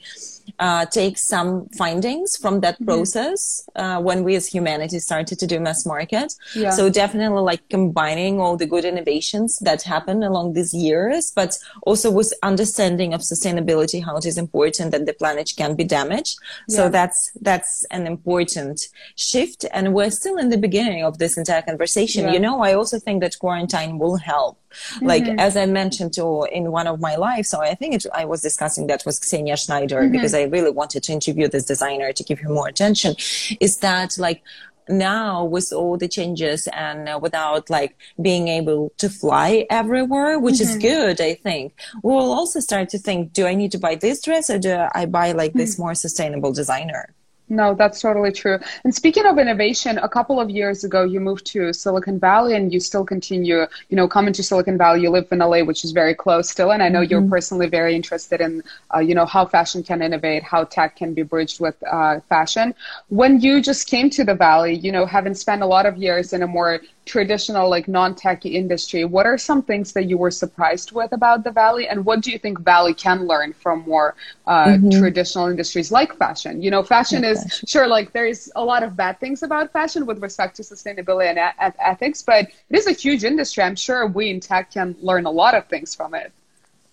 uh, 0.60 0.86
take 0.86 1.18
some 1.18 1.68
findings 1.70 2.38
from 2.38 2.62
that 2.62 2.76
mm-hmm. 2.76 2.86
process 2.86 3.68
uh, 3.76 4.00
when 4.02 4.24
we 4.24 4.36
as 4.36 4.48
humanity 4.48 5.00
started 5.00 5.38
to 5.40 5.48
do 5.48 5.60
mass 5.60 5.86
market 5.86 6.34
yeah. 6.56 6.70
so 6.72 6.90
definitely 6.90 7.42
like 7.42 7.68
combining 7.70 8.40
all 8.40 8.58
the 8.58 8.66
good 8.66 8.86
innovations 8.86 9.60
that 9.60 9.82
happen 9.82 10.24
along 10.24 10.54
these 10.54 10.74
years 10.74 11.32
but 11.32 11.58
also 11.84 12.10
with 12.12 12.34
understanding 12.44 13.14
of 13.14 13.22
sustainability 13.22 14.04
how 14.04 14.16
it 14.18 14.26
is 14.26 14.38
important 14.38 14.92
that 14.92 15.06
the 15.06 15.14
planet 15.14 15.52
can 15.58 15.76
be 15.76 15.84
damaged 15.84 16.40
yeah. 16.68 16.76
so 16.76 16.90
that's 16.90 17.32
that's 17.42 17.84
an 17.92 18.08
important 18.08 18.88
shift 19.16 19.66
and 19.72 19.94
we're 19.94 20.12
still 20.12 20.38
in 20.38 20.50
the 20.50 20.58
beginning 20.58 21.04
of 21.04 21.18
this 21.18 21.38
entire 21.38 21.62
conversation 21.62 22.26
yeah. 22.26 22.34
you 22.34 22.40
know 22.40 22.62
i 22.62 22.74
also 22.74 23.00
think 23.00 23.22
that 23.22 23.38
quarantine 23.40 23.98
will 23.98 24.18
help 24.18 24.58
like 25.02 25.24
mm-hmm. 25.24 25.40
as 25.40 25.58
I 25.58 25.66
mentioned 25.66 26.14
to, 26.14 26.48
in 26.52 26.72
one 26.72 26.88
of 26.88 27.00
my 27.00 27.16
lives, 27.16 27.50
so 27.50 27.62
I 27.62 27.76
think 27.76 27.96
it, 27.96 28.06
I 28.14 28.26
was 28.26 28.42
discussing 28.42 28.88
that 28.88 29.04
with 29.06 29.20
Ksenia 29.22 29.58
Schneider 29.64 30.02
mm-hmm. 30.02 30.12
because 30.12 30.34
I 30.34 30.44
really 30.44 30.72
wanted 30.72 31.04
to 31.04 31.12
interview 31.14 31.48
this 31.48 31.66
designer 31.66 32.12
to 32.14 32.24
give 32.24 32.40
her 32.40 32.50
more 32.50 32.68
attention. 32.68 33.16
Is 33.60 33.78
that 33.78 34.18
like 34.18 34.42
now 34.90 35.44
with 35.44 35.74
all 35.74 35.98
the 35.98 36.08
changes 36.08 36.68
and 36.68 37.10
uh, 37.10 37.20
without 37.22 37.70
like 37.70 37.96
being 38.22 38.48
able 38.48 38.92
to 38.98 39.10
fly 39.10 39.66
everywhere, 39.70 40.40
which 40.40 40.56
mm-hmm. 40.56 40.78
is 40.78 40.78
good, 40.78 41.22
I 41.22 41.36
think, 41.36 41.74
we 42.04 42.14
will 42.14 42.32
also 42.32 42.60
start 42.60 42.90
to 42.90 42.98
think, 42.98 43.34
do 43.34 43.46
I 43.46 43.56
need 43.56 43.72
to 43.74 43.80
buy 43.80 43.96
this 43.96 44.22
dress 44.22 44.50
or 44.50 44.60
do 44.60 44.86
I 44.94 45.06
buy 45.06 45.32
like 45.34 45.54
this 45.54 45.74
mm-hmm. 45.74 45.84
more 45.84 45.96
sustainable 45.96 46.54
designer? 46.54 47.14
No, 47.50 47.74
that's 47.74 48.02
totally 48.02 48.34
true. 48.34 48.60
And 48.84 48.94
speaking 48.94 49.26
of 49.26 49.40
innovation, 49.40 49.98
a 50.00 50.10
couple 50.10 50.40
of 50.40 50.50
years 50.50 50.84
ago, 50.84 51.04
you 51.04 51.22
moved 51.22 51.46
to 51.48 51.72
Silicon 51.72 52.20
Valley 52.20 52.56
and 52.56 52.74
you 52.74 52.82
still 52.82 53.06
continue, 53.06 53.66
you 53.88 53.96
know, 53.96 54.06
coming 54.06 54.34
to 54.34 54.44
Silicon 54.44 54.78
Valley. 54.78 55.02
You 55.02 55.12
live 55.12 55.28
in 55.32 55.40
LA, 55.40 55.62
which 55.62 55.86
is 55.86 55.92
very 55.92 56.14
close 56.14 56.50
still. 56.50 56.72
And 56.72 56.84
I 56.84 56.90
know 56.90 57.02
mm-hmm. 57.02 57.12
you're 57.12 57.30
personally 57.30 57.70
very 57.70 57.96
interested 57.96 58.42
in, 58.42 58.64
uh, 58.94 59.00
you 59.00 59.16
know, 59.16 59.26
how 59.26 59.46
fashion 59.46 59.82
can 59.82 60.02
innovate, 60.02 60.44
how 60.44 60.66
tech 60.66 60.98
can 60.98 61.14
be 61.14 61.24
bridged 61.24 61.62
with 61.62 61.82
uh, 61.90 62.20
fashion. 62.28 62.76
When 63.08 63.40
you 63.40 63.62
just 63.62 63.88
came 63.88 64.10
to 64.10 64.26
the 64.26 64.36
Valley, 64.36 64.76
you 64.76 64.92
know, 64.92 65.06
having 65.06 65.34
spent 65.34 65.62
a 65.62 65.68
lot 65.68 65.86
of 65.86 65.96
years 65.96 66.34
in 66.34 66.44
a 66.44 66.48
more 66.48 66.82
traditional 67.08 67.70
like 67.70 67.88
non-tech 67.88 68.46
industry 68.46 69.06
what 69.06 69.26
are 69.26 69.38
some 69.38 69.62
things 69.62 69.94
that 69.94 70.06
you 70.06 70.18
were 70.18 70.30
surprised 70.30 70.92
with 70.92 71.12
about 71.14 71.44
the 71.44 71.52
valley 71.52 71.88
and 71.88 72.04
what 72.06 72.22
do 72.22 72.30
you 72.32 72.38
think 72.38 72.60
valley 72.60 72.94
can 72.94 73.26
learn 73.26 73.54
from 73.54 73.80
more 73.82 74.16
uh, 74.46 74.66
mm-hmm. 74.66 74.90
traditional 75.00 75.48
industries 75.48 75.92
like 75.92 76.14
fashion 76.18 76.62
you 76.62 76.70
know 76.70 76.84
fashion 76.84 77.22
like 77.22 77.32
is 77.32 77.44
fashion. 77.44 77.68
sure 77.68 77.88
like 77.88 78.12
there's 78.14 78.50
a 78.56 78.64
lot 78.64 78.84
of 78.84 78.96
bad 78.96 79.20
things 79.20 79.44
about 79.44 79.72
fashion 79.72 80.06
with 80.06 80.22
respect 80.22 80.56
to 80.56 80.62
sustainability 80.62 81.30
and 81.30 81.38
e- 81.38 81.78
ethics 81.80 82.22
but 82.22 82.46
it 82.70 82.78
is 82.78 82.88
a 82.88 82.92
huge 82.92 83.24
industry 83.24 83.64
i'm 83.64 83.76
sure 83.76 84.06
we 84.06 84.30
in 84.30 84.40
tech 84.40 84.72
can 84.72 84.96
learn 85.02 85.26
a 85.26 85.32
lot 85.32 85.56
of 85.56 85.66
things 85.68 85.96
from 85.96 86.14
it 86.14 86.32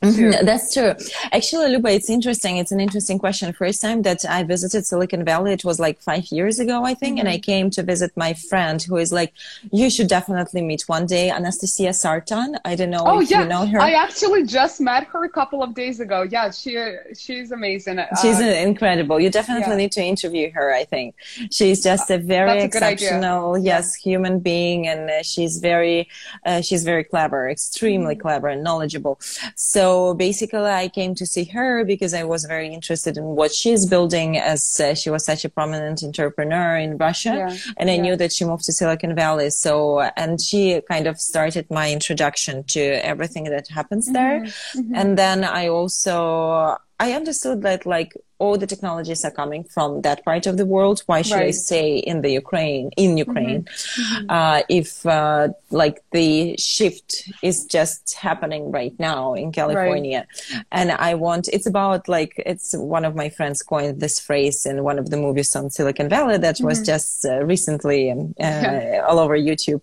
Mm-hmm. 0.04 0.44
That's 0.44 0.72
true. 0.74 0.94
Actually, 1.32 1.68
Luba, 1.72 1.90
it's 1.90 2.10
interesting. 2.10 2.58
It's 2.58 2.72
an 2.72 2.80
interesting 2.80 3.18
question. 3.18 3.52
First 3.52 3.80
time 3.82 4.02
that 4.02 4.24
I 4.24 4.42
visited 4.42 4.86
Silicon 4.86 5.24
Valley, 5.24 5.52
it 5.52 5.64
was 5.64 5.78
like 5.80 6.00
five 6.00 6.26
years 6.26 6.58
ago, 6.58 6.84
I 6.84 6.94
think. 6.94 7.14
Mm-hmm. 7.14 7.20
And 7.20 7.28
I 7.28 7.36
mm-hmm. 7.36 7.52
came 7.52 7.70
to 7.70 7.82
visit 7.82 8.10
my 8.16 8.32
friend 8.34 8.82
who 8.82 8.96
is 8.96 9.12
like, 9.12 9.32
you 9.72 9.88
should 9.90 10.08
definitely 10.08 10.62
meet 10.62 10.82
one 10.88 11.06
day, 11.06 11.30
Anastasia 11.30 11.92
Sartan. 12.02 12.58
I 12.64 12.74
don't 12.74 12.90
know 12.90 13.04
oh, 13.04 13.20
if 13.20 13.30
yeah. 13.30 13.42
you 13.42 13.48
know 13.48 13.66
her. 13.66 13.80
I 13.80 13.92
actually 13.92 14.44
just 14.44 14.80
met 14.80 15.04
her 15.12 15.24
a 15.24 15.32
couple 15.38 15.62
of 15.62 15.74
days 15.74 16.00
ago. 16.00 16.18
Yeah, 16.22 16.50
she 16.50 16.72
she's 17.16 17.50
amazing. 17.50 17.98
Uh, 17.98 18.06
she's 18.20 18.40
incredible. 18.40 19.18
You 19.18 19.30
definitely 19.30 19.74
yeah. 19.74 19.82
need 19.82 19.92
to 19.92 20.02
interview 20.02 20.50
her, 20.52 20.74
I 20.74 20.84
think. 20.84 21.14
She's 21.50 21.82
just 21.82 22.10
a 22.10 22.18
very 22.18 22.60
a 22.60 22.64
exceptional, 22.64 23.58
yes, 23.58 23.84
yeah. 23.96 24.10
human 24.10 24.40
being. 24.40 24.86
And 24.86 25.10
uh, 25.10 25.22
she's 25.22 25.58
very, 25.58 26.08
uh, 26.44 26.60
she's 26.60 26.84
very 26.84 27.04
clever, 27.04 27.48
extremely 27.48 28.14
mm-hmm. 28.14 28.22
clever 28.22 28.48
and 28.48 28.62
knowledgeable. 28.62 29.18
So, 29.54 29.93
so 29.94 30.12
basically 30.12 30.72
I 30.84 30.88
came 30.88 31.14
to 31.14 31.24
see 31.24 31.44
her 31.56 31.84
because 31.84 32.14
I 32.14 32.24
was 32.24 32.44
very 32.54 32.70
interested 32.78 33.16
in 33.16 33.24
what 33.38 33.54
she's 33.54 33.86
building 33.86 34.36
as 34.36 34.80
uh, 34.80 34.94
she 35.00 35.08
was 35.08 35.24
such 35.24 35.44
a 35.44 35.48
prominent 35.48 36.02
entrepreneur 36.02 36.76
in 36.76 36.96
Russia. 36.96 37.34
Yeah. 37.34 37.72
And 37.78 37.88
I 37.88 37.94
yeah. 37.94 38.02
knew 38.02 38.16
that 38.16 38.32
she 38.32 38.44
moved 38.44 38.64
to 38.64 38.72
Silicon 38.72 39.14
Valley. 39.14 39.50
So, 39.50 40.00
and 40.22 40.40
she 40.40 40.80
kind 40.90 41.06
of 41.06 41.20
started 41.20 41.64
my 41.70 41.92
introduction 41.92 42.64
to 42.74 42.82
everything 43.12 43.44
that 43.54 43.68
happens 43.68 44.04
there. 44.18 44.40
Mm-hmm. 44.40 44.80
Mm-hmm. 44.80 44.94
And 45.00 45.08
then 45.16 45.44
I 45.44 45.68
also, 45.68 46.76
I 47.00 47.12
understood 47.12 47.62
that 47.62 47.86
like 47.86 48.14
all 48.38 48.58
the 48.58 48.66
technologies 48.66 49.24
are 49.24 49.30
coming 49.30 49.62
from 49.62 50.02
that 50.02 50.24
part 50.24 50.46
of 50.46 50.56
the 50.56 50.66
world. 50.66 51.02
Why 51.06 51.22
should 51.22 51.36
right. 51.36 51.46
I 51.46 51.50
say 51.52 51.98
in 51.98 52.20
the 52.22 52.30
Ukraine, 52.30 52.90
in 52.96 53.10
mm-hmm. 53.10 53.18
Ukraine, 53.18 53.62
mm-hmm. 53.62 54.26
uh, 54.28 54.62
if 54.68 55.06
uh, 55.06 55.48
like 55.70 56.02
the 56.10 56.56
shift 56.58 57.30
is 57.42 57.64
just 57.64 58.14
happening 58.14 58.70
right 58.72 58.94
now 58.98 59.34
in 59.34 59.52
California? 59.52 60.26
Right. 60.52 60.64
And 60.72 60.92
I 60.92 61.14
want, 61.14 61.48
it's 61.48 61.66
about 61.66 62.08
like, 62.08 62.34
it's 62.44 62.74
one 62.76 63.04
of 63.04 63.14
my 63.14 63.28
friends 63.28 63.62
coined 63.62 64.00
this 64.00 64.18
phrase 64.18 64.66
in 64.66 64.82
one 64.82 64.98
of 64.98 65.10
the 65.10 65.16
movies 65.16 65.54
on 65.54 65.70
Silicon 65.70 66.08
Valley 66.08 66.38
that 66.38 66.56
mm-hmm. 66.56 66.66
was 66.66 66.82
just 66.82 67.24
uh, 67.24 67.44
recently 67.44 68.10
um, 68.10 68.34
uh, 68.40 68.98
all 69.06 69.20
over 69.20 69.38
YouTube. 69.38 69.80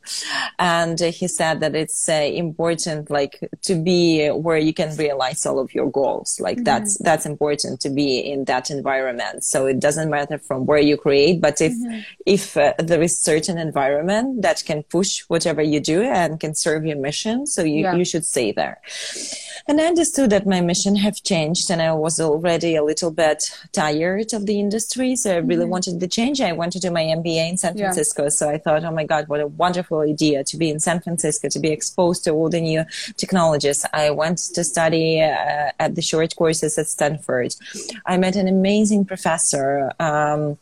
And 0.59 0.99
he 0.99 1.27
said 1.27 1.61
that 1.61 1.73
it's 1.73 2.09
uh, 2.09 2.13
important 2.13 3.09
like 3.09 3.49
to 3.63 3.75
be 3.75 4.27
where 4.27 4.57
you 4.57 4.73
can 4.73 4.95
realize 4.97 5.45
all 5.45 5.57
of 5.57 5.73
your 5.73 5.89
goals. 5.89 6.39
Like 6.39 6.57
mm-hmm. 6.57 6.65
that's, 6.65 6.97
that's 7.03 7.25
important 7.25 7.79
to 7.81 7.89
be 7.89 8.19
in 8.19 8.45
that 8.45 8.69
environment. 8.71 9.43
So 9.43 9.65
it 9.65 9.79
doesn't 9.79 10.09
matter 10.09 10.37
from 10.37 10.65
where 10.65 10.79
you 10.79 10.97
create, 10.97 11.41
but 11.41 11.61
if 11.61 11.73
mm-hmm. 11.73 11.99
if 12.25 12.57
uh, 12.57 12.73
there 12.77 13.01
is 13.01 13.17
certain 13.17 13.57
environment 13.57 14.41
that 14.41 14.63
can 14.65 14.83
push 14.83 15.21
whatever 15.27 15.61
you 15.61 15.79
do 15.79 16.01
and 16.01 16.39
can 16.39 16.55
serve 16.55 16.85
your 16.85 16.97
mission, 16.97 17.47
so 17.47 17.63
you 17.63 17.81
yeah. 17.81 17.95
you 17.95 18.05
should 18.05 18.25
stay 18.25 18.51
there. 18.51 18.81
And 19.67 19.79
I 19.79 19.85
understood 19.85 20.29
that 20.31 20.47
my 20.47 20.61
mission 20.61 20.95
have 20.95 21.21
changed 21.23 21.69
and 21.69 21.81
I 21.81 21.93
was 21.93 22.19
already 22.19 22.75
a 22.75 22.83
little 22.83 23.11
bit 23.11 23.51
tired 23.71 24.33
of 24.33 24.45
the 24.45 24.59
industry. 24.59 25.15
So 25.15 25.33
I 25.33 25.37
really 25.37 25.63
mm-hmm. 25.63 25.71
wanted 25.71 25.99
the 25.99 26.07
change. 26.07 26.41
I 26.41 26.51
went 26.51 26.73
to 26.73 26.79
do 26.79 26.91
my 26.91 27.03
MBA 27.03 27.49
in 27.51 27.57
San 27.57 27.77
Francisco. 27.77 28.23
Yeah. 28.23 28.29
So 28.29 28.49
I 28.49 28.57
thought, 28.57 28.83
oh 28.83 28.91
my 28.91 29.05
God, 29.05 29.27
what 29.27 29.39
a 29.39 29.47
wonderful 29.47 29.99
idea 29.99 30.43
to 30.43 30.57
be 30.57 30.69
in 30.69 30.79
San 30.79 30.99
Francisco, 30.99 31.47
to 31.49 31.59
be 31.59 31.69
exposed 31.69 32.23
to 32.23 32.31
all 32.31 32.49
the 32.49 32.61
new 32.61 32.83
technologies. 33.17 33.85
I 33.93 34.09
went 34.09 34.39
to 34.55 34.63
study 34.63 35.21
uh, 35.21 35.71
at 35.79 35.95
the 35.95 36.01
short 36.01 36.35
courses 36.35 36.77
at 36.77 36.87
Stanford. 36.91 37.55
I 38.05 38.17
met 38.17 38.35
an 38.35 38.47
amazing 38.47 39.05
professor. 39.05 39.91
Um, 39.99 40.57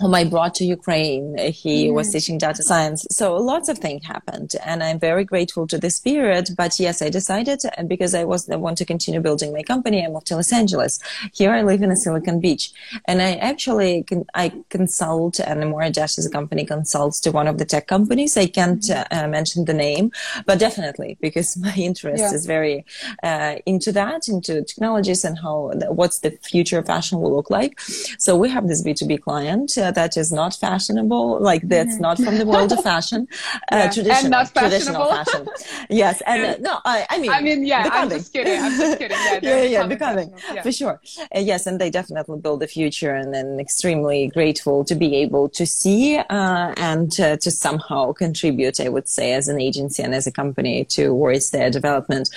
whom 0.00 0.14
I 0.14 0.24
brought 0.24 0.54
to 0.56 0.64
Ukraine. 0.64 1.36
He 1.38 1.86
mm-hmm. 1.86 1.94
was 1.94 2.10
teaching 2.12 2.38
data 2.38 2.62
science. 2.62 3.06
So 3.10 3.36
lots 3.36 3.68
of 3.68 3.78
things 3.78 4.04
happened 4.06 4.54
and 4.64 4.82
I'm 4.82 4.98
very 4.98 5.24
grateful 5.24 5.66
to 5.68 5.78
this 5.78 5.98
period. 5.98 6.48
But 6.56 6.80
yes, 6.80 7.02
I 7.02 7.10
decided 7.10 7.60
because 7.86 8.14
I 8.14 8.24
was, 8.24 8.48
I 8.48 8.56
want 8.56 8.78
to 8.78 8.86
continue 8.86 9.20
building 9.20 9.52
my 9.52 9.62
company. 9.62 10.04
I 10.04 10.08
moved 10.08 10.26
to 10.28 10.36
Los 10.36 10.52
Angeles. 10.52 10.98
Here 11.34 11.52
I 11.52 11.62
live 11.62 11.82
in 11.82 11.90
a 11.90 11.96
Silicon 11.96 12.40
Beach 12.40 12.72
and 13.06 13.20
I 13.20 13.34
actually, 13.34 14.04
can, 14.04 14.24
I 14.34 14.52
consult 14.70 15.38
and 15.38 15.62
Amora 15.62 15.92
Dash 15.92 16.16
is 16.16 16.26
a 16.26 16.30
company 16.30 16.64
consults 16.64 17.20
to 17.20 17.30
one 17.30 17.46
of 17.46 17.58
the 17.58 17.66
tech 17.66 17.86
companies. 17.86 18.36
I 18.36 18.46
can't 18.46 18.82
mm-hmm. 18.82 19.18
uh, 19.18 19.28
mention 19.28 19.66
the 19.66 19.74
name, 19.74 20.12
but 20.46 20.58
definitely 20.58 21.18
because 21.20 21.56
my 21.66 21.74
interest 21.74 22.22
yeah. 22.22 22.32
is 22.32 22.46
very, 22.46 22.86
uh, 23.22 23.56
into 23.66 23.92
that, 23.92 24.28
into 24.28 24.62
technologies 24.62 25.24
and 25.24 25.38
how, 25.38 25.72
what's 25.88 26.20
the 26.20 26.30
future 26.42 26.78
of 26.78 26.86
fashion 26.86 27.20
will 27.20 27.34
look 27.34 27.50
like. 27.50 27.78
So 28.18 28.36
we 28.36 28.48
have 28.48 28.66
this 28.66 28.82
B2B 28.82 29.20
client. 29.20 29.76
Uh, 29.76 29.89
that 29.92 30.16
is 30.16 30.32
not 30.32 30.54
fashionable, 30.54 31.40
like 31.40 31.62
that's 31.68 31.94
mm-hmm. 31.94 32.02
not 32.02 32.16
from 32.18 32.38
the 32.38 32.46
world 32.46 32.72
of 32.72 32.82
fashion, 32.92 33.28
uh, 33.72 33.76
yeah. 33.76 33.90
traditional, 33.90 34.46
traditional 34.46 35.06
fashion. 35.06 35.48
Yes, 35.88 36.22
and 36.26 36.42
uh, 36.42 36.56
no, 36.60 36.78
I, 36.84 37.06
I 37.10 37.18
mean, 37.18 37.30
I 37.30 37.40
mean, 37.40 37.66
yeah, 37.66 37.84
becoming. 37.84 38.02
I'm 38.02 38.18
just 38.18 38.32
kidding. 38.32 38.60
I'm 38.60 38.76
just 38.78 38.98
kidding. 38.98 39.16
Yeah, 39.18 39.38
yeah, 39.42 39.62
yeah, 39.62 39.86
becoming 39.86 40.32
yeah. 40.52 40.62
for 40.62 40.72
sure. 40.72 41.00
Uh, 41.34 41.40
yes, 41.40 41.66
and 41.66 41.80
they 41.80 41.90
definitely 41.90 42.38
build 42.38 42.60
the 42.60 42.66
future, 42.66 43.14
and 43.14 43.32
then 43.34 43.58
extremely 43.60 44.28
grateful 44.28 44.84
to 44.84 44.94
be 44.94 45.16
able 45.16 45.48
to 45.50 45.66
see 45.66 46.18
uh, 46.18 46.74
and 46.76 47.12
to 47.12 47.50
somehow 47.50 48.12
contribute. 48.12 48.80
I 48.80 48.88
would 48.88 49.08
say 49.08 49.32
as 49.32 49.48
an 49.48 49.60
agency 49.60 50.02
and 50.02 50.14
as 50.14 50.26
a 50.26 50.32
company 50.32 50.84
towards 50.84 51.50
their 51.50 51.70
development, 51.70 52.30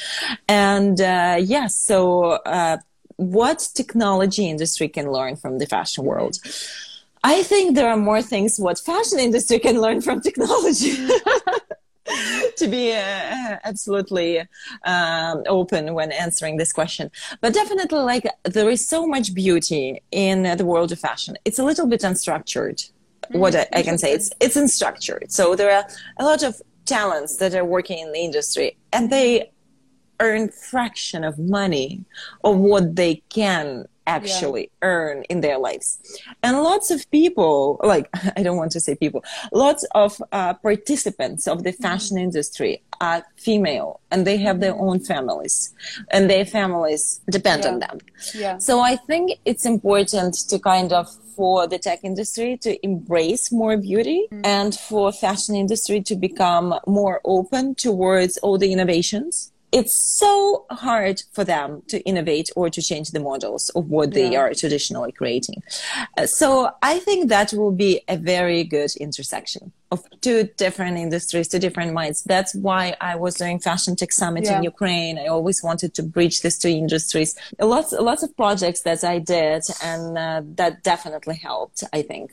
and 0.48 1.00
uh, 1.00 1.38
yes, 1.40 1.76
so 1.76 2.32
uh, 2.46 2.78
what 3.18 3.70
technology 3.74 4.50
industry 4.50 4.88
can 4.88 5.12
learn 5.12 5.36
from 5.36 5.60
the 5.60 5.66
fashion 5.66 6.04
world. 6.04 6.38
I 7.24 7.42
think 7.44 7.76
there 7.76 7.90
are 7.90 7.98
more 7.98 8.22
things 8.22 8.60
what 8.60 8.80
fashion 8.80 9.20
industry 9.20 9.60
can 9.60 9.80
learn 9.80 10.02
from 10.02 10.22
technology. 10.22 10.94
to 12.58 12.68
be 12.68 12.92
uh, 12.92 13.58
absolutely 13.64 14.42
um, 14.86 15.44
open 15.48 15.94
when 15.94 16.12
answering 16.12 16.58
this 16.58 16.74
question 16.74 17.10
but 17.40 17.54
definitely 17.54 18.00
like 18.00 18.28
there 18.44 18.70
is 18.70 18.86
so 18.86 19.08
much 19.08 19.34
beauty 19.34 20.02
in 20.12 20.44
the 20.58 20.66
world 20.66 20.92
of 20.92 21.00
fashion 21.00 21.38
it's 21.46 21.60
a 21.60 21.64
little 21.64 21.88
bit 21.88 22.02
unstructured 22.02 22.92
mm-hmm. 23.24 23.40
what 23.40 23.56
I, 23.56 23.68
I, 23.72 23.84
can 23.84 23.98
say 23.98 24.12
it's 24.12 24.30
it's 24.42 24.58
unstructured 24.58 25.32
so 25.32 25.56
there 25.56 25.72
are 25.72 25.86
a 26.18 26.26
lot 26.26 26.44
of 26.44 26.62
talents 26.86 27.38
that 27.38 27.56
are 27.56 27.64
working 27.64 28.00
in 28.00 28.12
the 28.12 28.20
industry 28.20 28.78
and 28.92 29.10
they 29.10 29.50
earn 30.20 30.50
fraction 30.50 31.24
of 31.24 31.40
money 31.40 32.04
of 32.44 32.58
what 32.58 32.98
they 32.98 33.24
can 33.30 33.86
actually 34.08 34.62
yeah. 34.62 34.88
earn 34.90 35.24
in 35.24 35.42
their 35.42 35.58
lives. 35.58 36.00
And 36.42 36.62
lots 36.62 36.92
of 36.92 37.10
people, 37.12 37.80
like, 37.84 38.10
I 38.38 38.44
don't 38.44 38.58
want 38.58 38.72
to 38.74 38.80
say 38.80 38.96
people, 38.96 39.24
lots 39.52 39.86
of 39.96 40.22
uh, 40.32 40.54
participants 40.56 41.48
of 41.48 41.64
the 41.64 41.72
mm-hmm. 41.72 41.82
fashion 41.82 42.18
mm-hmm. 42.18 42.26
industry 42.26 42.84
are 43.02 43.26
female 43.38 44.00
and 44.12 44.26
they 44.26 44.38
have 44.38 44.60
their 44.60 44.76
own 44.76 45.00
families 45.00 45.74
and 46.12 46.30
their 46.30 46.46
families 46.46 47.22
depend 47.30 47.64
yeah. 47.64 47.70
on 47.70 47.80
them. 47.80 47.98
Yeah. 48.34 48.58
So 48.58 48.80
I 48.80 48.96
think 48.96 49.40
it's 49.46 49.66
important 49.66 50.36
to 50.50 50.60
kind 50.60 50.94
of 50.94 51.10
for 51.36 51.68
the 51.68 51.80
tech 51.80 52.00
industry 52.04 52.58
to 52.58 52.86
embrace 52.86 53.52
more 53.52 53.78
beauty 53.78 54.28
mm-hmm. 54.32 54.46
and 54.46 54.76
for 54.76 55.12
fashion 55.12 55.56
industry 55.56 56.02
to 56.02 56.16
become 56.16 56.76
more 56.86 57.22
open 57.26 57.76
towards 57.76 58.38
all 58.40 58.58
the 58.58 58.72
innovations 58.72 59.53
it's 59.74 59.96
so 59.96 60.66
hard 60.70 61.24
for 61.34 61.44
them 61.44 61.82
to 61.88 62.00
innovate 62.02 62.50
or 62.56 62.70
to 62.70 62.82
change 62.82 63.10
the 63.10 63.20
models 63.20 63.70
of 63.70 63.90
what 63.90 64.10
yeah. 64.10 64.14
they 64.14 64.36
are 64.36 64.54
traditionally 64.54 65.12
creating. 65.12 65.64
Uh, 66.18 66.28
so 66.28 66.70
I 66.84 67.00
think 67.00 67.30
that 67.30 67.52
will 67.54 67.72
be 67.72 68.02
a 68.08 68.16
very 68.16 68.64
good 68.64 68.96
intersection 68.98 69.72
of 69.92 70.04
two 70.22 70.50
different 70.58 70.98
industries, 70.98 71.48
two 71.48 71.60
different 71.60 71.94
minds. 71.94 72.24
That's 72.24 72.54
why 72.56 72.96
I 73.02 73.16
was 73.16 73.36
doing 73.36 73.60
Fashion 73.60 73.96
Tech 73.96 74.12
Summit 74.12 74.46
yeah. 74.46 74.58
in 74.58 74.64
Ukraine. 74.64 75.18
I 75.18 75.28
always 75.28 75.64
wanted 75.64 75.94
to 75.96 76.04
bridge 76.04 76.42
these 76.42 76.58
two 76.58 76.70
industries. 76.70 77.36
Lots, 77.60 77.92
lots 77.94 78.22
of 78.24 78.36
projects 78.38 78.82
that 78.82 79.04
I 79.04 79.20
did, 79.20 79.64
and 79.84 80.18
uh, 80.18 80.42
that 80.56 80.84
definitely 80.84 81.36
helped. 81.36 81.84
I 81.92 82.02
think. 82.04 82.32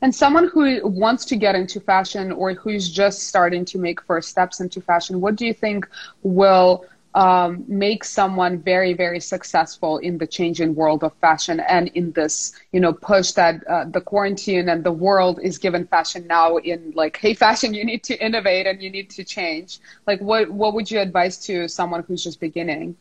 And 0.00 0.14
someone 0.14 0.48
who 0.48 0.80
wants 0.86 1.24
to 1.26 1.36
get 1.36 1.54
into 1.54 1.80
fashion 1.80 2.30
or 2.32 2.54
who's 2.54 2.88
just 2.88 3.24
starting 3.24 3.64
to 3.66 3.78
make 3.78 4.00
first 4.02 4.28
steps 4.28 4.60
into 4.60 4.80
fashion, 4.80 5.20
what 5.20 5.36
do 5.36 5.44
you 5.44 5.54
think 5.54 5.88
will 6.22 6.84
um, 7.14 7.64
make 7.66 8.04
someone 8.04 8.58
very, 8.58 8.92
very 8.92 9.18
successful 9.18 9.98
in 9.98 10.18
the 10.18 10.26
changing 10.26 10.74
world 10.74 11.02
of 11.02 11.12
fashion 11.14 11.58
and 11.60 11.88
in 11.88 12.12
this, 12.12 12.52
you 12.70 12.78
know, 12.78 12.92
push 12.92 13.32
that 13.32 13.66
uh, 13.66 13.86
the 13.86 14.00
quarantine 14.00 14.68
and 14.68 14.84
the 14.84 14.92
world 14.92 15.40
is 15.42 15.58
given 15.58 15.86
fashion 15.86 16.26
now 16.28 16.58
in 16.58 16.92
like, 16.94 17.16
hey, 17.16 17.34
fashion, 17.34 17.74
you 17.74 17.84
need 17.84 18.04
to 18.04 18.24
innovate 18.24 18.66
and 18.66 18.80
you 18.80 18.90
need 18.90 19.10
to 19.10 19.24
change. 19.24 19.80
Like, 20.06 20.20
what 20.20 20.50
what 20.50 20.74
would 20.74 20.90
you 20.90 21.00
advise 21.00 21.38
to 21.46 21.66
someone 21.66 22.04
who's 22.06 22.22
just 22.22 22.38
beginning? 22.38 22.96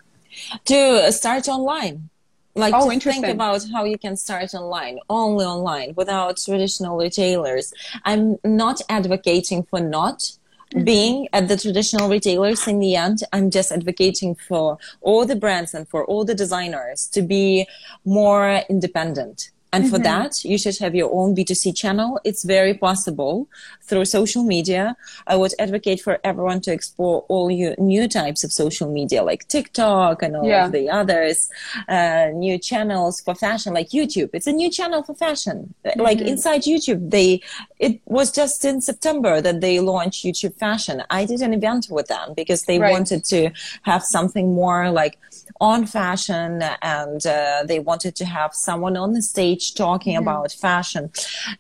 To 0.66 1.12
start 1.12 1.48
online 1.48 2.10
like 2.58 2.74
oh, 2.76 2.90
to 2.90 3.00
think 3.00 3.28
about 3.28 3.62
how 3.72 3.84
you 3.84 3.98
can 3.98 4.16
start 4.16 4.54
online 4.54 5.00
only 5.10 5.46
online 5.46 5.94
without 5.96 6.38
traditional 6.38 6.98
retailers. 6.98 7.74
I'm 8.04 8.38
not 8.44 8.82
advocating 8.90 9.64
for 9.64 9.80
not 9.80 10.20
mm-hmm. 10.20 10.84
being 10.84 11.28
at 11.34 11.48
the 11.48 11.58
traditional 11.58 12.10
retailers 12.10 12.68
in 12.68 12.80
the 12.80 12.96
end. 12.96 13.20
I'm 13.32 13.52
just 13.52 13.72
advocating 13.72 14.36
for 14.36 14.78
all 15.02 15.26
the 15.26 15.36
brands 15.36 15.74
and 15.74 15.88
for 15.88 16.06
all 16.06 16.26
the 16.26 16.36
designers 16.36 17.08
to 17.10 17.22
be 17.22 17.68
more 18.04 18.62
independent 18.70 19.52
and 19.74 19.84
mm-hmm. 19.84 19.96
for 19.96 20.00
that, 20.00 20.46
you 20.46 20.58
should 20.58 20.78
have 20.78 20.96
your 20.96 21.14
own 21.14 21.36
B2C 21.36 21.76
channel. 21.76 22.20
It's 22.24 22.44
very 22.44 22.74
possible 22.74 23.50
through 23.84 24.06
social 24.06 24.44
media. 24.44 24.96
I 25.28 25.36
would 25.36 25.54
advocate 25.60 26.02
for 26.02 26.20
everyone 26.24 26.62
to 26.62 26.72
explore 26.72 27.26
all 27.28 27.52
your 27.52 27.76
new 27.78 28.08
types 28.08 28.44
of 28.44 28.52
social 28.54 28.90
media 28.90 29.24
like 29.24 29.48
TikTok 29.50 30.24
and 30.24 30.38
all 30.38 30.48
yeah. 30.48 30.66
of 30.66 30.72
the 30.72 30.90
others, 30.90 31.50
uh, 31.90 32.28
new 32.34 32.58
channels 32.58 33.20
for 33.20 33.36
fashion 33.36 33.74
like 33.74 33.90
YouTube. 33.90 34.30
It's 34.34 34.48
a 34.48 34.54
new 34.54 34.70
channel 34.72 35.04
for 35.04 35.14
fashion. 35.14 35.74
Mm-hmm. 35.86 36.02
Like 36.02 36.22
inside 36.22 36.62
YouTube, 36.62 37.12
they, 37.12 37.42
it 37.80 38.00
was 38.06 38.32
just 38.32 38.64
in 38.64 38.80
September 38.82 39.42
that 39.42 39.60
they 39.60 39.80
launched 39.80 40.24
YouTube 40.24 40.56
fashion. 40.56 41.04
I 41.10 41.26
did 41.26 41.42
an 41.42 41.54
event 41.54 41.88
with 41.90 42.08
them 42.08 42.34
because 42.36 42.64
they 42.64 42.80
right. 42.80 42.94
wanted 42.94 43.26
to 43.26 43.52
have 43.84 44.04
something 44.04 44.54
more 44.54 44.92
like 44.92 45.20
on 45.60 45.86
fashion 45.86 46.62
and 46.82 47.26
uh, 47.26 47.64
they 47.66 47.80
wanted 47.80 48.16
to 48.16 48.26
have 48.26 48.54
someone 48.54 48.96
on 48.98 49.14
the 49.14 49.22
stage 49.22 49.74
talking 49.74 50.14
mm-hmm. 50.14 50.28
about 50.28 50.52
fashion 50.52 51.10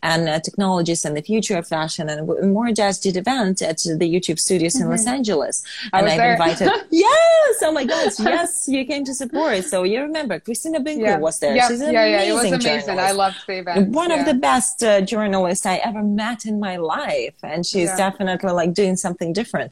and 0.03 0.29
uh, 0.29 0.39
technologies 0.39 1.05
and 1.05 1.15
the 1.17 1.21
future 1.21 1.57
of 1.57 1.67
fashion 1.67 2.09
and 2.09 2.27
more 2.53 2.71
just 2.71 3.03
did 3.03 3.17
event 3.17 3.61
at 3.61 3.77
the 3.77 4.07
YouTube 4.13 4.39
studios 4.39 4.75
mm-hmm. 4.75 4.83
in 4.83 4.89
Los 4.89 5.01
mm-hmm. 5.01 5.15
Angeles 5.15 5.63
I 5.93 5.99
and 6.01 6.21
I 6.21 6.31
invited 6.31 6.69
yes 6.91 7.55
oh 7.63 7.71
my 7.71 7.85
gosh 7.85 8.19
yes 8.19 8.65
you 8.67 8.85
came 8.85 9.03
to 9.05 9.13
support 9.13 9.63
so 9.65 9.83
you 9.83 10.01
remember 10.01 10.39
Christina 10.39 10.79
Binkley 10.79 11.01
yeah. 11.01 11.17
was 11.17 11.39
there 11.39 11.55
yeah. 11.55 11.67
she's 11.67 11.81
an 11.81 11.93
yeah, 11.93 12.03
amazing 12.03 12.27
yeah, 12.27 12.31
it 12.31 12.33
was 12.33 12.43
amazing 12.43 12.59
journalist. 12.59 12.99
I 12.99 13.11
loved 13.11 13.37
the 13.47 13.59
event 13.59 13.89
one 13.89 14.09
yeah. 14.09 14.19
of 14.19 14.25
the 14.25 14.33
best 14.33 14.83
uh, 14.83 15.01
journalists 15.01 15.65
I 15.65 15.77
ever 15.77 16.03
met 16.03 16.45
in 16.45 16.59
my 16.59 16.77
life 16.77 17.35
and 17.43 17.65
she's 17.65 17.93
definitely 17.95 18.51
like 18.51 18.73
doing 18.73 18.95
something 18.95 19.33
different 19.33 19.71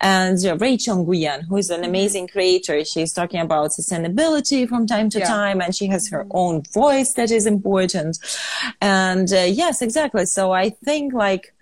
and 0.00 0.44
uh, 0.44 0.56
Rachel 0.56 1.04
Nguyen 1.04 1.42
who 1.48 1.56
is 1.56 1.70
an 1.70 1.76
mm-hmm. 1.76 1.84
amazing 1.88 2.28
creator 2.28 2.84
she's 2.84 3.12
talking 3.12 3.40
about 3.40 3.61
about 3.62 3.70
sustainability 3.70 4.68
from 4.68 4.86
time 4.86 5.08
to 5.08 5.20
yeah. 5.20 5.26
time 5.26 5.60
and 5.60 5.74
she 5.74 5.86
has 5.86 6.08
her 6.08 6.26
own 6.30 6.62
voice 6.72 7.12
that 7.12 7.30
is 7.30 7.46
important 7.46 8.18
and 8.80 9.32
uh, 9.32 9.36
yes 9.36 9.82
exactly 9.82 10.26
so 10.26 10.52
i 10.52 10.68
think 10.68 11.12
like 11.12 11.54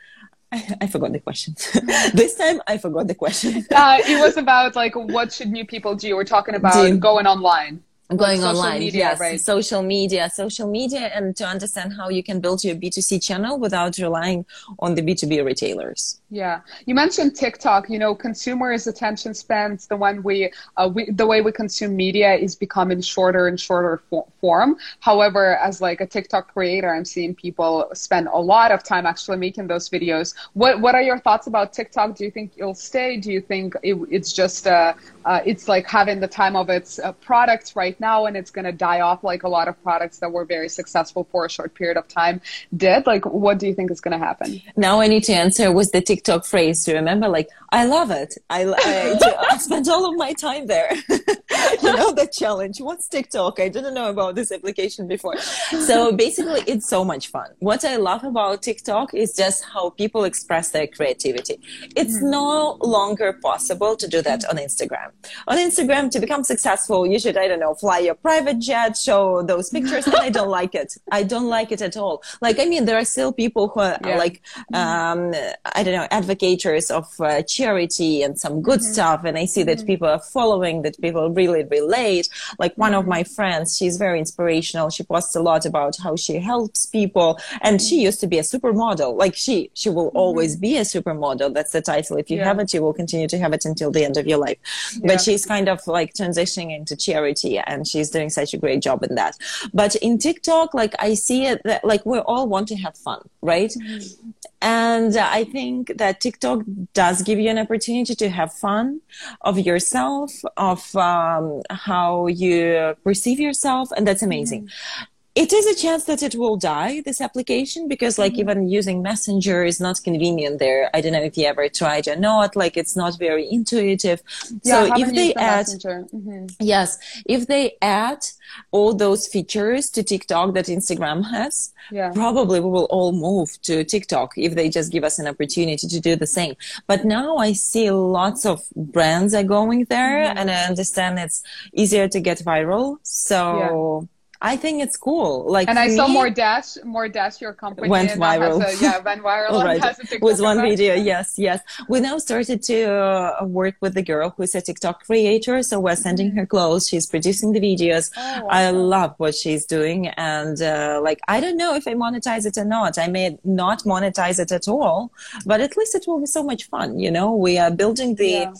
I, 0.52 0.76
I 0.80 0.86
forgot 0.88 1.12
the 1.12 1.20
question. 1.20 1.54
this 2.12 2.34
time 2.34 2.60
I 2.66 2.76
forgot 2.76 3.06
the 3.06 3.14
question. 3.14 3.64
uh, 3.70 3.98
it 4.04 4.18
was 4.18 4.36
about 4.36 4.74
like 4.74 4.96
what 4.96 5.32
should 5.32 5.52
new 5.52 5.64
people 5.64 5.94
do? 5.94 6.16
We're 6.16 6.24
talking 6.24 6.54
about 6.60 6.86
do. 6.86 6.98
going 6.98 7.28
online 7.28 7.84
going 8.16 8.42
online 8.42 8.80
media, 8.80 9.00
yes 9.00 9.20
right. 9.20 9.40
social 9.40 9.82
media 9.82 10.28
social 10.30 10.68
media 10.68 11.10
and 11.14 11.36
to 11.36 11.44
understand 11.44 11.92
how 11.92 12.08
you 12.08 12.22
can 12.22 12.40
build 12.40 12.64
your 12.64 12.74
b2c 12.74 13.22
channel 13.22 13.58
without 13.58 13.96
relying 13.98 14.44
on 14.80 14.94
the 14.94 15.02
b2b 15.02 15.44
retailers. 15.44 16.20
Yeah. 16.30 16.60
You 16.86 16.94
mentioned 16.94 17.36
tiktok. 17.36 17.88
You 17.88 17.98
know 17.98 18.14
consumers 18.14 18.86
attention 18.86 19.34
spans 19.34 19.86
the 19.86 19.96
one 19.96 20.22
we, 20.22 20.52
uh, 20.76 20.90
we 20.92 21.10
the 21.10 21.26
way 21.26 21.40
we 21.40 21.52
consume 21.52 21.96
media 21.96 22.34
is 22.34 22.56
becoming 22.56 23.00
shorter 23.00 23.46
and 23.46 23.58
shorter 23.58 24.02
for- 24.08 24.26
form. 24.40 24.76
However 25.00 25.56
as 25.58 25.80
like 25.80 26.00
a 26.00 26.06
tiktok 26.06 26.52
creator 26.52 26.92
i'm 26.94 27.04
seeing 27.04 27.34
people 27.34 27.90
spend 27.94 28.28
a 28.28 28.38
lot 28.38 28.72
of 28.72 28.82
time 28.82 29.06
actually 29.06 29.36
making 29.36 29.66
those 29.66 29.88
videos. 29.88 30.34
What 30.54 30.80
what 30.80 30.94
are 30.94 31.02
your 31.02 31.18
thoughts 31.18 31.46
about 31.46 31.72
tiktok? 31.72 32.16
Do 32.16 32.24
you 32.24 32.30
think 32.30 32.52
it'll 32.56 32.74
stay? 32.74 33.16
Do 33.16 33.30
you 33.32 33.40
think 33.40 33.74
it, 33.82 33.96
it's 34.10 34.32
just 34.32 34.66
uh, 34.66 34.94
uh, 35.24 35.40
it's 35.44 35.68
like 35.68 35.86
having 35.86 36.20
the 36.20 36.28
time 36.28 36.56
of 36.56 36.70
its 36.70 36.98
uh, 36.98 37.12
products 37.12 37.76
right 37.76 37.98
now 38.00 38.26
and 38.26 38.36
it's 38.36 38.50
going 38.50 38.64
to 38.64 38.72
die 38.72 39.00
off 39.00 39.22
like 39.22 39.42
a 39.42 39.48
lot 39.48 39.68
of 39.68 39.80
products 39.82 40.18
that 40.18 40.32
were 40.32 40.44
very 40.44 40.68
successful 40.68 41.28
for 41.30 41.44
a 41.44 41.50
short 41.50 41.74
period 41.74 41.96
of 41.96 42.08
time 42.08 42.40
did 42.76 43.06
like 43.06 43.24
what 43.26 43.58
do 43.58 43.66
you 43.66 43.74
think 43.74 43.90
is 43.90 44.00
going 44.00 44.18
to 44.18 44.24
happen? 44.24 44.60
Now 44.76 45.00
i 45.00 45.06
need 45.06 45.24
to 45.24 45.32
answer 45.32 45.70
with 45.72 45.92
the 45.92 46.00
tiktok 46.00 46.44
phrase 46.44 46.84
to 46.84 46.94
remember? 46.94 47.28
Like 47.28 47.48
i 47.70 47.84
love 47.84 48.10
it. 48.10 48.34
I, 48.48 48.64
I, 48.64 49.46
I 49.50 49.56
spent 49.58 49.88
all 49.88 50.08
of 50.10 50.16
my 50.16 50.32
time 50.32 50.66
there 50.66 50.92
you 51.82 51.92
know 51.96 52.12
the 52.12 52.26
challenge 52.26 52.80
what's 52.80 53.08
tiktok 53.08 53.60
i 53.60 53.68
didn't 53.68 53.94
know 53.94 54.10
about 54.10 54.34
this 54.34 54.52
application 54.52 55.06
before 55.06 55.36
so 55.38 56.12
basically 56.12 56.62
it's 56.66 56.88
so 56.88 57.04
much 57.04 57.28
fun 57.28 57.50
what 57.58 57.84
i 57.84 57.96
love 57.96 58.24
about 58.24 58.62
tiktok 58.62 59.12
is 59.14 59.34
just 59.34 59.64
how 59.64 59.90
people 59.90 60.24
express 60.24 60.70
their 60.70 60.86
creativity 60.86 61.60
it's 61.96 62.18
mm. 62.18 62.30
no 62.30 62.78
longer 62.80 63.32
possible 63.42 63.96
to 63.96 64.06
do 64.06 64.22
that 64.22 64.44
on 64.48 64.56
instagram 64.56 65.10
on 65.48 65.56
instagram 65.58 66.10
to 66.10 66.20
become 66.20 66.44
successful 66.44 67.06
you 67.06 67.18
should 67.18 67.36
i 67.36 67.48
don't 67.48 67.60
know 67.60 67.74
fly 67.74 67.98
your 67.98 68.14
private 68.14 68.58
jet, 68.58 68.96
show 68.96 69.42
those 69.42 69.70
pictures, 69.70 70.06
and 70.06 70.16
I 70.16 70.30
don't 70.38 70.48
like 70.48 70.74
it. 70.74 70.96
I 71.10 71.22
don't 71.22 71.48
like 71.48 71.72
it 71.72 71.82
at 71.82 71.96
all. 71.96 72.22
Like, 72.40 72.58
I 72.58 72.66
mean, 72.66 72.84
there 72.84 72.96
are 72.96 73.04
still 73.04 73.32
people 73.32 73.68
who 73.68 73.80
are 73.80 73.98
yeah. 74.04 74.16
like, 74.16 74.42
um, 74.74 75.32
I 75.74 75.82
don't 75.82 75.94
know, 75.94 76.06
advocates 76.10 76.90
of 76.90 77.06
uh, 77.20 77.42
charity 77.42 78.22
and 78.22 78.38
some 78.38 78.62
good 78.62 78.80
mm-hmm. 78.80 78.92
stuff. 78.92 79.24
And 79.24 79.38
I 79.38 79.46
see 79.46 79.62
that 79.64 79.78
mm-hmm. 79.78 79.86
people 79.86 80.08
are 80.08 80.20
following, 80.20 80.82
that 80.82 81.00
people 81.00 81.30
really 81.42 81.64
relate. 81.64 82.28
Like 82.58 82.74
one 82.86 82.94
of 82.94 83.04
my 83.06 83.22
friends, 83.36 83.76
she's 83.76 83.96
very 83.96 84.18
inspirational. 84.24 84.90
She 84.90 85.04
posts 85.12 85.34
a 85.40 85.42
lot 85.50 85.62
about 85.72 85.94
how 86.04 86.16
she 86.16 86.34
helps 86.50 86.86
people. 86.86 87.30
And 87.62 87.80
she 87.86 87.96
used 88.02 88.20
to 88.20 88.26
be 88.26 88.38
a 88.38 88.46
supermodel. 88.52 89.10
Like 89.24 89.34
she, 89.44 89.70
she 89.80 89.88
will 89.96 90.08
mm-hmm. 90.08 90.24
always 90.24 90.56
be 90.56 90.72
a 90.76 90.86
supermodel. 90.94 91.54
That's 91.54 91.72
the 91.72 91.82
title. 91.82 92.16
If 92.22 92.30
you 92.30 92.38
yeah. 92.38 92.48
have 92.48 92.58
it, 92.62 92.72
you 92.74 92.82
will 92.82 92.96
continue 93.02 93.28
to 93.34 93.38
have 93.38 93.52
it 93.52 93.64
until 93.64 93.90
the 93.90 94.04
end 94.04 94.16
of 94.16 94.26
your 94.26 94.38
life. 94.38 94.58
Yeah. 94.94 95.08
But 95.08 95.20
she's 95.20 95.44
kind 95.54 95.68
of 95.68 95.78
like 95.86 96.14
transitioning 96.14 96.70
into 96.76 96.94
charity 96.96 97.58
and 97.58 97.86
she's 97.86 98.10
doing 98.10 98.30
such 98.30 98.54
a 98.54 98.58
great 98.58 98.80
job 98.82 99.02
in 99.02 99.14
that. 99.14 99.36
But 99.72 99.92
in 99.96 100.18
TikTok, 100.18 100.74
like 100.74 100.94
I 100.98 101.14
see 101.14 101.46
it 101.46 101.62
that 101.64 101.84
like 101.84 102.04
we 102.04 102.18
all 102.18 102.46
want 102.48 102.68
to 102.68 102.76
have 102.76 102.96
fun, 102.96 103.20
right? 103.42 103.70
Mm-hmm. 103.70 104.30
And 104.62 105.16
I 105.16 105.44
think 105.44 105.96
that 105.96 106.20
TikTok 106.20 106.60
does 106.92 107.22
give 107.22 107.38
you 107.38 107.48
an 107.48 107.58
opportunity 107.58 108.14
to 108.14 108.28
have 108.28 108.52
fun 108.52 109.00
of 109.40 109.58
yourself, 109.58 110.32
of 110.56 110.94
um, 110.96 111.62
how 111.70 112.26
you 112.26 112.94
perceive 113.02 113.40
yourself, 113.40 113.90
and 113.96 114.06
that's 114.06 114.22
amazing. 114.22 114.64
Mm-hmm 114.64 115.04
it 115.40 115.54
is 115.54 115.66
a 115.66 115.74
chance 115.74 116.04
that 116.04 116.22
it 116.22 116.34
will 116.34 116.56
die 116.56 117.00
this 117.06 117.20
application 117.20 117.88
because 117.88 118.18
like 118.18 118.32
mm-hmm. 118.32 118.50
even 118.50 118.68
using 118.68 119.00
messenger 119.00 119.64
is 119.64 119.80
not 119.80 119.98
convenient 120.04 120.58
there 120.58 120.90
i 120.94 121.00
don't 121.00 121.12
know 121.12 121.22
if 121.22 121.36
you 121.38 121.46
ever 121.46 121.66
tried 121.68 122.06
or 122.06 122.16
not 122.16 122.54
like 122.56 122.76
it's 122.76 122.94
not 122.94 123.18
very 123.18 123.50
intuitive 123.50 124.22
yeah, 124.62 124.86
so 124.86 124.94
if 124.96 125.08
they 125.14 125.32
the 125.32 125.40
add 125.40 125.66
mm-hmm. 125.66 126.46
yes 126.60 126.98
if 127.24 127.46
they 127.46 127.72
add 127.80 128.22
all 128.70 128.92
those 128.92 129.26
features 129.26 129.88
to 129.88 130.02
tiktok 130.02 130.52
that 130.52 130.66
instagram 130.66 131.24
has 131.24 131.72
yeah. 131.90 132.10
probably 132.12 132.60
we 132.60 132.68
will 132.68 132.90
all 132.96 133.12
move 133.12 133.50
to 133.62 133.82
tiktok 133.84 134.32
if 134.36 134.54
they 134.54 134.68
just 134.68 134.92
give 134.92 135.04
us 135.04 135.18
an 135.18 135.26
opportunity 135.26 135.86
to 135.88 136.00
do 136.00 136.16
the 136.16 136.26
same 136.26 136.54
but 136.86 137.04
now 137.04 137.36
i 137.38 137.52
see 137.52 137.90
lots 137.90 138.44
of 138.44 138.62
brands 138.76 139.32
are 139.32 139.48
going 139.58 139.84
there 139.84 140.26
mm-hmm. 140.26 140.38
and 140.38 140.50
i 140.50 140.64
understand 140.64 141.18
it's 141.18 141.42
easier 141.72 142.06
to 142.08 142.20
get 142.20 142.38
viral 142.38 142.98
so 143.02 143.38
yeah 143.58 144.06
I 144.42 144.56
think 144.56 144.82
it's 144.82 144.96
cool. 144.96 145.44
Like, 145.50 145.68
and 145.68 145.78
I 145.78 145.88
saw 145.94 146.06
me- 146.06 146.14
more 146.14 146.30
dash, 146.30 146.76
more 146.84 147.08
dash 147.08 147.40
your 147.42 147.52
company 147.52 147.88
Went 147.88 148.10
and 148.12 148.22
that 148.22 148.40
has 148.40 148.56
viral. 148.56 148.80
a- 148.80 148.82
yeah, 148.82 148.98
went 148.98 149.22
viral. 149.22 149.62
Right. 149.70 150.22
with 150.22 150.40
one 150.40 150.56
account. 150.58 150.70
video 150.70 150.94
yes 150.94 151.34
yes 151.36 151.60
we 151.88 152.00
now 152.00 152.16
started 152.18 152.62
to 152.70 152.78
uh, 152.84 153.44
work 153.44 153.74
with 153.80 153.92
the 153.94 154.02
girl 154.02 154.32
who's 154.36 154.54
a 154.54 154.62
tiktok 154.68 155.04
creator 155.06 155.62
so 155.62 155.78
we're 155.78 155.96
sending 155.96 156.30
her 156.38 156.46
clothes 156.46 156.88
she's 156.88 157.06
producing 157.06 157.52
the 157.52 157.60
videos 157.60 158.10
Oh, 158.16 158.46
i 158.48 158.70
love 158.70 159.14
what 159.18 159.34
she's 159.34 159.64
doing 159.66 160.08
and 160.08 160.56
uh, 160.62 161.00
like 161.08 161.20
i 161.28 161.40
don't 161.40 161.56
know 161.62 161.74
if 161.74 161.84
i 161.86 161.94
monetize 161.94 162.44
it 162.50 162.56
or 162.56 162.64
not 162.64 162.92
i 162.98 163.06
may 163.08 163.38
not 163.44 163.78
monetize 163.92 164.38
it 164.44 164.50
at 164.58 164.66
all 164.68 165.12
but 165.50 165.60
at 165.60 165.76
least 165.76 165.94
it 165.94 166.04
will 166.06 166.20
be 166.20 166.26
so 166.26 166.42
much 166.42 166.62
fun 166.72 166.98
you 166.98 167.10
know 167.10 167.28
we 167.34 167.52
are 167.58 167.70
building 167.82 168.14
the 168.14 168.30
Yeah. 168.30 168.52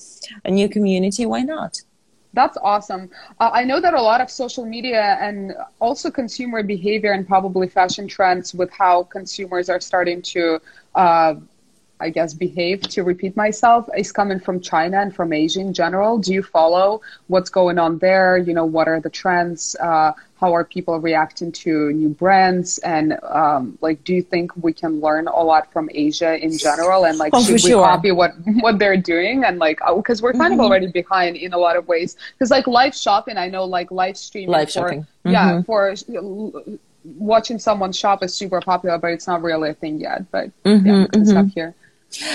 a 0.44 0.50
new 0.58 0.68
community 0.76 1.24
why 1.32 1.40
not 1.54 1.72
That's 2.32 2.56
awesome. 2.62 3.10
Uh, 3.40 3.50
I 3.52 3.64
know 3.64 3.80
that 3.80 3.94
a 3.94 4.00
lot 4.00 4.20
of 4.20 4.30
social 4.30 4.64
media 4.64 5.18
and 5.20 5.52
also 5.80 6.10
consumer 6.10 6.62
behavior 6.62 7.12
and 7.12 7.26
probably 7.26 7.66
fashion 7.68 8.06
trends 8.06 8.54
with 8.54 8.70
how 8.72 9.02
consumers 9.04 9.68
are 9.68 9.80
starting 9.80 10.22
to, 10.22 10.60
uh, 10.94 11.34
I 12.00 12.10
guess, 12.10 12.34
behave, 12.34 12.82
to 12.82 13.02
repeat 13.02 13.36
myself, 13.36 13.88
is 13.96 14.10
coming 14.12 14.40
from 14.40 14.60
China 14.60 14.98
and 15.00 15.14
from 15.14 15.32
Asia 15.32 15.60
in 15.60 15.72
general. 15.72 16.18
Do 16.18 16.32
you 16.32 16.42
follow 16.42 17.00
what's 17.28 17.50
going 17.50 17.78
on 17.78 17.98
there? 17.98 18.38
You 18.38 18.54
know, 18.54 18.64
what 18.64 18.88
are 18.88 19.00
the 19.00 19.10
trends? 19.10 19.76
Uh, 19.80 20.12
how 20.40 20.54
are 20.54 20.64
people 20.64 20.98
reacting 20.98 21.52
to 21.52 21.92
new 21.92 22.08
brands? 22.08 22.78
And 22.78 23.18
um, 23.24 23.76
like, 23.82 24.02
do 24.04 24.14
you 24.14 24.22
think 24.22 24.52
we 24.56 24.72
can 24.72 25.00
learn 25.00 25.28
a 25.28 25.42
lot 25.42 25.70
from 25.72 25.90
Asia 25.92 26.42
in 26.42 26.56
general? 26.56 27.04
And 27.04 27.18
like, 27.18 27.32
Oh, 27.34 27.42
should 27.42 27.52
we 27.52 27.58
sure. 27.58 27.84
copy 27.84 28.10
what 28.10 28.32
what 28.60 28.78
they're 28.78 28.96
doing? 28.96 29.44
And 29.44 29.58
like, 29.58 29.80
because 29.96 30.22
we're 30.22 30.32
kind 30.32 30.54
of 30.54 30.60
already 30.60 30.86
behind 30.86 31.36
in 31.36 31.52
a 31.52 31.58
lot 31.58 31.76
of 31.76 31.86
ways. 31.88 32.16
Because 32.32 32.50
like 32.50 32.66
live 32.66 32.94
shopping, 32.96 33.36
I 33.36 33.48
know 33.48 33.64
like 33.66 33.90
live 33.90 34.16
streaming, 34.16 34.50
Live 34.50 34.68
for, 34.68 34.72
shopping. 34.72 35.06
yeah, 35.24 35.60
for 35.62 35.90
uh, 35.90 36.76
watching 37.18 37.58
someone 37.58 37.92
shop 37.92 38.22
is 38.22 38.34
super 38.34 38.60
popular, 38.60 38.96
but 38.98 39.08
it's 39.08 39.26
not 39.26 39.42
really 39.42 39.70
a 39.70 39.74
thing 39.74 40.00
yet. 40.00 40.30
But 40.30 40.50
yeah, 40.64 41.00
we 41.02 41.08
can 41.08 41.26
stop 41.26 41.46
here. 41.54 41.74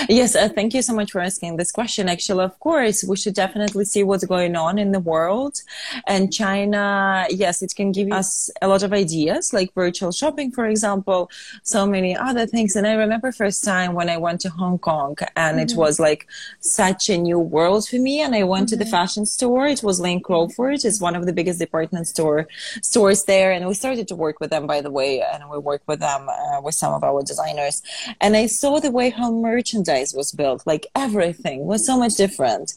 Yes, 0.08 0.34
uh, 0.34 0.48
thank 0.48 0.72
you 0.74 0.82
so 0.82 0.94
much 0.94 1.12
for 1.12 1.20
asking 1.20 1.56
this 1.56 1.70
question. 1.70 2.08
Actually, 2.08 2.44
of 2.44 2.58
course, 2.60 3.04
we 3.04 3.16
should 3.16 3.34
definitely 3.34 3.84
see 3.84 4.02
what's 4.04 4.24
going 4.24 4.56
on 4.56 4.78
in 4.78 4.92
the 4.92 5.00
world. 5.00 5.60
And 6.06 6.32
China, 6.32 7.26
yes, 7.28 7.62
it 7.62 7.74
can 7.76 7.92
give 7.92 8.10
us 8.10 8.50
a 8.62 8.68
lot 8.68 8.82
of 8.82 8.92
ideas, 8.92 9.52
like 9.52 9.74
virtual 9.74 10.12
shopping, 10.12 10.50
for 10.50 10.66
example, 10.66 11.30
so 11.62 11.86
many 11.86 12.16
other 12.16 12.46
things. 12.46 12.74
And 12.74 12.86
I 12.86 12.94
remember 12.94 13.32
first 13.32 13.64
time 13.64 13.92
when 13.92 14.08
I 14.08 14.16
went 14.16 14.40
to 14.42 14.50
Hong 14.50 14.78
Kong 14.78 15.16
and 15.36 15.60
it 15.60 15.74
was 15.76 16.00
like 16.00 16.26
such 16.60 17.10
a 17.10 17.18
new 17.18 17.38
world 17.38 17.86
for 17.86 17.96
me. 17.96 18.20
And 18.20 18.34
I 18.34 18.44
went 18.44 18.68
to 18.70 18.76
the 18.76 18.86
fashion 18.86 19.26
store. 19.26 19.66
It 19.66 19.82
was 19.82 20.00
Lane 20.00 20.20
Crawford. 20.20 20.84
It's 20.84 21.00
one 21.00 21.16
of 21.16 21.26
the 21.26 21.32
biggest 21.32 21.58
department 21.58 22.06
store 22.08 22.48
stores 22.82 23.24
there. 23.24 23.52
And 23.52 23.66
we 23.66 23.74
started 23.74 24.08
to 24.08 24.14
work 24.14 24.40
with 24.40 24.50
them, 24.50 24.66
by 24.66 24.80
the 24.80 24.90
way, 24.90 25.22
and 25.22 25.50
we 25.50 25.58
work 25.58 25.82
with 25.86 26.00
them 26.00 26.28
uh, 26.28 26.60
with 26.62 26.74
some 26.74 26.94
of 26.94 27.04
our 27.04 27.22
designers. 27.22 27.82
And 28.22 28.36
I 28.36 28.46
saw 28.46 28.80
the 28.80 28.90
way 28.90 29.10
how 29.10 29.30
merchandise 29.66 30.14
was 30.14 30.32
built, 30.32 30.62
like 30.66 30.86
everything 30.94 31.66
was 31.66 31.84
so 31.84 31.98
much 31.98 32.14
different. 32.14 32.72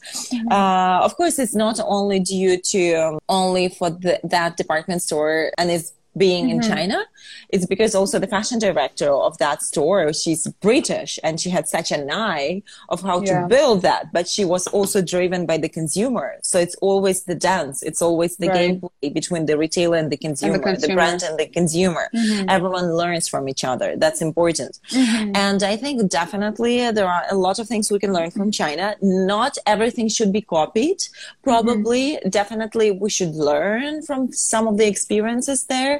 Uh, 0.50 1.00
of 1.02 1.16
course, 1.16 1.38
it's 1.38 1.54
not 1.54 1.78
only 1.84 2.18
due 2.18 2.58
to 2.58 2.94
um, 2.94 3.18
only 3.28 3.68
for 3.68 3.90
the, 3.90 4.18
that 4.24 4.56
department 4.56 5.02
store 5.02 5.52
and 5.56 5.70
it's 5.70 5.92
being 6.16 6.50
in 6.50 6.60
mm-hmm. 6.60 6.72
China, 6.72 7.04
it's 7.50 7.66
because 7.66 7.94
also 7.94 8.18
the 8.18 8.26
fashion 8.26 8.58
director 8.58 9.10
of 9.10 9.38
that 9.38 9.62
store, 9.62 10.12
she's 10.12 10.46
British 10.60 11.18
and 11.22 11.40
she 11.40 11.50
had 11.50 11.68
such 11.68 11.90
an 11.92 12.10
eye 12.10 12.62
of 12.88 13.02
how 13.02 13.20
Yeah. 13.20 13.42
to 13.42 13.48
build 13.48 13.82
that, 13.82 14.12
but 14.12 14.28
she 14.28 14.44
was 14.44 14.66
also 14.68 15.00
driven 15.02 15.46
by 15.46 15.56
the 15.56 15.68
consumer. 15.68 16.36
So 16.42 16.58
it's 16.58 16.74
always 16.76 17.24
the 17.24 17.34
dance. 17.34 17.82
It's 17.82 18.02
always 18.02 18.36
the 18.36 18.48
Right. 18.48 18.80
gameplay 18.80 19.12
between 19.14 19.46
the 19.46 19.56
retailer 19.56 19.98
and 19.98 20.10
the 20.10 20.16
consumer, 20.16 20.58
the, 20.58 20.64
consumer. 20.64 20.94
brand 20.94 21.22
and 21.22 21.38
the 21.38 21.46
consumer. 21.46 22.08
Mm-hmm. 22.14 22.48
Everyone 22.48 22.94
learns 22.94 23.28
from 23.28 23.48
each 23.48 23.64
other. 23.64 23.94
That's 23.96 24.20
important. 24.20 24.78
Mm-hmm. 24.90 25.32
And 25.34 25.62
I 25.62 25.76
think 25.76 26.10
definitely 26.10 26.90
there 26.90 27.08
are 27.08 27.24
a 27.30 27.36
lot 27.36 27.58
of 27.58 27.68
things 27.68 27.90
we 27.90 27.98
can 27.98 28.12
learn 28.12 28.30
from 28.30 28.50
China. 28.50 28.96
Not 29.00 29.58
everything 29.66 30.08
should 30.08 30.32
be 30.32 30.42
copied. 30.42 30.98
Probably, 31.42 32.18
definitely 32.28 32.90
we 32.90 33.10
should 33.10 33.34
learn 33.34 34.02
from 34.02 34.32
some 34.32 34.66
of 34.66 34.76
the 34.78 34.86
experiences 34.86 35.64
there. 35.64 35.99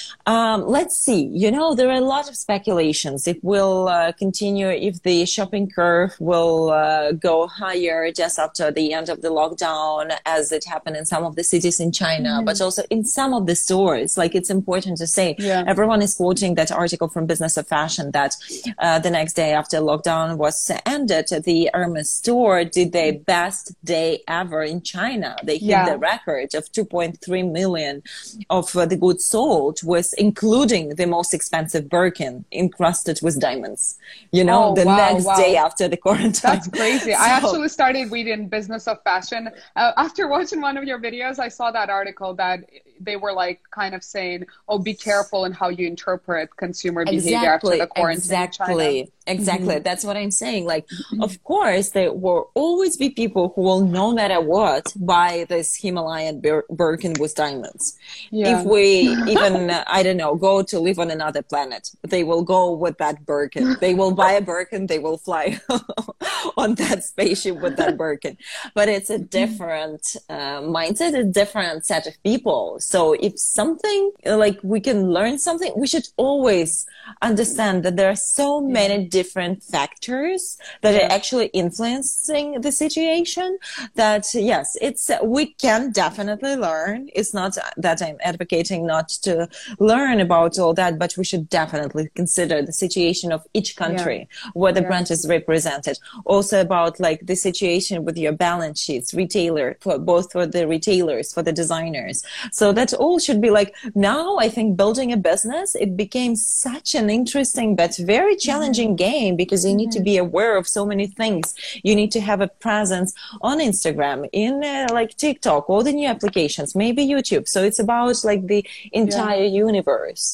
Um, 0.25 0.65
let's 0.67 0.97
see. 0.97 1.29
You 1.33 1.51
know, 1.51 1.73
there 1.75 1.89
are 1.89 1.95
a 1.95 2.01
lot 2.01 2.29
of 2.29 2.35
speculations. 2.35 3.27
It 3.27 3.43
will 3.43 3.87
uh, 3.87 4.11
continue 4.13 4.67
if 4.69 5.01
the 5.03 5.25
shopping 5.25 5.69
curve 5.69 6.15
will 6.19 6.69
uh, 6.69 7.11
go 7.13 7.47
higher 7.47 8.11
just 8.11 8.37
after 8.37 8.71
the 8.71 8.93
end 8.93 9.09
of 9.09 9.21
the 9.21 9.29
lockdown, 9.29 10.15
as 10.25 10.51
it 10.51 10.65
happened 10.65 10.95
in 10.97 11.05
some 11.05 11.23
of 11.23 11.35
the 11.35 11.43
cities 11.43 11.79
in 11.79 11.91
China, 11.91 12.41
but 12.45 12.61
also 12.61 12.83
in 12.89 13.03
some 13.03 13.33
of 13.33 13.47
the 13.47 13.55
stores. 13.55 14.17
Like 14.17 14.35
it's 14.35 14.49
important 14.49 14.97
to 14.99 15.07
say, 15.07 15.35
Yeah. 15.39 15.63
everyone 15.67 16.01
is 16.01 16.13
quoting 16.13 16.55
that 16.55 16.71
article 16.71 17.07
from 17.07 17.25
Business 17.25 17.57
of 17.57 17.67
Fashion 17.67 18.11
that 18.11 18.35
uh, 18.77 18.99
the 18.99 19.09
next 19.09 19.33
day 19.33 19.53
after 19.53 19.77
lockdown 19.79 20.37
was 20.37 20.69
ended, 20.85 21.27
the 21.45 21.69
Hermes 21.73 22.09
store 22.09 22.63
did 22.63 22.91
their 22.91 23.13
best 23.13 23.73
day 23.83 24.21
ever 24.27 24.61
in 24.63 24.81
China. 24.81 25.35
They 25.43 25.53
hit 25.57 25.61
Yeah. 25.71 25.89
the 25.89 25.97
record 25.97 26.53
of 26.53 26.71
2.3 26.71 27.43
million 27.51 28.03
of 28.49 28.75
uh, 28.75 28.85
the 28.85 28.97
goods 28.97 29.25
sold 29.25 29.79
including 30.13 30.95
the 30.95 31.05
most 31.05 31.33
expensive 31.33 31.89
Birkin 31.89 32.45
encrusted 32.51 33.19
with 33.21 33.39
diamonds. 33.39 33.97
You 34.31 34.43
know, 34.43 34.61
Oh, 34.71 34.75
the 34.75 34.85
wow, 34.85 34.95
next 34.97 35.25
wow. 35.25 35.35
day 35.35 35.55
after 35.55 35.87
the 35.87 35.97
quarantine. 35.97 36.41
That's 36.43 36.67
crazy. 36.67 37.13
I 37.13 37.27
actually 37.37 37.69
started 37.69 38.11
reading 38.11 38.47
Business 38.47 38.87
of 38.87 39.01
Fashion. 39.03 39.49
Uh, 39.75 39.91
after 39.97 40.27
watching 40.27 40.61
one 40.61 40.77
of 40.77 40.83
your 40.83 40.99
videos, 40.99 41.39
I 41.39 41.47
saw 41.49 41.71
that 41.71 41.89
article 41.89 42.33
that 42.35 42.59
they 42.99 43.15
were 43.15 43.33
like 43.33 43.61
kind 43.71 43.95
of 43.95 44.03
saying, 44.03 44.45
oh, 44.67 44.77
be 44.77 44.93
careful 44.93 45.45
in 45.45 45.51
how 45.53 45.69
you 45.69 45.87
interpret 45.87 46.55
consumer 46.57 47.03
behavior 47.03 47.37
after 47.37 47.77
the 47.77 47.87
quarantine. 47.87 48.19
Exactly. 48.21 49.11
Exactly. 49.27 49.79
That's 49.79 50.03
what 50.03 50.17
I'm 50.17 50.31
saying. 50.31 50.65
Like, 50.65 50.87
of 51.21 51.43
course, 51.43 51.89
there 51.89 52.11
will 52.11 52.51
always 52.53 52.97
be 52.97 53.09
people 53.11 53.53
who 53.55 53.61
will, 53.61 53.81
no 53.81 54.11
matter 54.11 54.41
what, 54.41 54.93
buy 54.95 55.45
this 55.47 55.75
Himalayan 55.75 56.41
Bir- 56.41 56.65
Birkin 56.69 57.13
with 57.19 57.35
diamonds. 57.35 57.97
Yeah. 58.31 58.59
If 58.59 58.65
we 58.65 59.09
even, 59.27 59.69
uh, 59.69 59.83
I 60.01 60.03
don't 60.03 60.17
know, 60.17 60.33
go 60.33 60.63
to 60.63 60.79
live 60.79 60.97
on 60.97 61.11
another 61.11 61.43
planet, 61.43 61.91
they 62.01 62.23
will 62.23 62.41
go 62.41 62.71
with 62.73 62.97
that 62.97 63.23
Birkin. 63.23 63.77
They 63.79 63.93
will 63.93 64.15
buy 64.23 64.31
a 64.31 64.41
Birkin. 64.41 64.87
They 64.87 64.97
will 64.97 65.19
fly 65.19 65.59
on 66.57 66.73
that 66.75 67.03
spaceship 67.03 67.61
with 67.61 67.77
that 67.77 67.97
Birkin. 67.97 68.35
But 68.73 68.89
it's 68.89 69.11
a 69.11 69.19
different 69.19 70.15
uh, 70.27 70.61
mindset, 70.77 71.13
a 71.13 71.23
different 71.23 71.85
set 71.85 72.07
of 72.07 72.13
people. 72.23 72.79
So 72.79 73.13
if 73.13 73.37
something 73.37 74.11
like 74.25 74.57
we 74.63 74.79
can 74.79 75.11
learn 75.11 75.37
something, 75.37 75.71
we 75.77 75.85
should 75.85 76.07
always 76.17 76.87
understand 77.21 77.83
that 77.83 77.95
there 77.97 78.09
are 78.09 78.15
so 78.15 78.61
many 78.61 79.05
different 79.05 79.63
factors 79.63 80.57
that 80.81 80.95
are 80.95 81.11
actually 81.11 81.47
influencing 81.47 82.61
the 82.61 82.71
situation 82.71 83.57
that 83.95 84.25
yes, 84.33 84.77
it's, 84.81 85.09
we 85.23 85.53
can 85.53 85.91
definitely 85.91 86.55
learn. 86.55 87.09
It's 87.13 87.33
not 87.33 87.57
that 87.77 88.01
I'm 88.01 88.17
advocating 88.21 88.85
not 88.85 89.09
to 89.25 89.47
learn 89.79 90.19
about 90.19 90.57
all 90.59 90.73
that, 90.73 90.97
but 90.99 91.15
we 91.17 91.23
should 91.23 91.49
definitely 91.49 92.09
consider 92.15 92.61
the 92.61 92.73
situation 92.73 93.31
of 93.31 93.45
each 93.53 93.75
country 93.75 94.27
where 94.53 94.73
the 94.73 94.81
Yeah. 94.81 94.87
brand 94.87 95.11
is 95.11 95.27
represented. 95.27 95.97
Also 96.25 96.61
about 96.61 96.99
like 96.99 97.25
the 97.25 97.35
situation 97.35 98.05
with 98.05 98.17
your 98.17 98.31
balance 98.33 98.79
sheets, 98.79 99.13
retailer, 99.13 99.77
for 99.81 99.97
both 99.99 100.31
for 100.31 100.45
the 100.45 100.67
retailers, 100.67 101.33
for 101.33 101.43
the 101.43 101.51
designers. 101.51 102.23
So 102.51 102.71
that 102.73 102.93
all 102.93 103.19
should 103.19 103.41
be 103.41 103.49
like 103.49 103.75
now 103.95 104.37
I 104.37 104.49
think 104.49 104.77
building 104.77 105.11
a 105.11 105.17
business, 105.17 105.75
it 105.75 105.95
became 105.97 106.35
such 106.35 106.95
an 107.01 107.09
interesting 107.09 107.69
but 107.81 107.91
very 108.15 108.35
challenging 108.47 108.91
game 108.95 109.35
because 109.41 109.61
you 109.67 109.73
need 109.81 109.91
to 109.97 110.01
be 110.09 110.15
aware 110.17 110.53
of 110.59 110.65
so 110.77 110.81
many 110.91 111.07
things. 111.21 111.45
You 111.87 111.93
need 111.95 112.11
to 112.17 112.21
have 112.29 112.41
a 112.41 112.49
presence 112.65 113.09
on 113.49 113.55
Instagram, 113.59 114.19
in 114.43 114.53
uh, 114.63 114.87
like 114.99 115.11
TikTok, 115.25 115.69
all 115.69 115.83
the 115.83 115.95
new 115.99 116.07
applications, 116.15 116.69
maybe 116.83 117.01
YouTube. 117.13 117.45
So 117.53 117.59
it's 117.63 117.79
about 117.79 118.23
like 118.23 118.41
the 118.53 118.61
entire 119.03 119.43
universe 119.67 120.25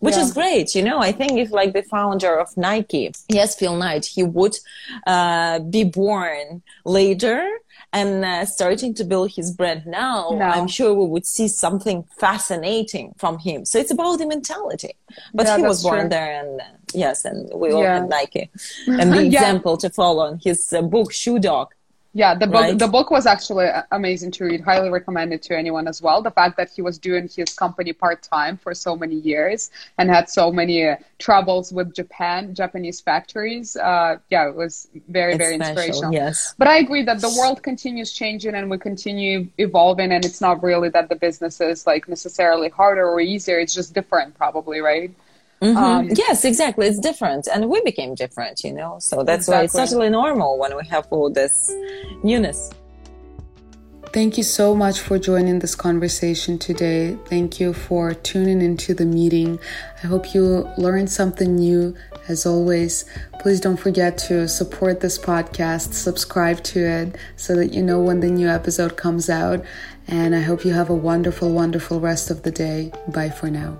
which 0.00 0.14
Yeah. 0.14 0.22
is 0.26 0.32
great. 0.32 0.68
You 0.76 0.82
know, 0.88 0.98
I 1.00 1.10
think 1.18 1.32
if 1.44 1.50
like 1.50 1.72
the 1.72 1.82
founder 1.82 2.32
of 2.38 2.48
Nike, 2.56 3.06
yes, 3.28 3.56
Phil 3.58 3.76
Knight, 3.82 4.04
he 4.14 4.22
would 4.36 4.56
uh, 5.14 5.58
be 5.58 5.82
born 5.84 6.62
later 6.84 7.40
and 7.92 8.24
uh, 8.24 8.44
starting 8.44 8.94
to 8.94 9.04
build 9.04 9.30
his 9.32 9.50
brand 9.50 9.86
now, 9.86 10.30
Now. 10.38 10.50
I'm 10.52 10.68
sure 10.68 10.92
we 10.94 11.06
would 11.06 11.26
see 11.26 11.48
something 11.48 12.04
fascinating 12.18 13.14
from 13.18 13.38
him. 13.38 13.64
So 13.64 13.78
it's 13.78 13.90
about 13.90 14.18
the 14.18 14.26
mentality. 14.26 14.92
But 15.34 15.46
Yeah, 15.46 15.56
he 15.56 15.62
was 15.62 15.82
born 15.82 16.00
true. 16.00 16.08
there 16.10 16.32
and 16.44 16.60
uh, 16.60 16.64
yes, 16.94 17.24
and 17.24 17.50
we 17.54 17.72
all 17.72 17.82
Yeah. 17.82 17.94
had 18.00 18.08
Nike 18.08 18.50
and 18.86 19.12
the 19.12 19.22
Yeah. 19.24 19.26
example 19.26 19.76
to 19.78 19.90
follow 19.90 20.26
in 20.26 20.38
his 20.44 20.72
uh, 20.72 20.82
book, 20.82 21.12
Shoe 21.12 21.38
Dog. 21.38 21.74
Yeah 22.22 22.32
the 22.42 22.48
book 22.54 22.66
right? 22.66 22.78
the 22.84 22.90
book 22.96 23.08
was 23.18 23.24
actually 23.34 23.68
amazing 24.00 24.30
to 24.36 24.40
read. 24.48 24.60
Highly 24.70 24.90
recommend 24.98 25.28
it 25.36 25.42
to 25.48 25.52
anyone 25.62 25.86
as 25.92 25.98
well. 26.06 26.18
The 26.30 26.34
fact 26.40 26.54
that 26.60 26.68
he 26.76 26.80
was 26.88 26.96
doing 27.08 27.24
his 27.38 27.50
company 27.64 27.92
part-time 28.04 28.54
for 28.64 28.72
so 28.86 28.92
many 29.02 29.18
years 29.32 29.60
and 29.98 30.04
had 30.16 30.24
so 30.40 30.44
many 30.60 30.76
uh, 30.88 30.96
troubles 31.26 31.66
with 31.76 31.88
japan 32.00 32.40
japanese 32.60 32.98
factories 33.10 33.68
uh, 33.90 34.12
yeah 34.34 34.44
it 34.50 34.56
was 34.62 34.72
very 35.18 35.32
It's 35.34 35.44
very 35.44 35.56
special, 35.56 35.72
inspirational. 35.74 36.12
yes. 36.12 36.54
but 36.60 36.66
i 36.74 36.76
agree 36.84 37.04
that 37.10 37.20
the 37.26 37.32
world 37.38 37.58
continues 37.70 38.08
changing 38.22 38.54
and 38.58 38.64
we 38.72 38.78
continue 38.90 39.36
evolving 39.66 40.10
and 40.14 40.22
it's 40.28 40.40
not 40.48 40.56
really 40.70 40.90
that 40.96 41.06
the 41.12 41.18
business 41.26 41.54
is 41.60 41.78
like 41.92 42.04
necessarily 42.16 42.68
harder 42.80 43.06
or 43.12 43.18
easier. 43.20 43.58
It's 43.64 43.74
just 43.80 43.90
different 43.98 44.30
probably 44.42 44.78
right 44.92 45.10
Mhm. 45.60 45.76
Um, 45.76 46.08
yes, 46.14 46.44
exactly. 46.44 46.86
It's 46.86 47.00
different, 47.00 47.48
and 47.52 47.68
we 47.68 47.80
became 47.82 48.14
different, 48.14 48.62
you 48.62 48.72
know. 48.72 48.98
So 49.00 49.24
that's 49.24 49.48
why 49.48 49.62
it's 49.62 49.72
totally 49.72 50.08
normal 50.08 50.58
when 50.58 50.76
we 50.76 50.86
have 50.86 51.06
all 51.10 51.30
this 51.30 51.72
newness. 52.22 52.70
Thank 54.12 54.38
you 54.38 54.42
so 54.42 54.74
much 54.74 55.00
for 55.00 55.18
joining 55.18 55.58
this 55.58 55.74
conversation 55.74 56.58
today. 56.58 57.18
Thank 57.26 57.60
you 57.60 57.74
for 57.74 58.14
tuning 58.14 58.62
into 58.62 58.94
the 58.94 59.04
meeting. 59.04 59.58
I 60.02 60.06
hope 60.06 60.32
you 60.34 60.66
learned 60.78 61.10
something 61.10 61.56
new. 61.56 61.94
As 62.26 62.46
always, 62.46 63.04
please 63.40 63.60
don't 63.60 63.76
forget 63.76 64.16
to 64.28 64.48
support 64.48 65.00
this 65.00 65.18
podcast, 65.18 65.92
subscribe 65.92 66.62
to 66.64 66.80
it 66.80 67.16
so 67.36 67.54
that 67.56 67.74
you 67.74 67.82
know 67.82 68.00
when 68.00 68.20
the 68.20 68.30
new 68.30 68.48
episode 68.48 68.96
comes 68.96 69.28
out. 69.28 69.62
And 70.06 70.34
I 70.34 70.40
hope 70.40 70.64
you 70.64 70.72
have 70.72 70.88
a 70.88 70.94
wonderful, 70.94 71.52
wonderful 71.52 72.00
rest 72.00 72.30
of 72.30 72.44
the 72.44 72.50
day. 72.50 72.92
Bye 73.08 73.30
for 73.30 73.50
now. 73.50 73.78